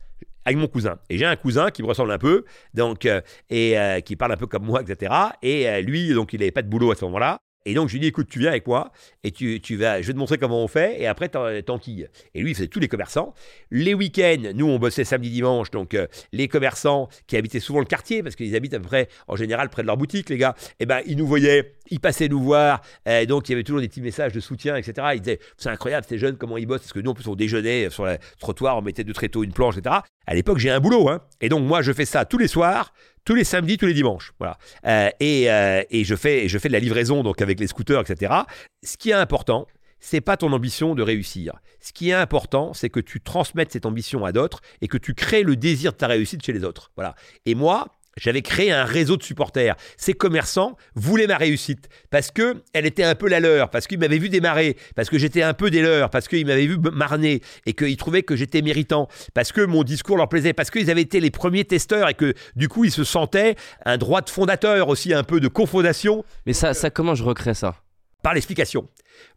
avec 0.44 0.58
mon 0.58 0.66
cousin. 0.66 0.98
Et 1.08 1.18
j'ai 1.18 1.24
un 1.26 1.36
cousin 1.36 1.70
qui 1.70 1.82
me 1.82 1.88
ressemble 1.88 2.12
un 2.12 2.18
peu, 2.18 2.44
donc, 2.74 3.06
euh, 3.06 3.20
et 3.50 3.78
euh, 3.78 4.00
qui 4.00 4.16
parle 4.16 4.32
un 4.32 4.36
peu 4.36 4.46
comme 4.46 4.64
moi, 4.64 4.82
etc. 4.82 5.12
Et 5.42 5.68
euh, 5.68 5.80
lui, 5.80 6.12
donc, 6.12 6.32
il 6.32 6.40
n'avait 6.40 6.50
pas 6.52 6.62
de 6.62 6.68
boulot 6.68 6.90
à 6.90 6.94
ce 6.94 7.04
moment-là. 7.06 7.38
Et 7.66 7.74
donc, 7.74 7.88
je 7.88 7.94
lui 7.94 8.00
dis, 8.00 8.08
écoute, 8.08 8.28
tu 8.28 8.38
viens 8.40 8.50
avec 8.50 8.66
moi 8.66 8.92
et 9.22 9.30
tu, 9.30 9.60
tu 9.60 9.76
vas, 9.76 10.02
je 10.02 10.06
vais 10.06 10.12
te 10.12 10.18
montrer 10.18 10.36
comment 10.38 10.62
on 10.62 10.68
fait 10.68 11.00
et 11.00 11.06
après, 11.06 11.28
t'en- 11.30 11.62
t'enquilles. 11.62 12.08
Et 12.34 12.42
lui, 12.42 12.50
il 12.50 12.54
faisait 12.54 12.68
tous 12.68 12.80
les 12.80 12.88
commerçants. 12.88 13.32
Les 13.70 13.94
week-ends, 13.94 14.52
nous, 14.54 14.66
on 14.68 14.78
bossait 14.78 15.04
samedi, 15.04 15.30
dimanche. 15.30 15.70
Donc, 15.70 15.94
euh, 15.94 16.06
les 16.32 16.48
commerçants 16.48 17.08
qui 17.26 17.36
habitaient 17.36 17.60
souvent 17.60 17.78
le 17.80 17.86
quartier, 17.86 18.22
parce 18.22 18.36
qu'ils 18.36 18.54
habitent 18.54 18.74
à 18.74 18.78
peu 18.80 18.86
près, 18.86 19.08
en 19.28 19.36
général, 19.36 19.70
près 19.70 19.82
de 19.82 19.86
leur 19.86 19.96
boutique, 19.96 20.28
les 20.30 20.36
gars, 20.36 20.54
eh 20.80 20.86
ben, 20.86 21.00
ils 21.06 21.16
nous 21.16 21.26
voyaient, 21.26 21.74
ils 21.90 22.00
passaient 22.00 22.28
nous 22.28 22.42
voir. 22.42 22.82
euh, 23.08 23.24
donc, 23.26 23.48
il 23.48 23.52
y 23.52 23.54
avait 23.54 23.64
toujours 23.64 23.80
des 23.80 23.88
petits 23.88 24.02
messages 24.02 24.32
de 24.32 24.40
soutien, 24.40 24.76
etc. 24.76 25.08
Ils 25.14 25.20
disaient, 25.20 25.38
c'est 25.56 25.70
incroyable, 25.70 26.06
ces 26.08 26.18
jeunes, 26.18 26.36
comment 26.36 26.56
ils 26.58 26.66
bossent. 26.66 26.82
Parce 26.82 26.92
que 26.92 27.00
nous, 27.00 27.10
en 27.10 27.14
plus, 27.14 27.26
on 27.28 27.34
déjeunait 27.34 27.88
sur 27.90 28.04
le 28.04 28.18
trottoir, 28.40 28.76
on 28.76 28.82
mettait 28.82 29.04
de 29.04 29.12
tréteaux, 29.12 29.42
une 29.42 29.52
planche, 29.52 29.78
etc. 29.78 29.96
À 30.26 30.34
l'époque, 30.34 30.58
j'ai 30.58 30.70
un 30.70 30.80
boulot. 30.80 31.08
Hein. 31.08 31.20
Et 31.40 31.48
donc, 31.48 31.64
moi, 31.66 31.80
je 31.82 31.92
fais 31.92 32.04
ça 32.04 32.24
tous 32.24 32.38
les 32.38 32.48
soirs 32.48 32.92
tous 33.24 33.34
les 33.34 33.44
samedis, 33.44 33.76
tous 33.76 33.86
les 33.86 33.94
dimanches. 33.94 34.32
Voilà. 34.38 34.58
Euh, 34.86 35.10
et, 35.20 35.50
euh, 35.50 35.82
et 35.90 36.04
je 36.04 36.14
fais, 36.14 36.48
je 36.48 36.58
fais 36.58 36.68
de 36.68 36.72
la 36.72 36.80
livraison 36.80 37.22
donc 37.22 37.40
avec 37.40 37.60
les 37.60 37.66
scooters, 37.66 38.00
etc. 38.00 38.32
Ce 38.84 38.96
qui 38.96 39.10
est 39.10 39.14
important, 39.14 39.66
c'est 40.00 40.20
pas 40.20 40.36
ton 40.36 40.52
ambition 40.52 40.94
de 40.94 41.02
réussir. 41.02 41.54
Ce 41.80 41.92
qui 41.92 42.10
est 42.10 42.14
important, 42.14 42.74
c'est 42.74 42.90
que 42.90 43.00
tu 43.00 43.20
transmettes 43.20 43.72
cette 43.72 43.86
ambition 43.86 44.24
à 44.24 44.32
d'autres 44.32 44.60
et 44.82 44.88
que 44.88 44.98
tu 44.98 45.14
crées 45.14 45.42
le 45.42 45.56
désir 45.56 45.92
de 45.92 45.96
ta 45.96 46.06
réussite 46.06 46.44
chez 46.44 46.52
les 46.52 46.64
autres. 46.64 46.92
Voilà. 46.96 47.14
Et 47.46 47.54
moi, 47.54 47.86
j'avais 48.16 48.42
créé 48.42 48.72
un 48.72 48.84
réseau 48.84 49.16
de 49.16 49.22
supporters. 49.22 49.76
Ces 49.96 50.14
commerçants 50.14 50.76
voulaient 50.94 51.26
ma 51.26 51.36
réussite 51.36 51.88
parce 52.10 52.30
que 52.30 52.62
elle 52.72 52.86
était 52.86 53.04
un 53.04 53.14
peu 53.14 53.28
la 53.28 53.40
leur, 53.40 53.70
parce 53.70 53.86
qu'ils 53.86 53.98
m'avaient 53.98 54.18
vu 54.18 54.28
démarrer, 54.28 54.76
parce 54.94 55.10
que 55.10 55.18
j'étais 55.18 55.42
un 55.42 55.54
peu 55.54 55.70
des 55.70 55.82
leurs, 55.82 56.10
parce 56.10 56.28
qu'ils 56.28 56.46
m'avaient 56.46 56.66
vu 56.66 56.78
marner 56.78 57.40
et 57.66 57.72
qu'ils 57.72 57.96
trouvaient 57.96 58.22
que 58.22 58.36
j'étais 58.36 58.62
méritant, 58.62 59.08
parce 59.34 59.52
que 59.52 59.60
mon 59.60 59.82
discours 59.82 60.16
leur 60.16 60.28
plaisait, 60.28 60.52
parce 60.52 60.70
qu'ils 60.70 60.90
avaient 60.90 61.02
été 61.02 61.20
les 61.20 61.30
premiers 61.30 61.64
testeurs 61.64 62.08
et 62.08 62.14
que 62.14 62.34
du 62.56 62.68
coup 62.68 62.84
ils 62.84 62.92
se 62.92 63.04
sentaient 63.04 63.56
un 63.84 63.96
droit 63.98 64.20
de 64.20 64.30
fondateur 64.30 64.88
aussi, 64.88 65.12
un 65.12 65.24
peu 65.24 65.40
de 65.40 65.48
cofondation 65.48 66.24
Mais 66.46 66.52
ça, 66.52 66.74
ça, 66.74 66.90
comment 66.90 67.14
je 67.14 67.24
recrée 67.24 67.54
ça? 67.54 67.83
Par 68.24 68.34
l'explication. 68.34 68.88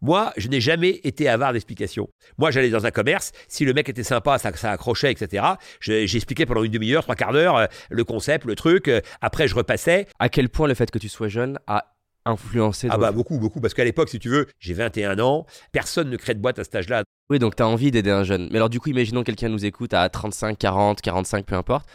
Moi, 0.02 0.34
je 0.38 0.48
n'ai 0.48 0.60
jamais 0.62 1.00
été 1.04 1.30
avare 1.30 1.54
d'explication. 1.54 2.10
Moi, 2.40 2.50
j'allais 2.50 2.70
dans 2.72 2.86
un 2.88 2.92
commerce, 2.92 3.32
si 3.48 3.64
le 3.66 3.74
mec 3.74 3.88
était 3.90 4.02
sympa, 4.02 4.40
ça, 4.40 4.52
ça 4.56 4.72
accrochait, 4.72 5.12
etc. 5.12 5.44
je- 5.80 6.08
J'expliquais 6.08 6.48
pendant 6.48 6.64
une 6.64 6.72
demi-heure, 6.72 7.04
trois 7.04 7.16
quarts 7.16 7.34
d'heure, 7.34 7.58
euh, 7.58 7.66
le 7.92 8.04
concept, 8.04 8.46
le 8.46 8.56
truc. 8.56 8.88
euh, 8.88 9.02
après, 9.22 9.48
je 9.48 9.54
repassais. 9.54 10.08
À 10.18 10.30
quel 10.30 10.50
point 10.50 10.68
le 10.68 10.74
fait 10.74 10.90
que 10.90 10.98
tu 10.98 11.10
sois 11.10 11.28
jeune 11.28 11.60
a 11.68 11.94
influencé 12.26 12.88
Ah 12.90 12.98
bah 12.98 13.12
beaucoup, 13.12 13.38
beaucoup, 13.40 13.62
parce 13.62 13.74
qu'à 13.74 13.84
l'époque, 13.86 14.10
si 14.10 14.20
tu 14.20 14.30
veux, 14.30 14.48
j'ai 14.60 14.74
21 14.74 15.20
ans, 15.20 15.46
personne 15.72 16.10
ne 16.10 16.18
crée 16.18 16.34
de 16.34 16.40
boîte 16.40 16.60
à 16.60 16.64
cet 16.64 16.76
âge-là. 16.76 17.04
Oui, 17.30 17.40
donc 17.40 17.56
tu 17.56 17.64
as 17.64 17.68
envie 17.68 17.92
d'aider 17.92 18.10
un 18.12 18.24
jeune. 18.24 18.48
Mais 18.52 18.58
alors, 18.58 18.70
du 18.70 18.80
coup, 18.80 18.90
imaginons 18.90 19.22
que 19.22 19.26
quelqu'un 19.28 19.50
nous 19.50 19.66
écoute 19.66 19.94
à 19.94 20.08
35, 20.10 20.58
40, 20.58 21.02
45, 21.02 21.46
peu 21.46 21.56
importe. 21.56 21.88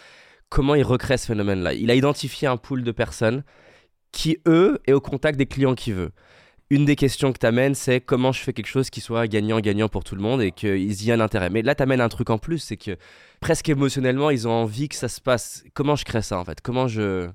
Comment 0.50 0.74
il 0.74 0.82
recrée 0.84 1.16
ce 1.16 1.26
phénomène-là? 1.26 1.72
Il 1.74 1.90
a 1.90 1.94
identifié 1.94 2.48
un 2.48 2.58
pool 2.58 2.82
de 2.82 2.92
personnes 2.92 3.42
qui, 4.10 4.38
eux, 4.46 4.78
est 4.86 4.92
au 4.92 5.00
contact 5.00 5.38
des 5.38 5.46
clients 5.46 5.74
qu'il 5.74 5.94
veut. 5.94 6.12
Une 6.72 6.86
des 6.86 6.96
questions 6.96 7.34
que 7.34 7.38
tu 7.38 7.44
amènes, 7.44 7.74
c'est 7.74 8.00
comment 8.00 8.32
je 8.32 8.40
fais 8.40 8.54
quelque 8.54 8.66
chose 8.66 8.88
qui 8.88 9.02
soit 9.02 9.26
gagnant-gagnant 9.26 9.90
pour 9.90 10.04
tout 10.04 10.14
le 10.14 10.22
monde 10.22 10.40
et 10.40 10.52
qu'ils 10.52 11.02
y 11.02 11.10
aient 11.10 11.12
un 11.12 11.20
intérêt. 11.20 11.50
Mais 11.50 11.60
là, 11.60 11.74
tu 11.74 11.82
amènes 11.82 12.00
un 12.00 12.08
truc 12.08 12.30
en 12.30 12.38
plus, 12.38 12.60
c'est 12.60 12.78
que 12.78 12.96
presque 13.40 13.68
émotionnellement, 13.68 14.30
ils 14.30 14.48
ont 14.48 14.52
envie 14.52 14.88
que 14.88 14.94
ça 14.94 15.10
se 15.10 15.20
passe. 15.20 15.64
Comment 15.74 15.96
je 15.96 16.06
crée 16.06 16.22
ça, 16.22 16.38
en 16.38 16.46
fait? 16.46 16.62
Comment 16.62 16.88
je... 16.88 17.28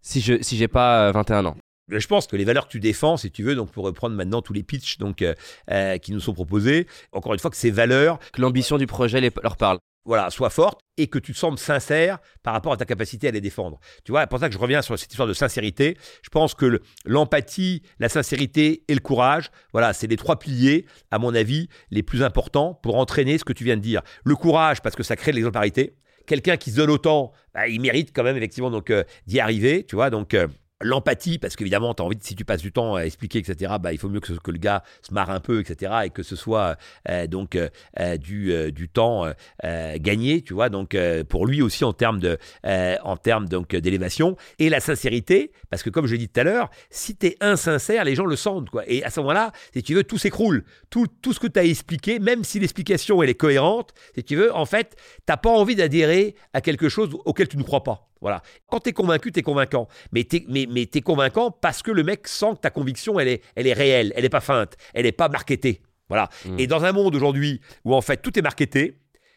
Si 0.00 0.20
je 0.20 0.40
si 0.42 0.68
pas 0.68 1.08
euh, 1.08 1.10
21 1.10 1.46
ans? 1.46 1.56
Mais 1.92 2.00
Je 2.00 2.08
pense 2.08 2.26
que 2.26 2.36
les 2.36 2.44
valeurs 2.44 2.66
que 2.66 2.72
tu 2.72 2.80
défends, 2.80 3.16
si 3.16 3.30
tu 3.30 3.42
veux, 3.42 3.54
donc 3.54 3.70
pour 3.70 3.84
reprendre 3.84 4.16
maintenant 4.16 4.42
tous 4.42 4.52
les 4.52 4.62
pitchs 4.62 4.98
donc, 4.98 5.22
euh, 5.22 5.34
euh, 5.70 5.98
qui 5.98 6.12
nous 6.12 6.20
sont 6.20 6.32
proposés, 6.34 6.86
encore 7.12 7.32
une 7.34 7.38
fois, 7.38 7.50
que 7.50 7.56
ces 7.56 7.70
valeurs 7.70 8.18
Que 8.32 8.40
l'ambition 8.40 8.78
du 8.78 8.86
projet 8.86 9.20
les- 9.20 9.30
leur 9.42 9.56
parle. 9.56 9.78
voilà, 10.04 10.30
soient 10.30 10.50
fortes 10.50 10.80
et 10.96 11.06
que 11.06 11.18
tu 11.20 11.32
te 11.32 11.38
sembles 11.38 11.58
sincère 11.58 12.18
par 12.42 12.54
rapport 12.54 12.72
à 12.72 12.76
ta 12.76 12.84
capacité 12.84 13.28
à 13.28 13.30
les 13.30 13.40
défendre. 13.40 13.78
Tu 14.04 14.10
vois, 14.10 14.22
c'est 14.22 14.26
pour 14.30 14.40
ça 14.40 14.48
que 14.48 14.54
je 14.54 14.58
reviens 14.58 14.82
sur 14.82 14.98
cette 14.98 15.12
histoire 15.12 15.28
de 15.28 15.32
sincérité. 15.32 15.96
Je 16.24 16.28
pense 16.30 16.54
que 16.54 16.66
le- 16.66 16.82
l'empathie, 17.04 17.82
la 18.00 18.08
sincérité 18.08 18.82
et 18.88 18.94
le 18.94 19.00
courage, 19.00 19.50
voilà, 19.72 19.92
c'est 19.92 20.06
les 20.08 20.16
trois 20.16 20.38
piliers, 20.38 20.86
à 21.12 21.18
mon 21.18 21.34
avis, 21.34 21.68
les 21.90 22.02
plus 22.02 22.22
importants 22.24 22.74
pour 22.82 22.96
entraîner 22.96 23.38
ce 23.38 23.44
que 23.44 23.52
tu 23.52 23.62
viens 23.64 23.76
de 23.76 23.82
dire. 23.82 24.02
Le 24.24 24.34
courage, 24.34 24.80
parce 24.82 24.96
que 24.96 25.02
ça 25.04 25.14
crée 25.14 25.30
de 25.30 25.36
l'exemplarité. 25.36 25.94
Quelqu'un 26.26 26.56
qui 26.56 26.70
se 26.70 26.76
donne 26.76 26.90
autant, 26.90 27.32
bah, 27.54 27.68
il 27.68 27.80
mérite 27.80 28.10
quand 28.14 28.22
même 28.22 28.36
effectivement 28.36 28.70
donc 28.70 28.90
euh, 28.90 29.02
d'y 29.26 29.40
arriver, 29.40 29.84
tu 29.84 29.94
vois. 29.96 30.08
Donc 30.10 30.34
euh, 30.34 30.46
L'empathie, 30.82 31.38
parce 31.38 31.56
qu'évidemment, 31.56 31.94
envie, 31.98 32.18
si 32.20 32.34
tu 32.34 32.44
passes 32.44 32.62
du 32.62 32.72
temps 32.72 32.96
à 32.96 33.02
expliquer, 33.02 33.38
etc., 33.38 33.74
bah, 33.80 33.92
il 33.92 33.98
faut 33.98 34.08
mieux 34.08 34.20
que, 34.20 34.32
que 34.32 34.50
le 34.50 34.58
gars 34.58 34.82
se 35.02 35.12
marre 35.12 35.30
un 35.30 35.40
peu, 35.40 35.60
etc., 35.60 35.92
et 36.04 36.10
que 36.10 36.22
ce 36.22 36.36
soit 36.36 36.76
euh, 37.08 37.26
donc 37.26 37.56
euh, 37.56 37.68
euh, 38.00 38.16
du, 38.16 38.52
euh, 38.52 38.70
du 38.70 38.88
temps 38.88 39.24
euh, 39.24 39.32
euh, 39.64 39.96
gagné, 39.98 40.42
tu 40.42 40.54
vois, 40.54 40.68
donc 40.68 40.94
euh, 40.94 41.24
pour 41.24 41.46
lui 41.46 41.62
aussi 41.62 41.84
en 41.84 41.92
termes 41.92 42.20
de, 42.20 42.38
euh, 42.66 42.96
en 43.02 43.16
termes 43.16 43.48
donc 43.48 43.74
d'élévation, 43.74 44.36
et 44.58 44.68
la 44.68 44.80
sincérité, 44.80 45.52
parce 45.70 45.82
que 45.82 45.90
comme 45.90 46.06
je 46.06 46.12
l'ai 46.12 46.18
dit 46.18 46.28
tout 46.28 46.40
à 46.40 46.44
l'heure, 46.44 46.70
si 46.90 47.16
tu 47.16 47.26
es 47.26 47.36
insincère, 47.40 48.04
les 48.04 48.14
gens 48.14 48.26
le 48.26 48.36
sentent, 48.36 48.70
quoi, 48.70 48.82
et 48.86 49.04
à 49.04 49.10
ce 49.10 49.20
moment-là, 49.20 49.52
si 49.74 49.82
tu 49.82 49.94
veux, 49.94 50.04
tout 50.04 50.18
s'écroule, 50.18 50.64
tout, 50.90 51.06
tout 51.22 51.32
ce 51.32 51.40
que 51.40 51.46
tu 51.46 51.58
as 51.58 51.64
expliqué, 51.64 52.18
même 52.18 52.44
si 52.44 52.60
l'explication 52.60 53.22
elle 53.22 53.30
est 53.30 53.34
cohérente, 53.34 53.92
si 54.14 54.24
tu 54.24 54.36
veux, 54.36 54.54
en 54.54 54.66
fait, 54.66 54.96
t'as 55.26 55.36
pas 55.36 55.50
envie 55.50 55.76
d'adhérer 55.76 56.34
à 56.52 56.60
quelque 56.60 56.88
chose 56.88 57.10
auquel 57.24 57.48
tu 57.48 57.56
ne 57.56 57.62
crois 57.62 57.82
pas. 57.82 58.11
Voilà. 58.22 58.40
Quand 58.68 58.80
tu 58.80 58.90
es 58.90 58.92
convaincu, 58.92 59.32
tu 59.32 59.40
es 59.40 59.42
convaincant. 59.42 59.88
Mais 60.12 60.24
tu 60.24 60.36
es, 60.36 60.44
mais, 60.48 60.66
mais 60.70 60.86
t'es 60.86 61.02
convaincant 61.02 61.50
parce 61.50 61.82
que 61.82 61.90
le 61.90 62.04
mec 62.04 62.28
sent 62.28 62.54
que 62.54 62.60
ta 62.60 62.70
conviction, 62.70 63.20
elle 63.20 63.28
est, 63.28 63.42
elle 63.56 63.66
est 63.66 63.72
réelle, 63.74 64.12
elle 64.16 64.22
n'est 64.22 64.30
pas 64.30 64.40
feinte, 64.40 64.76
elle 64.94 65.04
n'est 65.04 65.12
pas 65.12 65.28
marketée. 65.28 65.82
Voilà. 66.08 66.30
Mm. 66.46 66.60
Et 66.60 66.66
dans 66.66 66.84
un 66.84 66.92
monde 66.92 67.14
aujourd'hui 67.14 67.60
où 67.84 67.94
en 67.94 68.00
fait 68.00 68.22
tout 68.22 68.38
est 68.38 68.42
marketé, 68.42 68.96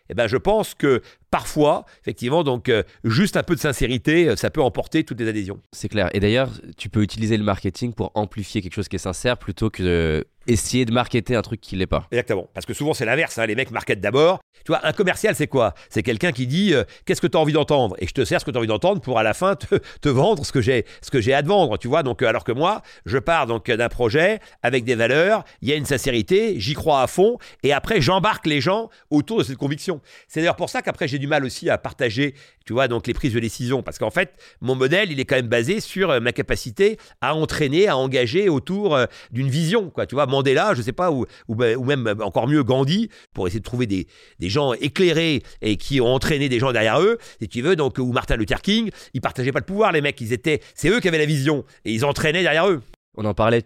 eh 0.10 0.14
ben, 0.14 0.28
je 0.28 0.38
pense 0.38 0.76
que 0.76 1.02
parfois, 1.36 1.84
effectivement, 2.02 2.46
donc 2.46 2.70
euh, 2.70 2.84
juste 3.04 3.36
un 3.36 3.44
peu 3.44 3.56
de 3.56 3.60
sincérité, 3.60 4.30
euh, 4.30 4.36
ça 4.38 4.50
peut 4.50 4.62
emporter 4.62 5.04
toutes 5.04 5.20
les 5.20 5.28
adhésions. 5.28 5.60
C'est 5.74 5.90
clair. 5.90 6.08
Et 6.14 6.22
d'ailleurs, 6.22 6.50
tu 6.78 6.88
peux 6.88 7.02
utiliser 7.02 7.36
le 7.36 7.44
marketing 7.44 7.92
pour 7.94 8.12
amplifier 8.16 8.62
quelque 8.62 8.74
chose 8.76 8.88
qui 8.88 8.96
est 8.96 9.00
sincère 9.00 9.38
plutôt 9.38 9.70
que 9.70 9.84
de 9.84 10.26
essayer 10.48 10.86
de 10.86 10.92
marketer 10.94 11.36
un 11.36 11.42
truc 11.42 11.60
qui 11.60 11.76
l'est 11.76 11.88
pas. 11.88 12.06
Exactement. 12.12 12.48
Parce 12.54 12.68
que 12.68 12.76
souvent, 12.76 12.94
c'est 12.94 13.04
l'inverse. 13.06 13.40
hein. 13.40 13.48
Les 13.48 13.56
mecs 13.56 13.72
marketent 13.72 14.00
d'abord. 14.00 14.40
Tu 14.64 14.72
vois, 14.72 14.86
un 14.86 14.94
commercial, 14.94 15.34
c'est 15.36 15.48
quoi? 15.48 15.74
C'est 15.90 16.04
quelqu'un 16.04 16.32
qui 16.32 16.46
dit 16.46 16.72
euh, 16.76 16.84
Qu'est-ce 17.06 17.20
que 17.20 17.26
tu 17.26 17.36
as 17.36 17.40
envie 17.40 17.54
d'entendre? 17.54 17.96
Et 17.98 18.06
je 18.06 18.14
te 18.14 18.24
sers 18.24 18.40
ce 18.40 18.46
que 18.46 18.52
tu 18.52 18.58
as 18.58 18.60
envie 18.60 18.68
d'entendre 18.68 19.02
pour 19.02 19.18
à 19.18 19.24
la 19.24 19.34
fin 19.34 19.56
te, 19.56 19.76
te 20.02 20.08
vendre 20.10 20.46
ce 20.46 20.52
que 20.52 20.62
j'ai 20.62 20.86
ce 21.02 21.10
que 21.10 21.20
j'ai 21.20 21.34
à 21.34 21.42
te 21.42 21.48
vendre. 21.48 21.80
Tu 21.80 21.88
vois, 21.88 22.04
donc, 22.04 22.22
alors 22.22 22.44
que 22.44 22.52
moi, 22.52 22.84
je 23.08 23.18
pars 23.18 23.48
donc 23.48 23.72
d'un 23.72 23.90
projet 23.90 24.40
avec 24.62 24.84
des 24.84 24.94
valeurs, 24.94 25.46
il 25.64 25.70
y 25.70 25.74
a 25.74 25.76
une 25.76 25.86
sincérité, 25.86 26.60
j'y 26.60 26.76
crois 26.76 27.02
à 27.02 27.08
fond, 27.08 27.40
et 27.64 27.74
après, 27.74 28.00
j'embarque 28.00 28.46
les 28.46 28.62
gens 28.62 28.90
autour 29.10 29.40
de 29.40 29.44
cette 29.44 29.58
conviction. 29.58 30.00
C'est 30.28 30.42
d'ailleurs 30.42 30.56
pour 30.58 30.70
ça 30.70 30.84
qu'après, 30.84 31.08
j'ai 31.08 31.18
mal 31.28 31.46
aussi 31.46 31.70
à 31.70 31.78
partager, 31.78 32.36
tu 32.66 32.74
vois, 32.74 32.88
donc 32.88 33.08
les 33.08 33.14
prises 33.14 33.34
de 33.34 33.40
décision. 33.40 33.84
Parce 33.84 33.98
qu'en 33.98 34.10
fait, 34.10 34.34
mon 34.62 34.76
modèle, 34.76 35.12
il 35.12 35.20
est 35.20 35.26
quand 35.26 35.36
même 35.36 35.48
basé 35.48 35.80
sur 35.80 36.10
euh, 36.10 36.20
ma 36.20 36.32
capacité 36.32 36.98
à 37.22 37.36
entraîner, 37.36 37.88
à 37.88 37.98
engager 37.98 38.50
autour 38.50 38.96
euh, 38.96 39.06
d'une 39.32 39.50
vision, 39.50 39.90
quoi. 39.90 40.06
Tu 40.06 40.16
vois, 40.16 40.26
Mandela, 40.26 40.74
je 40.74 40.82
sais 40.82 40.92
pas, 40.92 41.12
ou, 41.12 41.26
ou, 41.48 41.56
ou 41.56 41.84
même 41.84 42.08
euh, 42.08 42.16
encore 42.24 42.48
mieux 42.48 42.64
Gandhi, 42.64 43.10
pour 43.34 43.48
essayer 43.48 43.60
de 43.60 43.66
trouver 43.66 43.88
des, 43.88 44.08
des 44.40 44.50
gens 44.50 44.74
éclairés 44.74 45.44
et 45.62 45.78
qui 45.78 46.02
ont 46.02 46.14
entraîné 46.14 46.50
des 46.50 46.60
gens 46.60 46.72
derrière 46.72 47.02
eux, 47.02 47.18
si 47.40 47.48
tu 47.48 47.62
veux, 47.62 47.76
donc, 47.76 47.98
ou 47.98 48.12
Martin 48.12 48.36
Luther 48.36 48.62
King, 48.62 48.90
ils 49.14 49.22
partageaient 49.22 49.52
pas 49.52 49.60
le 49.60 49.66
pouvoir, 49.66 49.92
les 49.92 50.02
mecs, 50.02 50.20
ils 50.22 50.34
étaient, 50.34 50.62
c'est 50.74 50.90
eux 50.90 51.00
qui 51.00 51.08
avaient 51.08 51.18
la 51.18 51.26
vision, 51.26 51.66
et 51.86 51.94
ils 51.94 52.06
entraînaient 52.06 52.44
derrière 52.44 52.68
eux. 52.68 52.82
On 53.18 53.26
en 53.26 53.34
parlait 53.34 53.64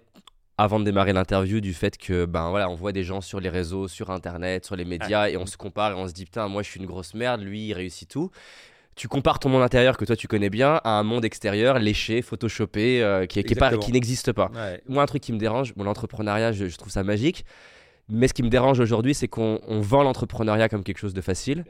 avant 0.60 0.78
de 0.78 0.84
démarrer 0.84 1.14
l'interview 1.14 1.62
du 1.62 1.74
fait 1.74 1.98
que 1.98 2.26
ben 2.26 2.50
voilà, 2.50 2.70
on 2.70 2.76
voit 2.76 2.92
des 2.92 3.06
gens 3.06 3.22
sur 3.22 3.40
les 3.40 3.48
réseaux, 3.48 3.88
sur 3.88 4.10
internet, 4.10 4.66
sur 4.66 4.76
les 4.76 4.84
médias 4.84 5.30
et 5.30 5.38
on 5.38 5.46
se 5.46 5.56
compare 5.56 5.94
et 5.94 5.96
on 5.96 6.06
se 6.06 6.12
dit 6.12 6.26
putain, 6.26 6.50
moi 6.50 6.64
je 6.64 6.70
suis 6.70 6.82
une 6.82 6.86
grosse 6.86 7.14
merde, 7.14 7.42
lui 7.42 7.68
il 7.68 7.74
réussit 7.74 8.10
tout. 8.10 8.30
Tu 8.98 9.08
compares 9.08 9.40
ton 9.40 9.48
monde 9.48 9.62
intérieur 9.62 9.96
que 9.96 10.04
toi 10.04 10.18
tu 10.18 10.28
connais 10.28 10.50
bien 10.50 10.82
à 10.84 11.00
un 11.00 11.04
monde 11.04 11.24
extérieur 11.24 11.80
léché, 11.80 12.22
photoshopé, 12.22 13.02
euh, 13.02 13.26
qui, 13.26 13.42
n'existe 13.94 14.34
pas. 14.34 14.52
Moi, 14.90 15.02
un 15.02 15.06
truc 15.06 15.24
qui 15.24 15.32
me 15.32 15.38
dérange, 15.38 15.74
bon, 15.76 15.86
l'entrepreneuriat, 15.86 16.52
je, 16.52 16.68
je 16.68 16.78
trouve 16.78 16.92
ça 16.92 17.04
magique. 17.04 17.46
Mais 18.10 18.28
ce 18.28 18.34
qui 18.34 18.44
me 18.44 18.50
dérange 18.50 18.82
aujourd'hui, 18.82 19.14
c'est 19.14 19.30
qu'on 19.30 19.62
on 19.66 19.80
vend 19.80 20.04
l'entrepreneuriat 20.04 20.68
comme 20.68 20.84
quelque 20.84 20.98
chose 20.98 21.14
de 21.14 21.22
facile. 21.22 21.64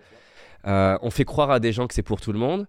Euh, 0.65 0.97
on 1.03 1.11
fait 1.11 1.25
croire 1.25 1.51
à 1.51 1.59
des 1.59 1.73
gens 1.73 1.85
que 1.85 1.93
c'est 1.93 2.01
pour 2.01 2.19
tout 2.21 2.31
le 2.31 2.39
monde. 2.39 2.65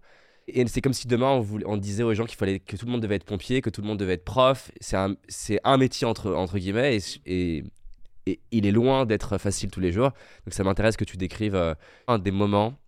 Et 0.48 0.66
c'est 0.66 0.80
comme 0.80 0.92
si 0.92 1.06
demain 1.06 1.28
on, 1.28 1.40
voulait- 1.40 1.78
disait 1.78 2.02
aux 2.02 2.14
gens 2.14 2.24
qu'il 2.24 2.36
fallait 2.36 2.58
que 2.60 2.76
tout 2.76 2.86
le 2.86 2.92
monde 2.92 3.02
devait 3.02 3.16
être 3.16 3.24
pompier, 3.24 3.60
que 3.60 3.70
tout 3.70 3.82
le 3.82 3.86
monde 3.86 3.98
devait 3.98 4.14
être 4.14 4.24
prof. 4.24 4.70
C'est 4.80 4.96
un, 4.96 5.76
métier 5.76 6.06
entre, 6.06 6.58
guillemets 6.58 6.98
et, 7.26 7.64
il 8.52 8.66
est 8.66 8.72
loin 8.72 9.06
d'être 9.06 9.38
facile 9.38 9.70
tous 9.70 9.80
les 9.80 9.92
jours. 9.92 10.10
Donc 10.44 10.54
ça 10.54 10.62
m'intéresse 10.62 10.96
que 10.96 11.04
tu 11.04 11.16
décrives 11.16 11.56
euh, 11.56 11.74
un 12.06 12.18
des 12.18 12.30
moments 12.30 12.78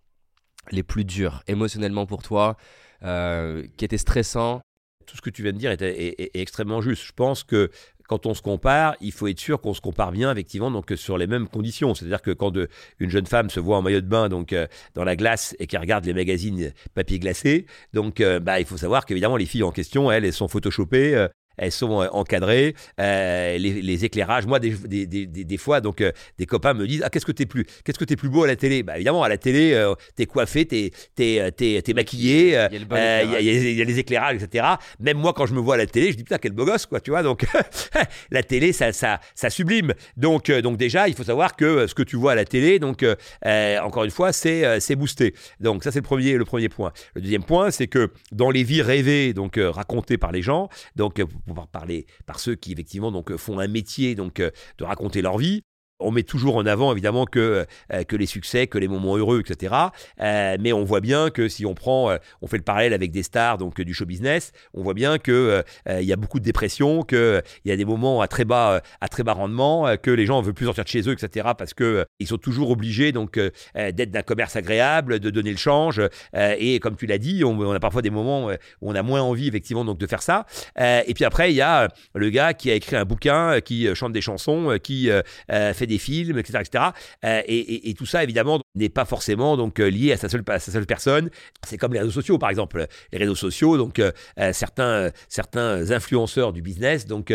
les 0.71 0.83
plus 0.83 1.03
durs 1.03 1.43
émotionnellement 1.47 2.05
pour 2.05 2.23
toi, 2.23 2.55
euh, 3.03 3.65
qui 3.77 3.83
était 3.83 3.97
stressant. 3.97 4.61
Tout 5.05 5.17
ce 5.17 5.21
que 5.21 5.29
tu 5.29 5.43
viens 5.43 5.51
de 5.51 5.57
dire 5.57 5.71
est 5.71 6.31
extrêmement 6.33 6.79
juste. 6.79 7.03
Je 7.03 7.11
pense 7.11 7.43
que 7.43 7.69
quand 8.07 8.25
on 8.25 8.33
se 8.33 8.41
compare, 8.41 8.95
il 9.01 9.11
faut 9.11 9.27
être 9.27 9.39
sûr 9.39 9.61
qu'on 9.61 9.73
se 9.73 9.81
compare 9.81 10.11
bien, 10.11 10.31
effectivement, 10.31 10.71
donc 10.71 10.91
euh, 10.91 10.95
sur 10.95 11.17
les 11.17 11.27
mêmes 11.27 11.47
conditions. 11.47 11.93
C'est-à-dire 11.93 12.21
que 12.21 12.31
quand 12.31 12.51
de- 12.51 12.67
une 12.99 13.09
jeune 13.09 13.25
femme 13.25 13.49
se 13.49 13.59
voit 13.59 13.77
en 13.77 13.81
maillot 13.81 14.01
de 14.01 14.07
bain, 14.07 14.29
donc 14.29 14.53
euh, 14.53 14.67
dans 14.95 15.03
la 15.03 15.15
glace, 15.15 15.55
et 15.59 15.67
qu'elle 15.67 15.81
regarde 15.81 16.05
les 16.05 16.13
magazines 16.13 16.73
papier 16.93 17.19
glacé, 17.19 17.65
donc 17.93 18.21
euh, 18.21 18.39
bah, 18.39 18.59
il 18.59 18.65
faut 18.65 18.77
savoir 18.77 19.05
qu'évidemment 19.05 19.37
les 19.37 19.45
filles 19.45 19.63
en 19.63 19.71
question, 19.71 20.11
elles, 20.11 20.25
elles 20.25 20.33
sont 20.33 20.47
photoshopées. 20.47 21.27
Euh, 21.59 21.63
elles 21.63 21.71
sont 21.71 22.01
euh, 22.01 22.07
encadrées, 22.11 22.75
euh, 22.99 23.57
les, 23.57 24.05
éclairages. 24.05 24.45
Moi, 24.45 24.59
des, 24.59 24.71
des, 24.71 25.25
des, 25.25 25.57
fois, 25.57 25.81
donc, 25.81 26.01
euh, 26.01 26.11
des 26.37 26.45
copains 26.45 26.73
me 26.73 26.87
disent 26.87 27.01
Ah, 27.03 27.09
qu'est-ce 27.09 27.25
que 27.25 27.31
t'es 27.31 27.45
plus, 27.45 27.65
qu'est-ce 27.83 27.99
que 27.99 28.05
t'es 28.05 28.15
plus 28.15 28.29
beau 28.29 28.43
à 28.43 28.47
la 28.47 28.55
télé? 28.55 28.83
Bah, 28.83 28.95
évidemment, 28.95 29.23
à 29.23 29.29
la 29.29 29.37
télé, 29.37 29.93
t'es 30.15 30.25
coiffé, 30.25 30.65
t'es, 30.65 30.91
t'es, 31.15 31.51
t'es, 31.55 31.93
maquillé, 31.93 32.67
il 32.71 33.45
y, 33.45 33.81
a 33.81 33.85
les 33.85 33.99
éclairages, 33.99 34.41
etc. 34.41 34.65
Même 34.99 35.17
moi, 35.17 35.33
quand 35.33 35.45
je 35.45 35.53
me 35.53 35.59
vois 35.59 35.75
à 35.75 35.77
la 35.77 35.85
télé, 35.85 36.11
je 36.11 36.17
dis 36.17 36.23
Putain, 36.23 36.37
quel 36.37 36.53
beau 36.53 36.65
gosse, 36.65 36.85
quoi, 36.85 36.99
tu 36.99 37.11
vois. 37.11 37.23
Donc, 37.23 37.45
la 38.31 38.43
télé, 38.43 38.73
ça, 38.73 38.91
ça, 38.93 39.19
ça 39.35 39.49
sublime. 39.49 39.93
Donc, 40.17 40.51
donc, 40.51 40.77
déjà, 40.77 41.07
il 41.07 41.15
faut 41.15 41.23
savoir 41.23 41.55
que 41.55 41.87
ce 41.87 41.93
que 41.93 42.03
tu 42.03 42.15
vois 42.15 42.33
à 42.33 42.35
la 42.35 42.45
télé, 42.45 42.79
donc, 42.79 43.05
encore 43.81 44.03
une 44.03 44.11
fois, 44.11 44.33
c'est, 44.33 44.79
c'est 44.79 44.95
boosté. 44.95 45.33
Donc, 45.59 45.83
ça, 45.83 45.91
c'est 45.91 45.99
le 45.99 46.03
premier, 46.03 46.33
le 46.33 46.45
premier 46.45 46.69
point. 46.69 46.91
Le 47.15 47.21
deuxième 47.21 47.43
point, 47.43 47.71
c'est 47.71 47.87
que 47.87 48.11
dans 48.31 48.51
les 48.51 48.63
vies 48.63 48.81
rêvées, 48.81 49.33
donc, 49.33 49.59
racontées 49.59 50.17
par 50.17 50.31
les 50.31 50.41
gens, 50.41 50.69
donc, 50.95 51.21
par, 51.71 51.85
par 52.25 52.39
ceux 52.39 52.55
qui 52.55 52.71
effectivement 52.71 53.11
donc 53.11 53.35
font 53.35 53.59
un 53.59 53.67
métier 53.67 54.15
donc 54.15 54.39
euh, 54.39 54.51
de 54.77 54.83
raconter 54.83 55.21
leur 55.21 55.37
vie 55.37 55.63
on 56.03 56.11
met 56.11 56.23
toujours 56.23 56.57
en 56.57 56.65
avant 56.65 56.91
évidemment 56.91 57.25
que, 57.25 57.65
euh, 57.91 58.03
que 58.03 58.15
les 58.15 58.25
succès, 58.25 58.67
que 58.67 58.77
les 58.77 58.87
moments 58.87 59.17
heureux, 59.17 59.41
etc. 59.41 59.73
Euh, 60.21 60.57
mais 60.59 60.73
on 60.73 60.83
voit 60.83 61.01
bien 61.01 61.29
que 61.29 61.47
si 61.47 61.65
on 61.65 61.73
prend, 61.73 62.11
euh, 62.11 62.17
on 62.41 62.47
fait 62.47 62.57
le 62.57 62.63
parallèle 62.63 62.93
avec 62.93 63.11
des 63.11 63.23
stars 63.23 63.57
donc 63.57 63.79
du 63.81 63.93
show 63.93 64.05
business, 64.05 64.51
on 64.73 64.83
voit 64.83 64.93
bien 64.93 65.17
que 65.17 65.63
il 65.89 66.03
y 66.03 66.13
a 66.13 66.15
beaucoup 66.15 66.39
de 66.39 66.43
dépression, 66.43 67.03
qu'il 67.03 67.41
y 67.65 67.71
a 67.71 67.75
des 67.75 67.85
moments 67.85 68.21
à 68.21 68.27
très 68.27 68.45
bas, 68.45 68.81
à 69.01 69.07
très 69.07 69.23
bas 69.23 69.33
rendement, 69.33 69.95
que 69.97 70.11
les 70.11 70.25
gens 70.25 70.39
ne 70.41 70.45
veulent 70.45 70.53
plus 70.53 70.65
sortir 70.65 70.83
de 70.83 70.89
chez 70.89 71.07
eux, 71.07 71.13
etc. 71.13 71.49
Parce 71.57 71.73
que 71.73 72.05
ils 72.19 72.27
sont 72.27 72.37
toujours 72.37 72.69
obligés 72.71 73.11
donc 73.11 73.39
d'être 73.75 74.11
d'un 74.11 74.21
commerce 74.21 74.55
agréable, 74.55 75.19
de 75.19 75.29
donner 75.29 75.51
le 75.51 75.57
change. 75.57 76.01
et 76.35 76.79
comme 76.79 76.95
tu 76.95 77.05
l'as 77.05 77.17
dit, 77.17 77.43
on, 77.43 77.71
a 77.71 77.79
parfois 77.79 78.01
des 78.01 78.09
moments 78.09 78.47
où 78.47 78.89
on 78.89 78.95
a 78.95 79.03
moins 79.03 79.21
envie 79.21 79.47
effectivement 79.47 79.85
donc 79.85 79.97
de 79.97 80.07
faire 80.07 80.21
ça. 80.21 80.45
et 80.77 81.13
puis 81.13 81.25
après, 81.25 81.51
il 81.51 81.55
y 81.55 81.61
a 81.61 81.89
le 82.15 82.29
gars 82.29 82.53
qui 82.53 82.71
a 82.71 82.75
écrit 82.75 82.95
un 82.95 83.05
bouquin, 83.05 83.61
qui 83.61 83.93
chante 83.95 84.13
des 84.13 84.21
chansons, 84.21 84.77
qui 84.81 85.09
fait 85.49 85.87
des 85.87 85.92
films, 85.97 86.37
etc. 86.37 86.59
etc. 86.61 86.83
Euh, 87.25 87.41
et, 87.47 87.93
tout 87.93 88.05
ça, 88.05 88.23
évidemment, 88.23 88.61
n'est 88.75 88.89
pas 88.89 89.05
forcément 89.05 89.57
donc 89.57 89.79
euh, 89.79 89.89
lié 89.89 90.13
à 90.13 90.17
sa 90.17 90.29
seule, 90.29 90.43
personne. 90.85 91.29
C'est 91.65 91.77
comme 91.77 91.93
les 91.93 91.99
réseaux 91.99 92.11
sociaux, 92.11 92.37
par 92.37 92.49
exemple. 92.49 92.87
Les 93.11 93.19
réseaux 93.19 93.35
sociaux, 93.35 93.77
donc 93.77 93.99
euh, 93.99 94.11
certains, 94.51 95.11
certains 95.29 95.91
influenceurs 95.91 96.53
du 96.53 96.61
business 96.61 97.05
donc, 97.05 97.33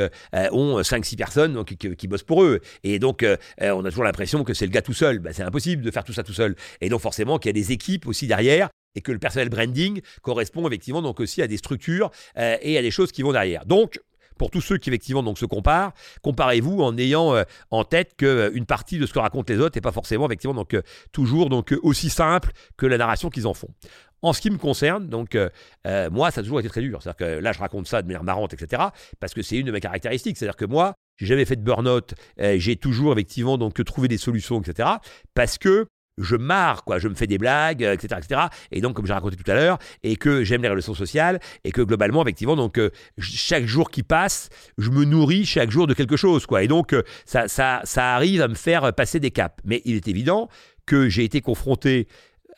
ont 0.52 0.80
5-6 0.80 1.16
personnes 1.16 1.52
donc, 1.54 1.74
qui, 1.74 2.08
bossent 2.08 2.22
pour 2.22 2.42
eux. 2.42 2.60
Et 2.82 2.98
donc, 2.98 3.24
on 3.60 3.84
a 3.84 3.88
toujours 3.88 4.04
l'impression 4.04 4.44
que 4.44 4.54
c'est 4.54 4.66
le 4.66 4.72
gars 4.72 4.82
tout 4.82 4.94
seul. 4.94 5.18
Ben, 5.18 5.32
c'est 5.32 5.42
impossible 5.42 5.82
de 5.82 5.90
faire 5.90 6.04
tout 6.04 6.12
ça 6.12 6.22
tout 6.22 6.32
seul. 6.32 6.56
Et 6.80 6.88
donc, 6.88 7.00
forcément, 7.00 7.38
qu'il 7.38 7.48
y 7.48 7.50
a 7.50 7.60
des 7.60 7.72
équipes 7.72 8.06
aussi 8.06 8.26
derrière 8.26 8.68
et 8.94 9.00
que 9.00 9.12
le 9.12 9.18
personnel 9.18 9.48
branding 9.48 10.00
correspond 10.22 10.66
effectivement 10.66 11.02
donc 11.02 11.20
aussi 11.20 11.42
à 11.42 11.46
des 11.46 11.58
structures 11.58 12.10
et 12.36 12.78
à 12.78 12.82
des 12.82 12.90
choses 12.90 13.12
qui 13.12 13.22
vont 13.22 13.32
derrière. 13.32 13.66
Donc, 13.66 14.00
pour 14.38 14.50
tous 14.50 14.60
ceux 14.60 14.78
qui 14.78 14.88
effectivement 14.88 15.22
donc 15.22 15.38
se 15.38 15.44
comparent, 15.44 15.92
comparez-vous 16.22 16.80
en 16.80 16.96
ayant 16.96 17.34
euh, 17.34 17.42
en 17.70 17.84
tête 17.84 18.16
qu'une 18.16 18.28
euh, 18.28 18.64
partie 18.66 18.98
de 18.98 19.06
ce 19.06 19.12
que 19.12 19.18
racontent 19.18 19.52
les 19.52 19.60
autres 19.60 19.76
n'est 19.76 19.82
pas 19.82 19.92
forcément 19.92 20.26
effectivement 20.26 20.54
donc 20.54 20.74
euh, 20.74 20.82
toujours 21.12 21.50
donc 21.50 21.74
aussi 21.82 22.08
simple 22.10 22.52
que 22.76 22.86
la 22.86 22.98
narration 22.98 23.28
qu'ils 23.30 23.46
en 23.46 23.54
font. 23.54 23.68
En 24.22 24.32
ce 24.32 24.40
qui 24.40 24.50
me 24.50 24.58
concerne, 24.58 25.06
donc 25.08 25.38
moi, 26.10 26.32
ça 26.32 26.40
a 26.40 26.42
toujours 26.42 26.58
été 26.58 26.68
très 26.68 26.80
dur. 26.80 27.00
C'est-à-dire 27.00 27.16
que 27.16 27.40
là, 27.40 27.52
je 27.52 27.60
raconte 27.60 27.86
ça 27.86 28.02
de 28.02 28.08
manière 28.08 28.24
marrante, 28.24 28.52
etc. 28.52 28.82
Parce 29.20 29.32
que 29.32 29.42
c'est 29.42 29.56
une 29.56 29.66
de 29.66 29.70
mes 29.70 29.78
caractéristiques. 29.78 30.36
C'est-à-dire 30.36 30.56
que 30.56 30.64
moi, 30.64 30.94
j'ai 31.18 31.26
jamais 31.26 31.44
fait 31.44 31.54
de 31.54 31.62
burn-out. 31.62 32.14
j'ai 32.56 32.74
toujours 32.74 33.12
effectivement 33.12 33.58
donc 33.58 33.82
trouvé 33.84 34.08
des 34.08 34.18
solutions, 34.18 34.60
etc. 34.60 34.88
Parce 35.34 35.56
que 35.56 35.86
je 36.18 36.36
marre, 36.36 36.84
quoi. 36.84 36.98
Je 36.98 37.08
me 37.08 37.14
fais 37.14 37.26
des 37.26 37.38
blagues, 37.38 37.82
etc., 37.82 38.08
euh, 38.12 38.18
etc. 38.18 38.40
Et 38.72 38.80
donc, 38.80 38.94
comme 38.94 39.06
j'ai 39.06 39.12
raconté 39.12 39.36
tout 39.36 39.50
à 39.50 39.54
l'heure, 39.54 39.78
et 40.02 40.16
que 40.16 40.44
j'aime 40.44 40.62
les 40.62 40.68
relations 40.68 40.94
sociales, 40.94 41.40
et 41.64 41.72
que 41.72 41.82
globalement, 41.82 42.22
effectivement, 42.22 42.56
donc 42.56 42.78
euh, 42.78 42.90
chaque 43.18 43.66
jour 43.66 43.90
qui 43.90 44.02
passe, 44.02 44.50
je 44.76 44.90
me 44.90 45.04
nourris 45.04 45.44
chaque 45.44 45.70
jour 45.70 45.86
de 45.86 45.94
quelque 45.94 46.16
chose, 46.16 46.46
quoi. 46.46 46.62
Et 46.62 46.68
donc, 46.68 46.92
euh, 46.92 47.02
ça, 47.24 47.48
ça, 47.48 47.80
ça 47.84 48.14
arrive 48.14 48.42
à 48.42 48.48
me 48.48 48.54
faire 48.54 48.92
passer 48.92 49.20
des 49.20 49.30
caps. 49.30 49.56
Mais 49.64 49.82
il 49.84 49.94
est 49.96 50.08
évident 50.08 50.48
que 50.86 51.08
j'ai 51.08 51.24
été 51.24 51.40
confronté 51.40 52.08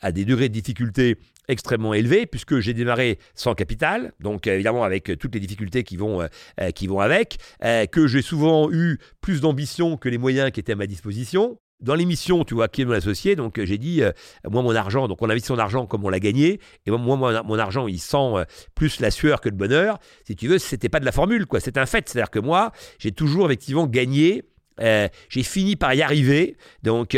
à 0.01 0.11
des 0.11 0.25
degrés 0.25 0.49
de 0.49 0.53
difficulté 0.53 1.17
extrêmement 1.47 1.93
élevés, 1.93 2.25
puisque 2.25 2.59
j'ai 2.59 2.73
démarré 2.73 3.19
sans 3.35 3.53
capital, 3.55 4.13
donc 4.19 4.47
évidemment 4.47 4.83
avec 4.83 5.17
toutes 5.19 5.33
les 5.33 5.39
difficultés 5.39 5.83
qui 5.83 5.97
vont, 5.97 6.25
qui 6.73 6.87
vont 6.87 7.01
avec, 7.01 7.37
que 7.91 8.07
j'ai 8.07 8.21
souvent 8.21 8.71
eu 8.71 8.99
plus 9.19 9.41
d'ambition 9.41 9.97
que 9.97 10.07
les 10.07 10.17
moyens 10.17 10.51
qui 10.51 10.61
étaient 10.61 10.73
à 10.73 10.77
ma 10.77 10.87
disposition, 10.87 11.59
dans 11.81 11.95
l'émission, 11.95 12.43
tu 12.43 12.53
vois, 12.53 12.67
qui 12.67 12.81
est 12.81 12.85
mon 12.85 12.93
associé, 12.93 13.35
donc 13.35 13.57
euh, 13.57 13.65
j'ai 13.65 13.77
dit, 13.77 14.01
euh, 14.03 14.11
moi, 14.49 14.61
mon 14.61 14.75
argent, 14.75 15.07
donc 15.07 15.21
on 15.21 15.27
mis 15.27 15.41
son 15.41 15.57
argent 15.57 15.85
comme 15.85 16.05
on 16.05 16.09
l'a 16.09 16.19
gagné, 16.19 16.59
et 16.85 16.91
moi, 16.91 17.17
mon, 17.45 17.59
argent, 17.59 17.87
il 17.87 17.99
sent 17.99 18.17
euh, 18.17 18.45
plus 18.75 18.99
la 18.99 19.11
sueur 19.11 19.41
que 19.41 19.49
le 19.49 19.55
bonheur. 19.55 19.97
Si 20.25 20.35
tu 20.35 20.47
veux, 20.47 20.59
c'était 20.59 20.89
pas 20.89 20.99
de 20.99 21.05
la 21.05 21.11
formule, 21.11 21.45
quoi, 21.45 21.59
c'est 21.59 21.77
un 21.77 21.85
fait. 21.85 22.07
C'est-à-dire 22.07 22.29
que 22.29 22.39
moi, 22.39 22.71
j'ai 22.99 23.11
toujours 23.11 23.45
effectivement 23.45 23.87
gagné. 23.87 24.43
j'ai 24.79 25.43
fini 25.43 25.75
par 25.75 25.93
y 25.93 26.01
arriver, 26.01 26.57
donc 26.83 27.17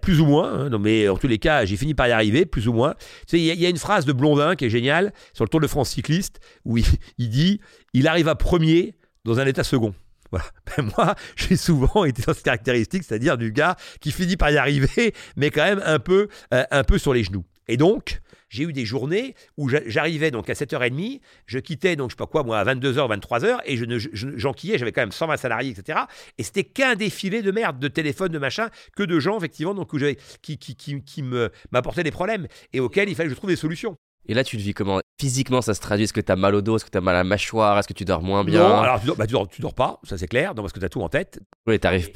plus 0.00 0.20
ou 0.20 0.26
moins, 0.26 0.52
hein, 0.52 0.68
non, 0.70 0.78
mais 0.78 1.08
en 1.08 1.16
tous 1.16 1.28
les 1.28 1.38
cas, 1.38 1.64
j'ai 1.64 1.76
fini 1.76 1.94
par 1.94 2.08
y 2.08 2.12
arriver, 2.12 2.46
plus 2.46 2.68
ou 2.68 2.72
moins. 2.72 2.94
Il 3.32 3.40
y, 3.40 3.54
y, 3.54 3.66
a 3.66 3.68
une 3.68 3.76
phrase 3.76 4.06
de 4.06 4.12
Blondin 4.12 4.56
qui 4.56 4.64
est 4.64 4.70
géniale 4.70 5.12
sur 5.34 5.44
le 5.44 5.48
Tour 5.48 5.60
de 5.60 5.66
France 5.66 5.90
cycliste, 5.90 6.40
où 6.64 6.78
il, 6.78 6.86
il 7.18 7.28
dit 7.28 7.60
Il 7.92 8.08
arrive 8.08 8.28
à 8.28 8.34
premier 8.34 8.94
dans 9.24 9.40
un 9.40 9.46
état 9.46 9.64
second. 9.64 9.94
Voilà. 10.30 10.46
Ben 10.76 10.90
moi, 10.96 11.14
j'ai 11.36 11.56
souvent 11.56 12.04
été 12.04 12.22
dans 12.22 12.34
cette 12.34 12.44
caractéristique, 12.44 13.04
c'est-à-dire 13.04 13.38
du 13.38 13.52
gars 13.52 13.76
qui 14.00 14.12
finit 14.12 14.36
par 14.36 14.50
y 14.50 14.56
arriver, 14.56 15.14
mais 15.36 15.50
quand 15.50 15.64
même 15.64 15.82
un 15.84 15.98
peu, 15.98 16.28
euh, 16.52 16.64
un 16.70 16.84
peu 16.84 16.98
sur 16.98 17.14
les 17.14 17.24
genoux. 17.24 17.44
Et 17.68 17.76
donc, 17.76 18.20
j'ai 18.48 18.62
eu 18.62 18.72
des 18.72 18.84
journées 18.84 19.34
où 19.56 19.68
j'arrivais 19.68 20.30
donc 20.30 20.48
à 20.48 20.52
7h30, 20.52 21.20
je 21.46 21.58
quittais 21.58 21.96
donc 21.96 22.10
je 22.10 22.14
sais 22.14 22.16
pas 22.16 22.26
quoi 22.26 22.44
moi 22.44 22.58
à 22.58 22.64
22h, 22.64 23.18
23h 23.18 23.58
et 23.64 23.76
je 23.76 23.84
j'enquillais, 24.12 24.78
j'avais 24.78 24.92
quand 24.92 25.02
même 25.02 25.12
120 25.12 25.36
salariés, 25.36 25.70
etc. 25.76 26.00
Et 26.38 26.44
c'était 26.44 26.64
qu'un 26.64 26.94
défilé 26.94 27.42
de 27.42 27.50
merde, 27.50 27.80
de 27.80 27.88
téléphone, 27.88 28.30
de 28.30 28.38
machin, 28.38 28.68
que 28.94 29.02
de 29.02 29.18
gens 29.18 29.36
effectivement 29.36 29.74
donc 29.74 29.90
qui, 30.42 30.58
qui, 30.58 30.76
qui, 30.76 31.02
qui 31.02 31.22
m'apportaient 31.72 32.04
des 32.04 32.12
problèmes 32.12 32.46
et 32.72 32.78
auxquels 32.78 33.08
il 33.08 33.16
fallait 33.16 33.28
que 33.28 33.34
je 33.34 33.38
trouve 33.38 33.50
des 33.50 33.56
solutions. 33.56 33.96
Et 34.28 34.34
là, 34.34 34.44
tu 34.44 34.56
te 34.56 34.62
vis 34.62 34.74
comment? 34.74 35.00
Physiquement, 35.20 35.62
ça 35.62 35.74
se 35.74 35.80
traduit 35.80 36.04
Est-ce 36.04 36.12
que 36.12 36.20
tu 36.20 36.32
as 36.32 36.36
mal 36.36 36.54
au 36.54 36.60
dos? 36.60 36.76
Est-ce 36.76 36.84
que 36.84 36.90
tu 36.90 36.98
as 36.98 37.00
mal 37.00 37.14
à 37.14 37.18
la 37.18 37.24
mâchoire? 37.24 37.78
Est-ce 37.78 37.88
que 37.88 37.92
tu 37.92 38.04
dors 38.04 38.22
moins 38.22 38.44
bien? 38.44 38.68
Non, 38.68 38.76
alors 38.78 39.00
tu 39.00 39.06
dors, 39.06 39.16
bah, 39.16 39.26
tu, 39.26 39.60
dors, 39.60 39.74
pas, 39.74 40.00
ça 40.02 40.18
c'est 40.18 40.26
clair, 40.26 40.54
parce 40.54 40.72
que 40.72 40.80
tu 40.80 40.84
as 40.84 40.88
tout 40.88 41.02
en 41.02 41.08
tête. 41.08 41.40
Oui, 41.66 41.78
t'arrives, 41.78 42.10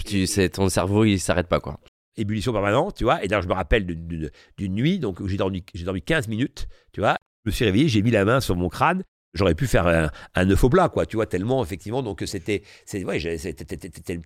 ton 0.51 0.69
cerveau, 0.69 1.05
il 1.05 1.21
s'arrête 1.21 1.49
pas, 1.49 1.61
quoi. 1.61 1.79
Ébullition 2.17 2.53
permanente, 2.53 2.97
tu 2.97 3.05
vois. 3.05 3.23
Et 3.25 3.29
d'ailleurs, 3.29 3.43
je 3.43 3.49
me 3.49 3.55
rappelle 3.55 3.87
d'une 3.87 4.75
nuit, 4.75 4.99
donc 4.99 5.25
j'ai 5.27 5.37
dormi, 5.37 5.65
j'ai 5.75 5.85
dormi 5.85 6.03
15 6.03 6.29
minutes, 6.29 6.69
tu 6.93 7.01
vois. 7.01 7.17
Je 7.45 7.51
me 7.51 7.55
suis 7.55 7.65
réveillé, 7.65 7.89
j'ai 7.89 8.03
mis 8.03 8.11
la 8.11 8.25
main 8.25 8.41
sur 8.41 8.57
mon 8.57 8.69
crâne 8.69 9.03
J'aurais 9.35 9.55
pu 9.55 9.67
faire 9.67 9.87
un, 9.87 10.11
un 10.35 10.51
œuf 10.51 10.65
au 10.65 10.69
plat, 10.69 10.89
quoi, 10.89 11.07
tu 11.07 11.17
vois, 11.17 11.27
tellement, 11.27 11.63
effectivement, 11.63 12.03
donc 12.03 12.23
c'était, 12.27 12.63
c'est, 12.85 13.05
ouais, 13.05 13.19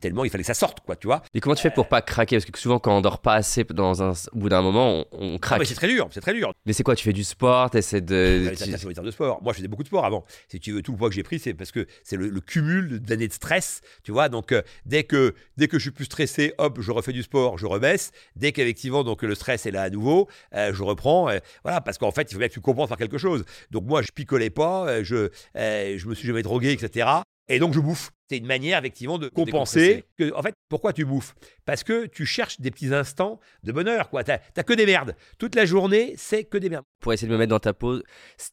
tellement, 0.00 0.24
il 0.24 0.30
fallait 0.30 0.42
que 0.42 0.46
ça 0.46 0.55
sorte, 0.55 0.80
quoi, 0.80 0.96
tu 0.96 1.07
vois. 1.07 1.22
Et 1.34 1.40
comment 1.40 1.55
tu 1.55 1.62
fais 1.62 1.70
pour 1.70 1.88
pas 1.88 2.00
craquer? 2.00 2.36
Parce 2.36 2.46
que 2.46 2.59
souvent, 2.59 2.78
quand 2.78 2.96
on 2.96 3.00
dort 3.00 3.20
pas 3.20 3.34
assez, 3.34 3.64
dans 3.64 4.02
un, 4.02 4.12
au 4.32 4.38
bout 4.38 4.48
d'un 4.48 4.62
moment, 4.62 5.05
on, 5.12 5.38
craque. 5.38 5.59
mais 5.59 5.64
c'est 5.64 5.74
très 5.74 5.88
dur, 5.88 6.09
c'est 6.11 6.20
très 6.20 6.32
dur. 6.32 6.52
Mais 6.66 6.72
c'est 6.72 6.82
quoi 6.82 6.96
Tu 6.96 7.05
fais 7.05 7.12
du 7.12 7.24
sport? 7.24 7.70
T'essaies 7.70 8.00
de. 8.00 8.52
tu... 8.57 8.70
de 9.02 9.11
sport. 9.11 9.42
Moi, 9.42 9.52
je 9.52 9.59
faisais 9.59 9.68
beaucoup 9.68 9.82
de 9.82 9.88
sport 9.88 10.05
avant. 10.05 10.24
Si 10.48 10.61
tu 10.61 10.72
veux, 10.72 10.82
tout 10.82 10.92
le 10.92 10.98
poids 10.98 11.09
que 11.09 11.14
j'ai 11.14 11.22
pris, 11.22 11.38
c'est 11.38 11.55
parce 11.55 11.72
que 11.72 11.86
c'est 12.02 12.16
le, 12.16 12.40
cumul 12.40 13.00
d'années 13.00 13.28
de 13.28 13.32
stress, 13.32 13.80
tu 14.02 14.12
vois. 14.12 14.28
Donc, 14.28 14.52
euh, 14.52 14.62
dès, 14.86 15.05
que, 15.05 15.34
dès 15.57 15.68
que 15.68 15.78
je 15.78 15.84
suis 15.84 15.90
plus 15.90 16.05
stressé, 16.05 16.55
hop, 16.59 16.80
je 16.80 16.92
refais 16.92 17.12
du 17.12 17.22
sport, 17.22 17.59
je 17.59 17.66
rebaisse. 17.66 18.12
Dès 18.36 18.52
qu'effectivement, 18.52 19.05
donc, 19.05 19.22
le 19.22 19.34
stress 19.34 19.66
est 19.66 19.70
là 19.70 19.82
à 19.82 19.90
nouveau, 19.90 20.28
euh, 20.55 20.72
je 20.72 20.82
reprends. 20.82 21.28
Euh, 21.28 21.38
voilà, 21.62 21.80
parce 21.80 21.98
qu'en 21.98 22.11
fait, 22.11 22.30
il 22.30 22.34
faut 22.34 22.38
bien 22.38 22.48
que 22.48 22.55
tu 22.55 22.61
compenses 22.61 22.88
par 22.88 22.98
quelque 22.98 23.18
chose. 23.18 23.44
Donc, 23.70 23.84
moi, 23.84 24.02
je 24.02 24.09
picolais 24.12 24.50
pas 24.50 24.93
euh, 25.01 25.05
je, 25.05 25.30
euh, 25.57 25.99
je 25.99 26.09
me 26.09 26.14
suis 26.14 26.26
jamais 26.26 26.42
drogué, 26.42 26.72
etc. 26.72 27.09
Et 27.49 27.59
donc 27.59 27.74
je 27.74 27.80
bouffe. 27.80 28.11
C'est 28.30 28.38
une 28.38 28.47
manière 28.47 28.78
effectivement 28.78 29.18
de 29.18 29.28
compenser. 29.28 30.05
Que, 30.16 30.32
en 30.34 30.42
fait, 30.42 30.55
pourquoi 30.70 30.92
tu 30.92 31.05
bouffes? 31.05 31.34
Parce 31.66 31.84
que 31.84 32.07
tu 32.07 32.24
cherches 32.24 32.61
des 32.61 32.70
petits 32.70 32.95
instants 32.95 33.38
de 33.62 33.72
bonheur. 33.72 34.09
Tu 34.11 34.16
n'as 34.16 34.62
que 34.62 34.72
des 34.72 34.86
merdes. 34.86 35.14
Toute 35.38 35.55
la 35.55 35.66
journée, 35.66 36.14
c'est 36.16 36.45
que 36.45 36.57
des 36.57 36.70
merdes. 36.70 36.84
Pour 37.01 37.12
essayer 37.12 37.28
de 37.28 37.32
me 37.32 37.38
mettre 37.38 37.51
dans 37.51 37.61
ta 37.61 37.74
peau, 37.74 38.01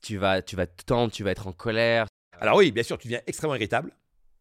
tu 0.02 0.18
vas, 0.18 0.42
tu 0.42 0.58
vas 0.58 0.68
te 0.68 0.84
tendre, 0.84 1.12
tu 1.12 1.24
vas 1.24 1.32
être 1.32 1.48
en 1.48 1.54
colère. 1.54 2.08
Alors 2.40 2.58
oui, 2.58 2.72
bien 2.72 2.84
sûr, 2.84 2.98
tu 2.98 3.08
deviens 3.08 3.22
extrêmement 3.28 3.56
irritable. 3.56 3.92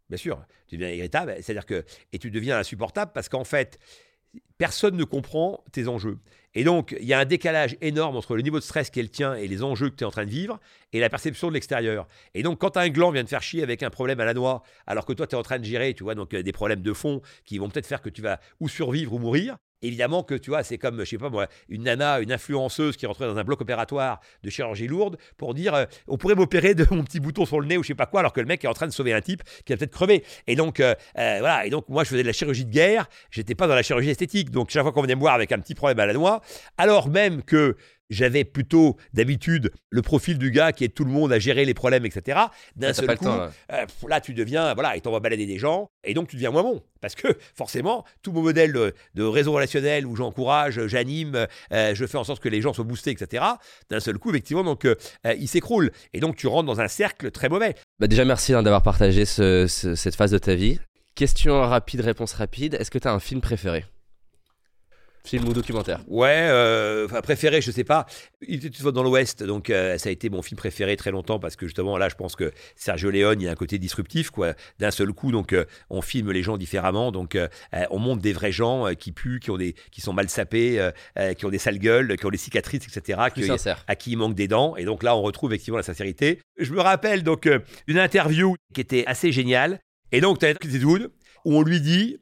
Bien 0.08 0.18
sûr, 0.18 0.44
tu 0.66 0.76
deviens 0.76 0.92
irritable. 0.92 1.36
C'est-à-dire 1.40 1.66
que 1.66 1.84
et 2.12 2.18
tu 2.18 2.32
deviens 2.32 2.58
insupportable 2.58 3.12
parce 3.14 3.28
qu'en 3.28 3.44
fait, 3.44 3.78
personne 4.58 4.96
ne 4.96 5.04
comprend 5.04 5.64
tes 5.72 5.88
enjeux. 5.88 6.18
Et 6.54 6.64
donc, 6.64 6.96
il 7.00 7.06
y 7.06 7.12
a 7.12 7.18
un 7.20 7.24
décalage 7.24 7.76
énorme 7.80 8.16
entre 8.16 8.34
le 8.34 8.42
niveau 8.42 8.58
de 8.58 8.64
stress 8.64 8.90
qui 8.90 8.98
est 8.98 9.04
le 9.04 9.08
tien 9.08 9.34
et 9.34 9.46
les 9.46 9.62
enjeux 9.62 9.88
que 9.88 9.94
tu 9.94 10.02
es 10.02 10.06
en 10.06 10.10
train 10.10 10.24
de 10.24 10.30
vivre 10.30 10.58
et 10.92 10.98
la 10.98 11.08
perception 11.08 11.48
de 11.48 11.54
l'extérieur. 11.54 12.08
Et 12.34 12.42
donc, 12.42 12.58
quand 12.58 12.76
un 12.76 12.88
gland 12.88 13.12
vient 13.12 13.22
de 13.22 13.28
faire 13.28 13.42
chier 13.42 13.62
avec 13.62 13.84
un 13.84 13.90
problème 13.90 14.18
à 14.18 14.24
la 14.24 14.34
noix, 14.34 14.62
alors 14.86 15.06
que 15.06 15.12
toi, 15.12 15.28
tu 15.28 15.36
es 15.36 15.38
en 15.38 15.42
train 15.42 15.58
de 15.58 15.64
gérer, 15.64 15.94
tu 15.94 16.02
vois, 16.02 16.16
donc 16.16 16.34
euh, 16.34 16.42
des 16.42 16.52
problèmes 16.52 16.82
de 16.82 16.92
fond 16.92 17.22
qui 17.44 17.58
vont 17.58 17.68
peut-être 17.68 17.86
faire 17.86 18.02
que 18.02 18.10
tu 18.10 18.20
vas 18.20 18.40
ou 18.58 18.68
survivre 18.68 19.12
ou 19.12 19.18
mourir, 19.18 19.58
Évidemment 19.82 20.22
que 20.22 20.34
tu 20.34 20.50
vois, 20.50 20.62
c'est 20.62 20.76
comme, 20.76 21.00
je 21.00 21.04
sais 21.04 21.18
pas 21.18 21.30
moi, 21.30 21.46
une 21.68 21.84
nana, 21.84 22.20
une 22.20 22.32
influenceuse 22.32 22.96
qui 22.96 23.06
rentrait 23.06 23.26
dans 23.26 23.38
un 23.38 23.44
bloc 23.44 23.60
opératoire 23.62 24.20
de 24.42 24.50
chirurgie 24.50 24.86
lourde 24.86 25.16
pour 25.38 25.54
dire 25.54 25.74
euh, 25.74 25.84
on 26.06 26.18
pourrait 26.18 26.34
m'opérer 26.34 26.74
de 26.74 26.86
mon 26.90 27.02
petit 27.02 27.18
bouton 27.18 27.46
sur 27.46 27.60
le 27.60 27.66
nez 27.66 27.78
ou 27.78 27.82
je 27.82 27.88
sais 27.88 27.94
pas 27.94 28.06
quoi, 28.06 28.20
alors 28.20 28.34
que 28.34 28.40
le 28.40 28.46
mec 28.46 28.62
est 28.62 28.68
en 28.68 28.74
train 28.74 28.86
de 28.86 28.92
sauver 28.92 29.14
un 29.14 29.22
type 29.22 29.42
qui 29.64 29.72
a 29.72 29.76
peut-être 29.76 29.92
crevé. 29.92 30.22
Et 30.46 30.54
donc, 30.54 30.80
euh, 30.80 30.94
euh, 31.18 31.36
voilà. 31.40 31.64
Et 31.64 31.70
donc, 31.70 31.88
moi, 31.88 32.04
je 32.04 32.10
faisais 32.10 32.22
de 32.22 32.26
la 32.26 32.34
chirurgie 32.34 32.66
de 32.66 32.70
guerre, 32.70 33.08
j'étais 33.30 33.54
pas 33.54 33.66
dans 33.66 33.74
la 33.74 33.82
chirurgie 33.82 34.10
esthétique. 34.10 34.50
Donc, 34.50 34.70
chaque 34.70 34.82
fois 34.82 34.92
qu'on 34.92 35.02
venait 35.02 35.14
me 35.14 35.20
voir 35.20 35.34
avec 35.34 35.50
un 35.52 35.58
petit 35.58 35.74
problème 35.74 35.98
à 35.98 36.06
la 36.06 36.12
noix, 36.12 36.42
alors 36.76 37.08
même 37.08 37.42
que 37.42 37.76
j'avais 38.10 38.44
plutôt 38.44 38.96
d'habitude 39.14 39.70
le 39.88 40.02
profil 40.02 40.36
du 40.38 40.50
gars 40.50 40.72
qui 40.72 40.84
est 40.84 40.88
tout 40.88 41.04
le 41.04 41.10
monde 41.10 41.32
à 41.32 41.38
gérer 41.38 41.64
les 41.64 41.74
problèmes, 41.74 42.04
etc. 42.04 42.38
D'un 42.76 42.92
seul 42.92 43.06
coup, 43.16 43.24
temps, 43.24 43.36
là. 43.36 43.50
euh, 43.72 43.86
là, 44.08 44.20
tu 44.20 44.34
deviens, 44.34 44.74
voilà, 44.74 44.96
et 44.96 45.00
t'en 45.00 45.12
vas 45.12 45.20
balader 45.20 45.46
des 45.46 45.58
gens, 45.58 45.88
et 46.04 46.12
donc 46.14 46.28
tu 46.28 46.36
deviens 46.36 46.50
moins 46.50 46.62
bon. 46.62 46.82
Parce 47.00 47.14
que 47.14 47.28
forcément, 47.56 48.04
tout 48.22 48.32
mon 48.32 48.42
modèle 48.42 48.72
de, 48.72 48.94
de 49.14 49.22
réseau 49.22 49.52
relationnel 49.52 50.04
où 50.06 50.16
j'encourage, 50.16 50.86
j'anime, 50.86 51.46
euh, 51.72 51.94
je 51.94 52.04
fais 52.06 52.18
en 52.18 52.24
sorte 52.24 52.42
que 52.42 52.48
les 52.48 52.60
gens 52.60 52.72
soient 52.74 52.84
boostés, 52.84 53.10
etc. 53.12 53.44
D'un 53.88 54.00
seul 54.00 54.18
coup, 54.18 54.30
effectivement, 54.30 54.64
donc 54.64 54.84
euh, 54.84 54.96
euh, 55.26 55.34
il 55.38 55.48
s'écroule. 55.48 55.90
Et 56.12 56.20
donc 56.20 56.36
tu 56.36 56.46
rentres 56.46 56.66
dans 56.66 56.80
un 56.80 56.88
cercle 56.88 57.30
très 57.30 57.48
mauvais. 57.48 57.74
Bah 57.98 58.06
déjà, 58.06 58.24
merci 58.24 58.52
hein, 58.52 58.62
d'avoir 58.62 58.82
partagé 58.82 59.24
ce- 59.24 59.66
ce- 59.66 59.94
cette 59.94 60.14
phase 60.16 60.30
de 60.32 60.38
ta 60.38 60.54
vie. 60.54 60.78
Question 61.14 61.60
rapide, 61.60 62.00
réponse 62.00 62.32
rapide. 62.34 62.74
Est-ce 62.74 62.90
que 62.90 62.98
tu 62.98 63.08
as 63.08 63.12
un 63.12 63.20
film 63.20 63.40
préféré? 63.40 63.84
Film 65.22 65.46
ou 65.48 65.52
documentaire 65.52 66.00
Ouais, 66.08 66.46
euh, 66.50 67.04
enfin, 67.04 67.20
préféré, 67.20 67.60
je 67.60 67.70
sais 67.70 67.84
pas. 67.84 68.06
Il 68.46 68.56
était 68.56 68.70
toutefois 68.70 68.92
dans 68.92 69.02
l'Ouest, 69.02 69.42
donc 69.42 69.68
euh, 69.68 69.98
ça 69.98 70.08
a 70.08 70.12
été 70.12 70.30
mon 70.30 70.40
film 70.40 70.56
préféré 70.56 70.96
très 70.96 71.10
longtemps 71.10 71.38
parce 71.38 71.56
que 71.56 71.66
justement 71.66 71.98
là, 71.98 72.08
je 72.08 72.14
pense 72.14 72.36
que 72.36 72.52
Sergio 72.74 73.10
Leone, 73.10 73.40
il 73.40 73.44
y 73.44 73.48
a 73.48 73.50
un 73.50 73.54
côté 73.54 73.78
disruptif, 73.78 74.30
quoi. 74.30 74.54
D'un 74.78 74.90
seul 74.90 75.12
coup, 75.12 75.30
donc 75.30 75.52
euh, 75.52 75.66
on 75.90 76.00
filme 76.00 76.30
les 76.32 76.42
gens 76.42 76.56
différemment, 76.56 77.12
donc 77.12 77.36
on 77.90 77.98
montre 77.98 78.22
des 78.22 78.32
vrais 78.32 78.52
gens 78.52 78.94
qui 78.94 79.12
puent, 79.12 79.40
qui 79.40 79.50
ont 79.50 79.58
des, 79.58 79.74
qui 79.92 80.00
sont 80.00 80.12
mal 80.12 80.28
sapés, 80.30 80.90
qui 81.36 81.44
ont 81.46 81.50
des 81.50 81.58
sales 81.58 81.78
gueules, 81.78 82.16
qui 82.16 82.26
ont 82.26 82.30
des 82.30 82.38
cicatrices, 82.38 82.86
etc. 82.86 83.20
Plus 83.32 83.42
qui- 83.42 83.48
sincère. 83.48 83.84
à 83.86 83.96
qui 83.96 84.12
il 84.12 84.16
manque 84.16 84.34
des 84.34 84.48
dents. 84.48 84.74
Et 84.76 84.84
donc 84.84 85.02
là, 85.02 85.14
on 85.16 85.22
retrouve 85.22 85.52
effectivement 85.52 85.76
la 85.76 85.82
sincérité. 85.82 86.40
Je 86.58 86.72
me 86.72 86.80
rappelle 86.80 87.22
donc 87.22 87.48
une 87.86 87.98
interview 87.98 88.54
qui 88.74 88.80
était 88.80 89.04
assez 89.06 89.32
géniale. 89.32 89.80
Et 90.12 90.20
donc, 90.20 90.38
tu 90.38 90.46
as 90.46 90.54
Clint 90.54 90.72
Eastwood, 90.74 91.10
où 91.44 91.54
on 91.56 91.62
lui 91.62 91.80
dit 91.80 92.18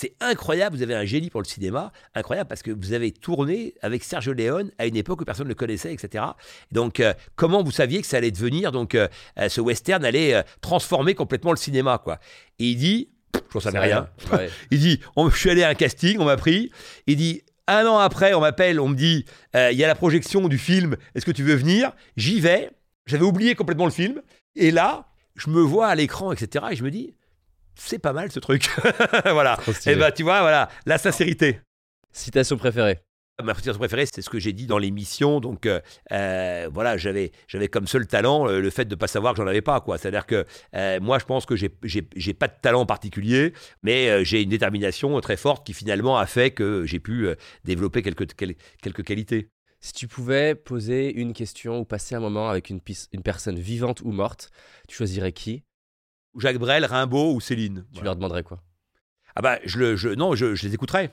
C'est 0.00 0.14
incroyable, 0.20 0.74
vous 0.76 0.82
avez 0.82 0.94
un 0.94 1.04
génie 1.04 1.28
pour 1.28 1.42
le 1.42 1.46
cinéma, 1.46 1.92
incroyable 2.14 2.48
parce 2.48 2.62
que 2.62 2.70
vous 2.70 2.94
avez 2.94 3.12
tourné 3.12 3.74
avec 3.82 4.02
Sergio 4.02 4.32
Leone 4.32 4.70
à 4.78 4.86
une 4.86 4.96
époque 4.96 5.20
où 5.20 5.24
personne 5.26 5.44
ne 5.44 5.50
le 5.50 5.54
connaissait, 5.54 5.92
etc. 5.92 6.24
Donc, 6.72 7.00
euh, 7.00 7.12
comment 7.36 7.62
vous 7.62 7.70
saviez 7.70 8.00
que 8.00 8.06
ça 8.06 8.16
allait 8.16 8.30
devenir, 8.30 8.72
donc, 8.72 8.94
euh, 8.94 9.08
ce 9.50 9.60
western 9.60 10.02
allait 10.02 10.32
euh, 10.32 10.42
transformer 10.62 11.14
complètement 11.14 11.50
le 11.50 11.58
cinéma, 11.58 12.00
quoi? 12.02 12.18
Et 12.58 12.70
il 12.70 12.76
dit 12.76 13.10
Je 13.52 13.58
ne 13.58 13.60
savais 13.60 13.78
rien. 13.78 14.08
Ouais. 14.32 14.48
Il 14.70 14.78
dit, 14.80 15.00
on- 15.16 15.28
je 15.28 15.36
suis 15.36 15.50
allé 15.50 15.64
à 15.64 15.68
un 15.68 15.74
casting, 15.74 16.16
on 16.18 16.24
m'a 16.24 16.38
pris. 16.38 16.72
Il 17.06 17.16
dit, 17.16 17.42
un 17.66 17.84
an 17.84 17.98
après, 17.98 18.32
on 18.32 18.40
m'appelle, 18.40 18.80
on 18.80 18.88
me 18.88 18.96
dit, 18.96 19.26
il 19.54 19.76
y 19.76 19.84
a 19.84 19.86
la 19.86 19.94
projection 19.94 20.48
du 20.48 20.56
film, 20.56 20.96
est-ce 21.14 21.26
que 21.26 21.30
tu 21.30 21.42
veux 21.42 21.56
venir? 21.56 21.92
J'y 22.16 22.40
vais. 22.40 22.70
J'avais 23.04 23.24
oublié 23.24 23.54
complètement 23.54 23.84
le 23.84 23.90
film. 23.92 24.22
Et 24.56 24.70
là, 24.70 25.08
je 25.36 25.50
me 25.50 25.60
vois 25.60 25.88
à 25.88 25.94
l'écran, 25.94 26.32
etc. 26.32 26.64
Et 26.70 26.76
je 26.76 26.84
me 26.84 26.90
dis, 26.90 27.14
c'est 27.86 27.98
pas 27.98 28.12
mal 28.12 28.30
ce 28.30 28.38
truc. 28.40 28.68
voilà. 29.24 29.56
Trop 29.56 29.72
stylé. 29.72 29.94
Et 29.94 29.98
ben, 29.98 30.10
tu 30.12 30.22
vois, 30.22 30.40
voilà, 30.40 30.68
la 30.86 30.98
sincérité. 30.98 31.60
Citation 32.12 32.56
préférée 32.56 32.98
Ma 33.42 33.54
citation 33.54 33.78
préférée, 33.78 34.04
c'est 34.04 34.20
ce 34.20 34.28
que 34.28 34.38
j'ai 34.38 34.52
dit 34.52 34.66
dans 34.66 34.76
l'émission. 34.76 35.40
Donc, 35.40 35.64
euh, 35.64 35.80
euh, 36.12 36.68
voilà, 36.70 36.98
j'avais, 36.98 37.32
j'avais 37.48 37.68
comme 37.68 37.86
seul 37.86 38.06
talent 38.06 38.46
euh, 38.46 38.60
le 38.60 38.68
fait 38.68 38.84
de 38.84 38.94
ne 38.94 38.98
pas 38.98 39.06
savoir 39.06 39.32
que 39.32 39.38
j'en 39.40 39.46
avais 39.46 39.62
pas. 39.62 39.80
quoi. 39.80 39.96
C'est-à-dire 39.96 40.26
que 40.26 40.44
euh, 40.74 41.00
moi, 41.00 41.18
je 41.18 41.24
pense 41.24 41.46
que 41.46 41.56
j'ai, 41.56 41.70
j'ai, 41.82 42.06
j'ai 42.16 42.34
pas 42.34 42.48
de 42.48 42.54
talent 42.60 42.84
particulier, 42.84 43.54
mais 43.82 44.24
j'ai 44.26 44.42
une 44.42 44.50
détermination 44.50 45.18
très 45.22 45.38
forte 45.38 45.64
qui 45.64 45.72
finalement 45.72 46.18
a 46.18 46.26
fait 46.26 46.50
que 46.50 46.84
j'ai 46.84 47.00
pu 47.00 47.28
développer 47.64 48.02
quelques, 48.02 48.26
quel- 48.36 48.56
quelques 48.82 49.04
qualités. 49.04 49.48
Si 49.80 49.94
tu 49.94 50.06
pouvais 50.06 50.54
poser 50.54 51.10
une 51.18 51.32
question 51.32 51.78
ou 51.80 51.86
passer 51.86 52.14
un 52.14 52.20
moment 52.20 52.50
avec 52.50 52.68
une, 52.68 52.80
une 53.12 53.22
personne 53.22 53.58
vivante 53.58 54.02
ou 54.02 54.12
morte, 54.12 54.50
tu 54.86 54.96
choisirais 54.96 55.32
qui? 55.32 55.64
Jacques 56.38 56.58
Brel, 56.58 56.84
Rimbaud 56.84 57.34
ou 57.34 57.40
Céline. 57.40 57.84
Tu 57.88 57.94
Voilà. 57.94 58.04
leur 58.06 58.16
demanderais 58.16 58.42
quoi? 58.42 58.62
Ah 59.36 59.42
bah, 59.42 59.58
je 59.64 59.78
le, 59.78 59.96
je, 59.96 60.08
non, 60.10 60.34
je, 60.34 60.54
je 60.54 60.66
les 60.66 60.74
écouterai. 60.74 61.10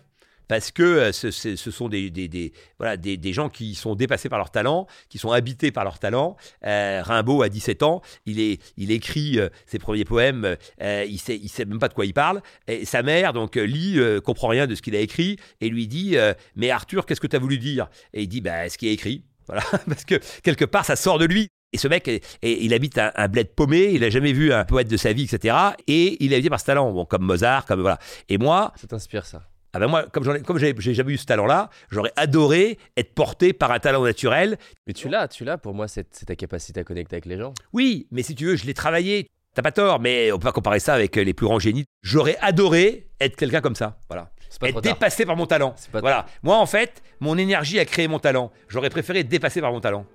Parce 0.48 0.72
que 0.72 0.82
euh, 0.82 1.12
ce, 1.12 1.30
ce- 1.30 1.58
ce 1.58 1.72
sont 1.72 1.90
des, 1.90 2.10
des, 2.10 2.30
des- 2.30 2.54
voilà, 2.80 2.96
des, 2.96 3.18
des 3.18 3.34
gens 3.34 3.50
qui 3.50 3.76
sont 3.76 3.96
dépassés 3.96 4.30
par 4.30 4.40
leur 4.40 4.50
talent, 4.50 4.88
qui 5.10 5.18
sont 5.18 5.32
habités 5.34 5.72
par 5.72 5.84
leur 5.84 6.00
talent. 6.00 6.38
Euh, 6.66 7.02
Rimbaud 7.04 7.42
a 7.42 7.50
17 7.50 7.84
ans, 7.84 8.02
il, 8.26 8.40
est, 8.40 8.62
il 8.78 8.92
écrit 8.92 9.40
euh, 9.40 9.50
ses 9.66 9.78
premiers 9.78 10.06
poèmes, 10.06 10.56
euh, 10.82 11.06
il 11.06 11.20
sait, 11.20 11.36
il 11.36 11.50
sait 11.50 11.66
même 11.66 11.80
pas 11.80 11.90
de 11.90 11.94
quoi 11.94 12.06
il 12.06 12.14
parle. 12.14 12.42
Et 12.68 12.86
sa 12.86 13.04
mère 13.04 13.34
donc 13.34 13.58
lit, 13.58 14.00
comprend 14.24 14.48
rien 14.48 14.68
de 14.68 14.76
ce 14.76 14.82
qu'il 14.82 14.96
a 14.96 15.00
écrit 15.02 15.38
et 15.60 15.68
lui 15.68 15.86
dit 15.88 16.16
Mais 16.56 16.70
Arthur, 16.70 17.06
qu'est-ce 17.06 17.20
que 17.20 17.28
tu 17.28 17.36
as 17.36 17.40
voulu 17.40 17.58
dire? 17.58 17.90
Et 18.14 18.22
il 18.24 18.28
dit 18.30 18.40
bah, 18.40 18.70
Ce 18.70 18.78
qui 18.78 18.88
est 18.88 18.94
écrit. 18.94 19.26
Voilà, 19.48 19.64
parce 19.88 20.06
que 20.06 20.16
quelque 20.44 20.66
part, 20.66 20.86
ça 20.86 20.96
sort 20.96 21.20
de 21.20 21.26
lui. 21.26 21.50
Et 21.74 21.78
ce 21.78 21.88
mec, 21.88 22.08
est- 22.08 22.22
il 22.42 22.74
habite 22.74 22.98
un, 22.98 23.12
un 23.16 23.28
bled 23.28 23.50
paumé, 23.54 23.92
il 23.94 24.04
a 24.04 24.10
jamais 24.10 24.32
vu 24.34 24.54
un 24.54 24.64
poète 24.66 24.88
de 24.88 24.98
sa 24.98 25.12
vie, 25.14 25.24
etc. 25.24 25.56
Et 25.88 26.24
il 26.24 26.32
est 26.32 26.36
habité 26.38 26.50
par 26.50 26.60
ce 26.60 26.66
talent, 26.66 26.92
bon, 26.92 27.06
comme 27.06 27.24
Mozart, 27.24 27.66
comme 27.66 27.82
voilà. 27.82 28.00
Et 28.30 28.38
moi, 28.38 28.74
Ça 28.80 28.88
t'inspire 28.88 29.26
ça? 29.26 29.44
Ah 29.74 29.80
ben 29.80 29.88
moi, 29.88 30.06
comme 30.12 30.24
j'en 30.24 30.34
ai, 30.34 30.42
comme 30.42 30.58
j'ai, 30.58 30.74
jamais 30.94 31.14
eu 31.14 31.18
ce 31.18 31.26
talent-là, 31.26 31.70
j'aurais 31.92 32.14
adoré 32.16 32.80
être 32.96 33.14
porté 33.14 33.52
par 33.54 33.72
un 33.72 33.80
talent 33.80 34.02
naturel. 34.04 34.58
Mais 34.88 34.94
tu 34.94 35.10
l'as, 35.10 35.28
tu 35.28 35.44
l'as 35.44 35.58
pour 35.58 35.74
moi, 35.74 35.88
c'est 35.90 36.10
ta 36.26 36.36
capacité 36.36 36.80
à 36.80 36.84
connecter 36.84 37.16
avec 37.16 37.26
les 37.26 37.38
gens. 37.38 37.54
Oui, 37.74 38.08
mais 38.12 38.24
si 38.24 38.34
tu 38.34 38.46
veux, 38.46 38.56
je 38.56 38.66
l'ai 38.66 38.74
travaillé. 38.74 39.28
T'as 39.54 39.62
pas 39.62 39.72
tort, 39.74 40.00
mais 40.00 40.32
on 40.32 40.38
peut 40.40 40.46
pas 40.46 40.52
comparer 40.52 40.80
ça 40.80 40.94
avec 40.94 41.16
les 41.16 41.34
plus 41.34 41.46
grands 41.48 41.60
génies. 41.60 41.84
J'aurais 42.02 42.38
adoré 42.42 43.08
être 43.20 43.36
quelqu'un 43.36 43.60
comme 43.60 43.76
ça. 43.76 44.00
Voilà. 44.08 44.30
Pas 44.60 44.70
être 44.70 44.82
dépassé 44.82 45.26
par 45.26 45.36
mon 45.36 45.46
talent. 45.46 45.76
Pas 45.92 46.00
Voilà. 46.00 46.26
Moi, 46.44 46.56
en 46.58 46.66
fait, 46.66 47.04
mon 47.20 47.38
énergie 47.38 47.80
a 47.80 47.86
créé 47.86 48.08
mon 48.08 48.20
talent. 48.20 48.52
J'aurais 48.70 48.90
préféré 48.90 49.20
être 49.20 49.28
dépassé 49.28 49.60
par 49.62 49.72
mon 49.72 49.82
talent. 49.82 50.06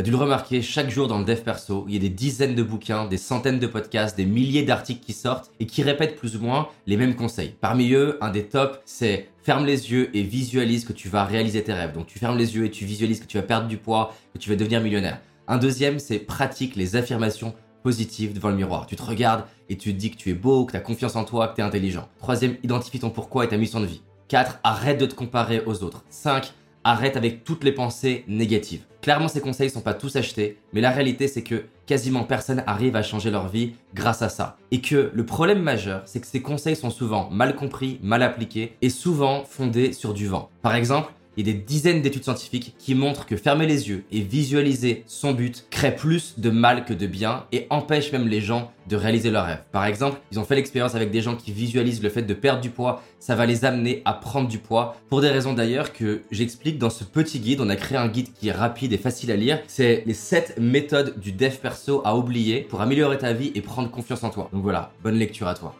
T'as 0.00 0.04
dû 0.04 0.12
le 0.12 0.16
remarquer, 0.16 0.62
chaque 0.62 0.88
jour 0.88 1.08
dans 1.08 1.18
le 1.18 1.26
dev 1.26 1.42
perso, 1.42 1.84
il 1.86 1.92
y 1.92 1.96
a 1.98 2.00
des 2.00 2.08
dizaines 2.08 2.54
de 2.54 2.62
bouquins, 2.62 3.06
des 3.06 3.18
centaines 3.18 3.58
de 3.58 3.66
podcasts, 3.66 4.16
des 4.16 4.24
milliers 4.24 4.62
d'articles 4.62 5.04
qui 5.04 5.12
sortent 5.12 5.50
et 5.60 5.66
qui 5.66 5.82
répètent 5.82 6.16
plus 6.16 6.36
ou 6.36 6.40
moins 6.40 6.68
les 6.86 6.96
mêmes 6.96 7.14
conseils. 7.14 7.54
Parmi 7.60 7.92
eux, 7.92 8.16
un 8.22 8.30
des 8.30 8.44
tops, 8.44 8.78
c'est 8.86 9.28
ferme 9.42 9.66
les 9.66 9.92
yeux 9.92 10.08
et 10.16 10.22
visualise 10.22 10.86
que 10.86 10.94
tu 10.94 11.10
vas 11.10 11.26
réaliser 11.26 11.62
tes 11.62 11.74
rêves. 11.74 11.92
Donc 11.92 12.06
tu 12.06 12.18
fermes 12.18 12.38
les 12.38 12.56
yeux 12.56 12.64
et 12.64 12.70
tu 12.70 12.86
visualises 12.86 13.20
que 13.20 13.26
tu 13.26 13.36
vas 13.36 13.42
perdre 13.42 13.68
du 13.68 13.76
poids, 13.76 14.14
que 14.32 14.38
tu 14.38 14.48
vas 14.48 14.56
devenir 14.56 14.80
millionnaire. 14.80 15.20
Un 15.48 15.58
deuxième, 15.58 15.98
c'est 15.98 16.18
pratique 16.18 16.76
les 16.76 16.96
affirmations 16.96 17.52
positives 17.82 18.32
devant 18.32 18.48
le 18.48 18.56
miroir. 18.56 18.86
Tu 18.86 18.96
te 18.96 19.02
regardes 19.02 19.44
et 19.68 19.76
tu 19.76 19.92
te 19.92 19.98
dis 19.98 20.10
que 20.10 20.16
tu 20.16 20.30
es 20.30 20.34
beau, 20.34 20.64
que 20.64 20.72
tu 20.72 20.78
as 20.78 20.80
confiance 20.80 21.14
en 21.14 21.24
toi, 21.24 21.48
que 21.48 21.56
tu 21.56 21.60
es 21.60 21.64
intelligent. 21.64 22.08
Troisième, 22.20 22.56
identifie 22.62 23.00
ton 23.00 23.10
pourquoi 23.10 23.44
et 23.44 23.48
ta 23.48 23.58
mission 23.58 23.80
de 23.80 23.86
vie. 23.86 24.00
4. 24.28 24.60
Arrête 24.64 24.98
de 24.98 25.04
te 25.04 25.14
comparer 25.14 25.62
aux 25.66 25.82
autres. 25.82 26.04
5. 26.08 26.54
Arrête 26.82 27.16
avec 27.16 27.44
toutes 27.44 27.62
les 27.62 27.72
pensées 27.72 28.24
négatives. 28.26 28.84
Clairement, 29.02 29.28
ces 29.28 29.40
conseils 29.40 29.68
sont 29.68 29.82
pas 29.82 29.92
tous 29.92 30.16
achetés, 30.16 30.58
mais 30.72 30.80
la 30.80 30.90
réalité 30.90 31.28
c'est 31.28 31.42
que 31.42 31.64
quasiment 31.86 32.24
personne 32.24 32.62
arrive 32.66 32.96
à 32.96 33.02
changer 33.02 33.30
leur 33.30 33.48
vie 33.48 33.74
grâce 33.94 34.22
à 34.22 34.28
ça. 34.28 34.56
Et 34.70 34.80
que 34.80 35.10
le 35.12 35.26
problème 35.26 35.60
majeur, 35.60 36.02
c'est 36.06 36.20
que 36.20 36.26
ces 36.26 36.40
conseils 36.40 36.76
sont 36.76 36.90
souvent 36.90 37.28
mal 37.30 37.54
compris, 37.56 37.98
mal 38.02 38.22
appliqués 38.22 38.76
et 38.80 38.90
souvent 38.90 39.44
fondés 39.44 39.92
sur 39.92 40.14
du 40.14 40.26
vent. 40.26 40.48
Par 40.62 40.74
exemple, 40.74 41.12
a 41.48 41.52
des 41.52 41.58
dizaines 41.58 42.02
d'études 42.02 42.24
scientifiques 42.24 42.74
qui 42.78 42.94
montrent 42.94 43.26
que 43.26 43.36
fermer 43.36 43.66
les 43.66 43.88
yeux 43.88 44.04
et 44.12 44.20
visualiser 44.20 45.04
son 45.06 45.32
but 45.32 45.66
crée 45.70 45.94
plus 45.94 46.34
de 46.38 46.50
mal 46.50 46.84
que 46.84 46.92
de 46.92 47.06
bien 47.06 47.44
et 47.52 47.66
empêche 47.70 48.12
même 48.12 48.28
les 48.28 48.40
gens 48.40 48.72
de 48.88 48.96
réaliser 48.96 49.30
leurs 49.30 49.46
rêves. 49.46 49.62
Par 49.72 49.84
exemple, 49.84 50.20
ils 50.32 50.40
ont 50.40 50.44
fait 50.44 50.56
l'expérience 50.56 50.94
avec 50.94 51.10
des 51.10 51.22
gens 51.22 51.36
qui 51.36 51.52
visualisent 51.52 52.02
le 52.02 52.08
fait 52.08 52.22
de 52.22 52.34
perdre 52.34 52.60
du 52.60 52.70
poids, 52.70 53.02
ça 53.18 53.36
va 53.36 53.46
les 53.46 53.64
amener 53.64 54.02
à 54.04 54.12
prendre 54.12 54.48
du 54.48 54.58
poids, 54.58 54.96
pour 55.08 55.20
des 55.20 55.28
raisons 55.28 55.52
d'ailleurs 55.52 55.92
que 55.92 56.22
j'explique 56.30 56.78
dans 56.78 56.90
ce 56.90 57.04
petit 57.04 57.38
guide. 57.38 57.60
On 57.60 57.68
a 57.68 57.76
créé 57.76 57.98
un 57.98 58.08
guide 58.08 58.32
qui 58.32 58.48
est 58.48 58.52
rapide 58.52 58.92
et 58.92 58.98
facile 58.98 59.30
à 59.30 59.36
lire. 59.36 59.60
C'est 59.68 60.02
les 60.06 60.14
7 60.14 60.56
méthodes 60.58 61.18
du 61.20 61.32
dev 61.32 61.54
perso 61.56 62.02
à 62.04 62.16
oublier 62.16 62.62
pour 62.62 62.80
améliorer 62.80 63.18
ta 63.18 63.32
vie 63.32 63.52
et 63.54 63.60
prendre 63.60 63.90
confiance 63.90 64.24
en 64.24 64.30
toi. 64.30 64.48
Donc 64.52 64.62
voilà, 64.62 64.92
bonne 65.02 65.16
lecture 65.16 65.46
à 65.46 65.54
toi. 65.54 65.74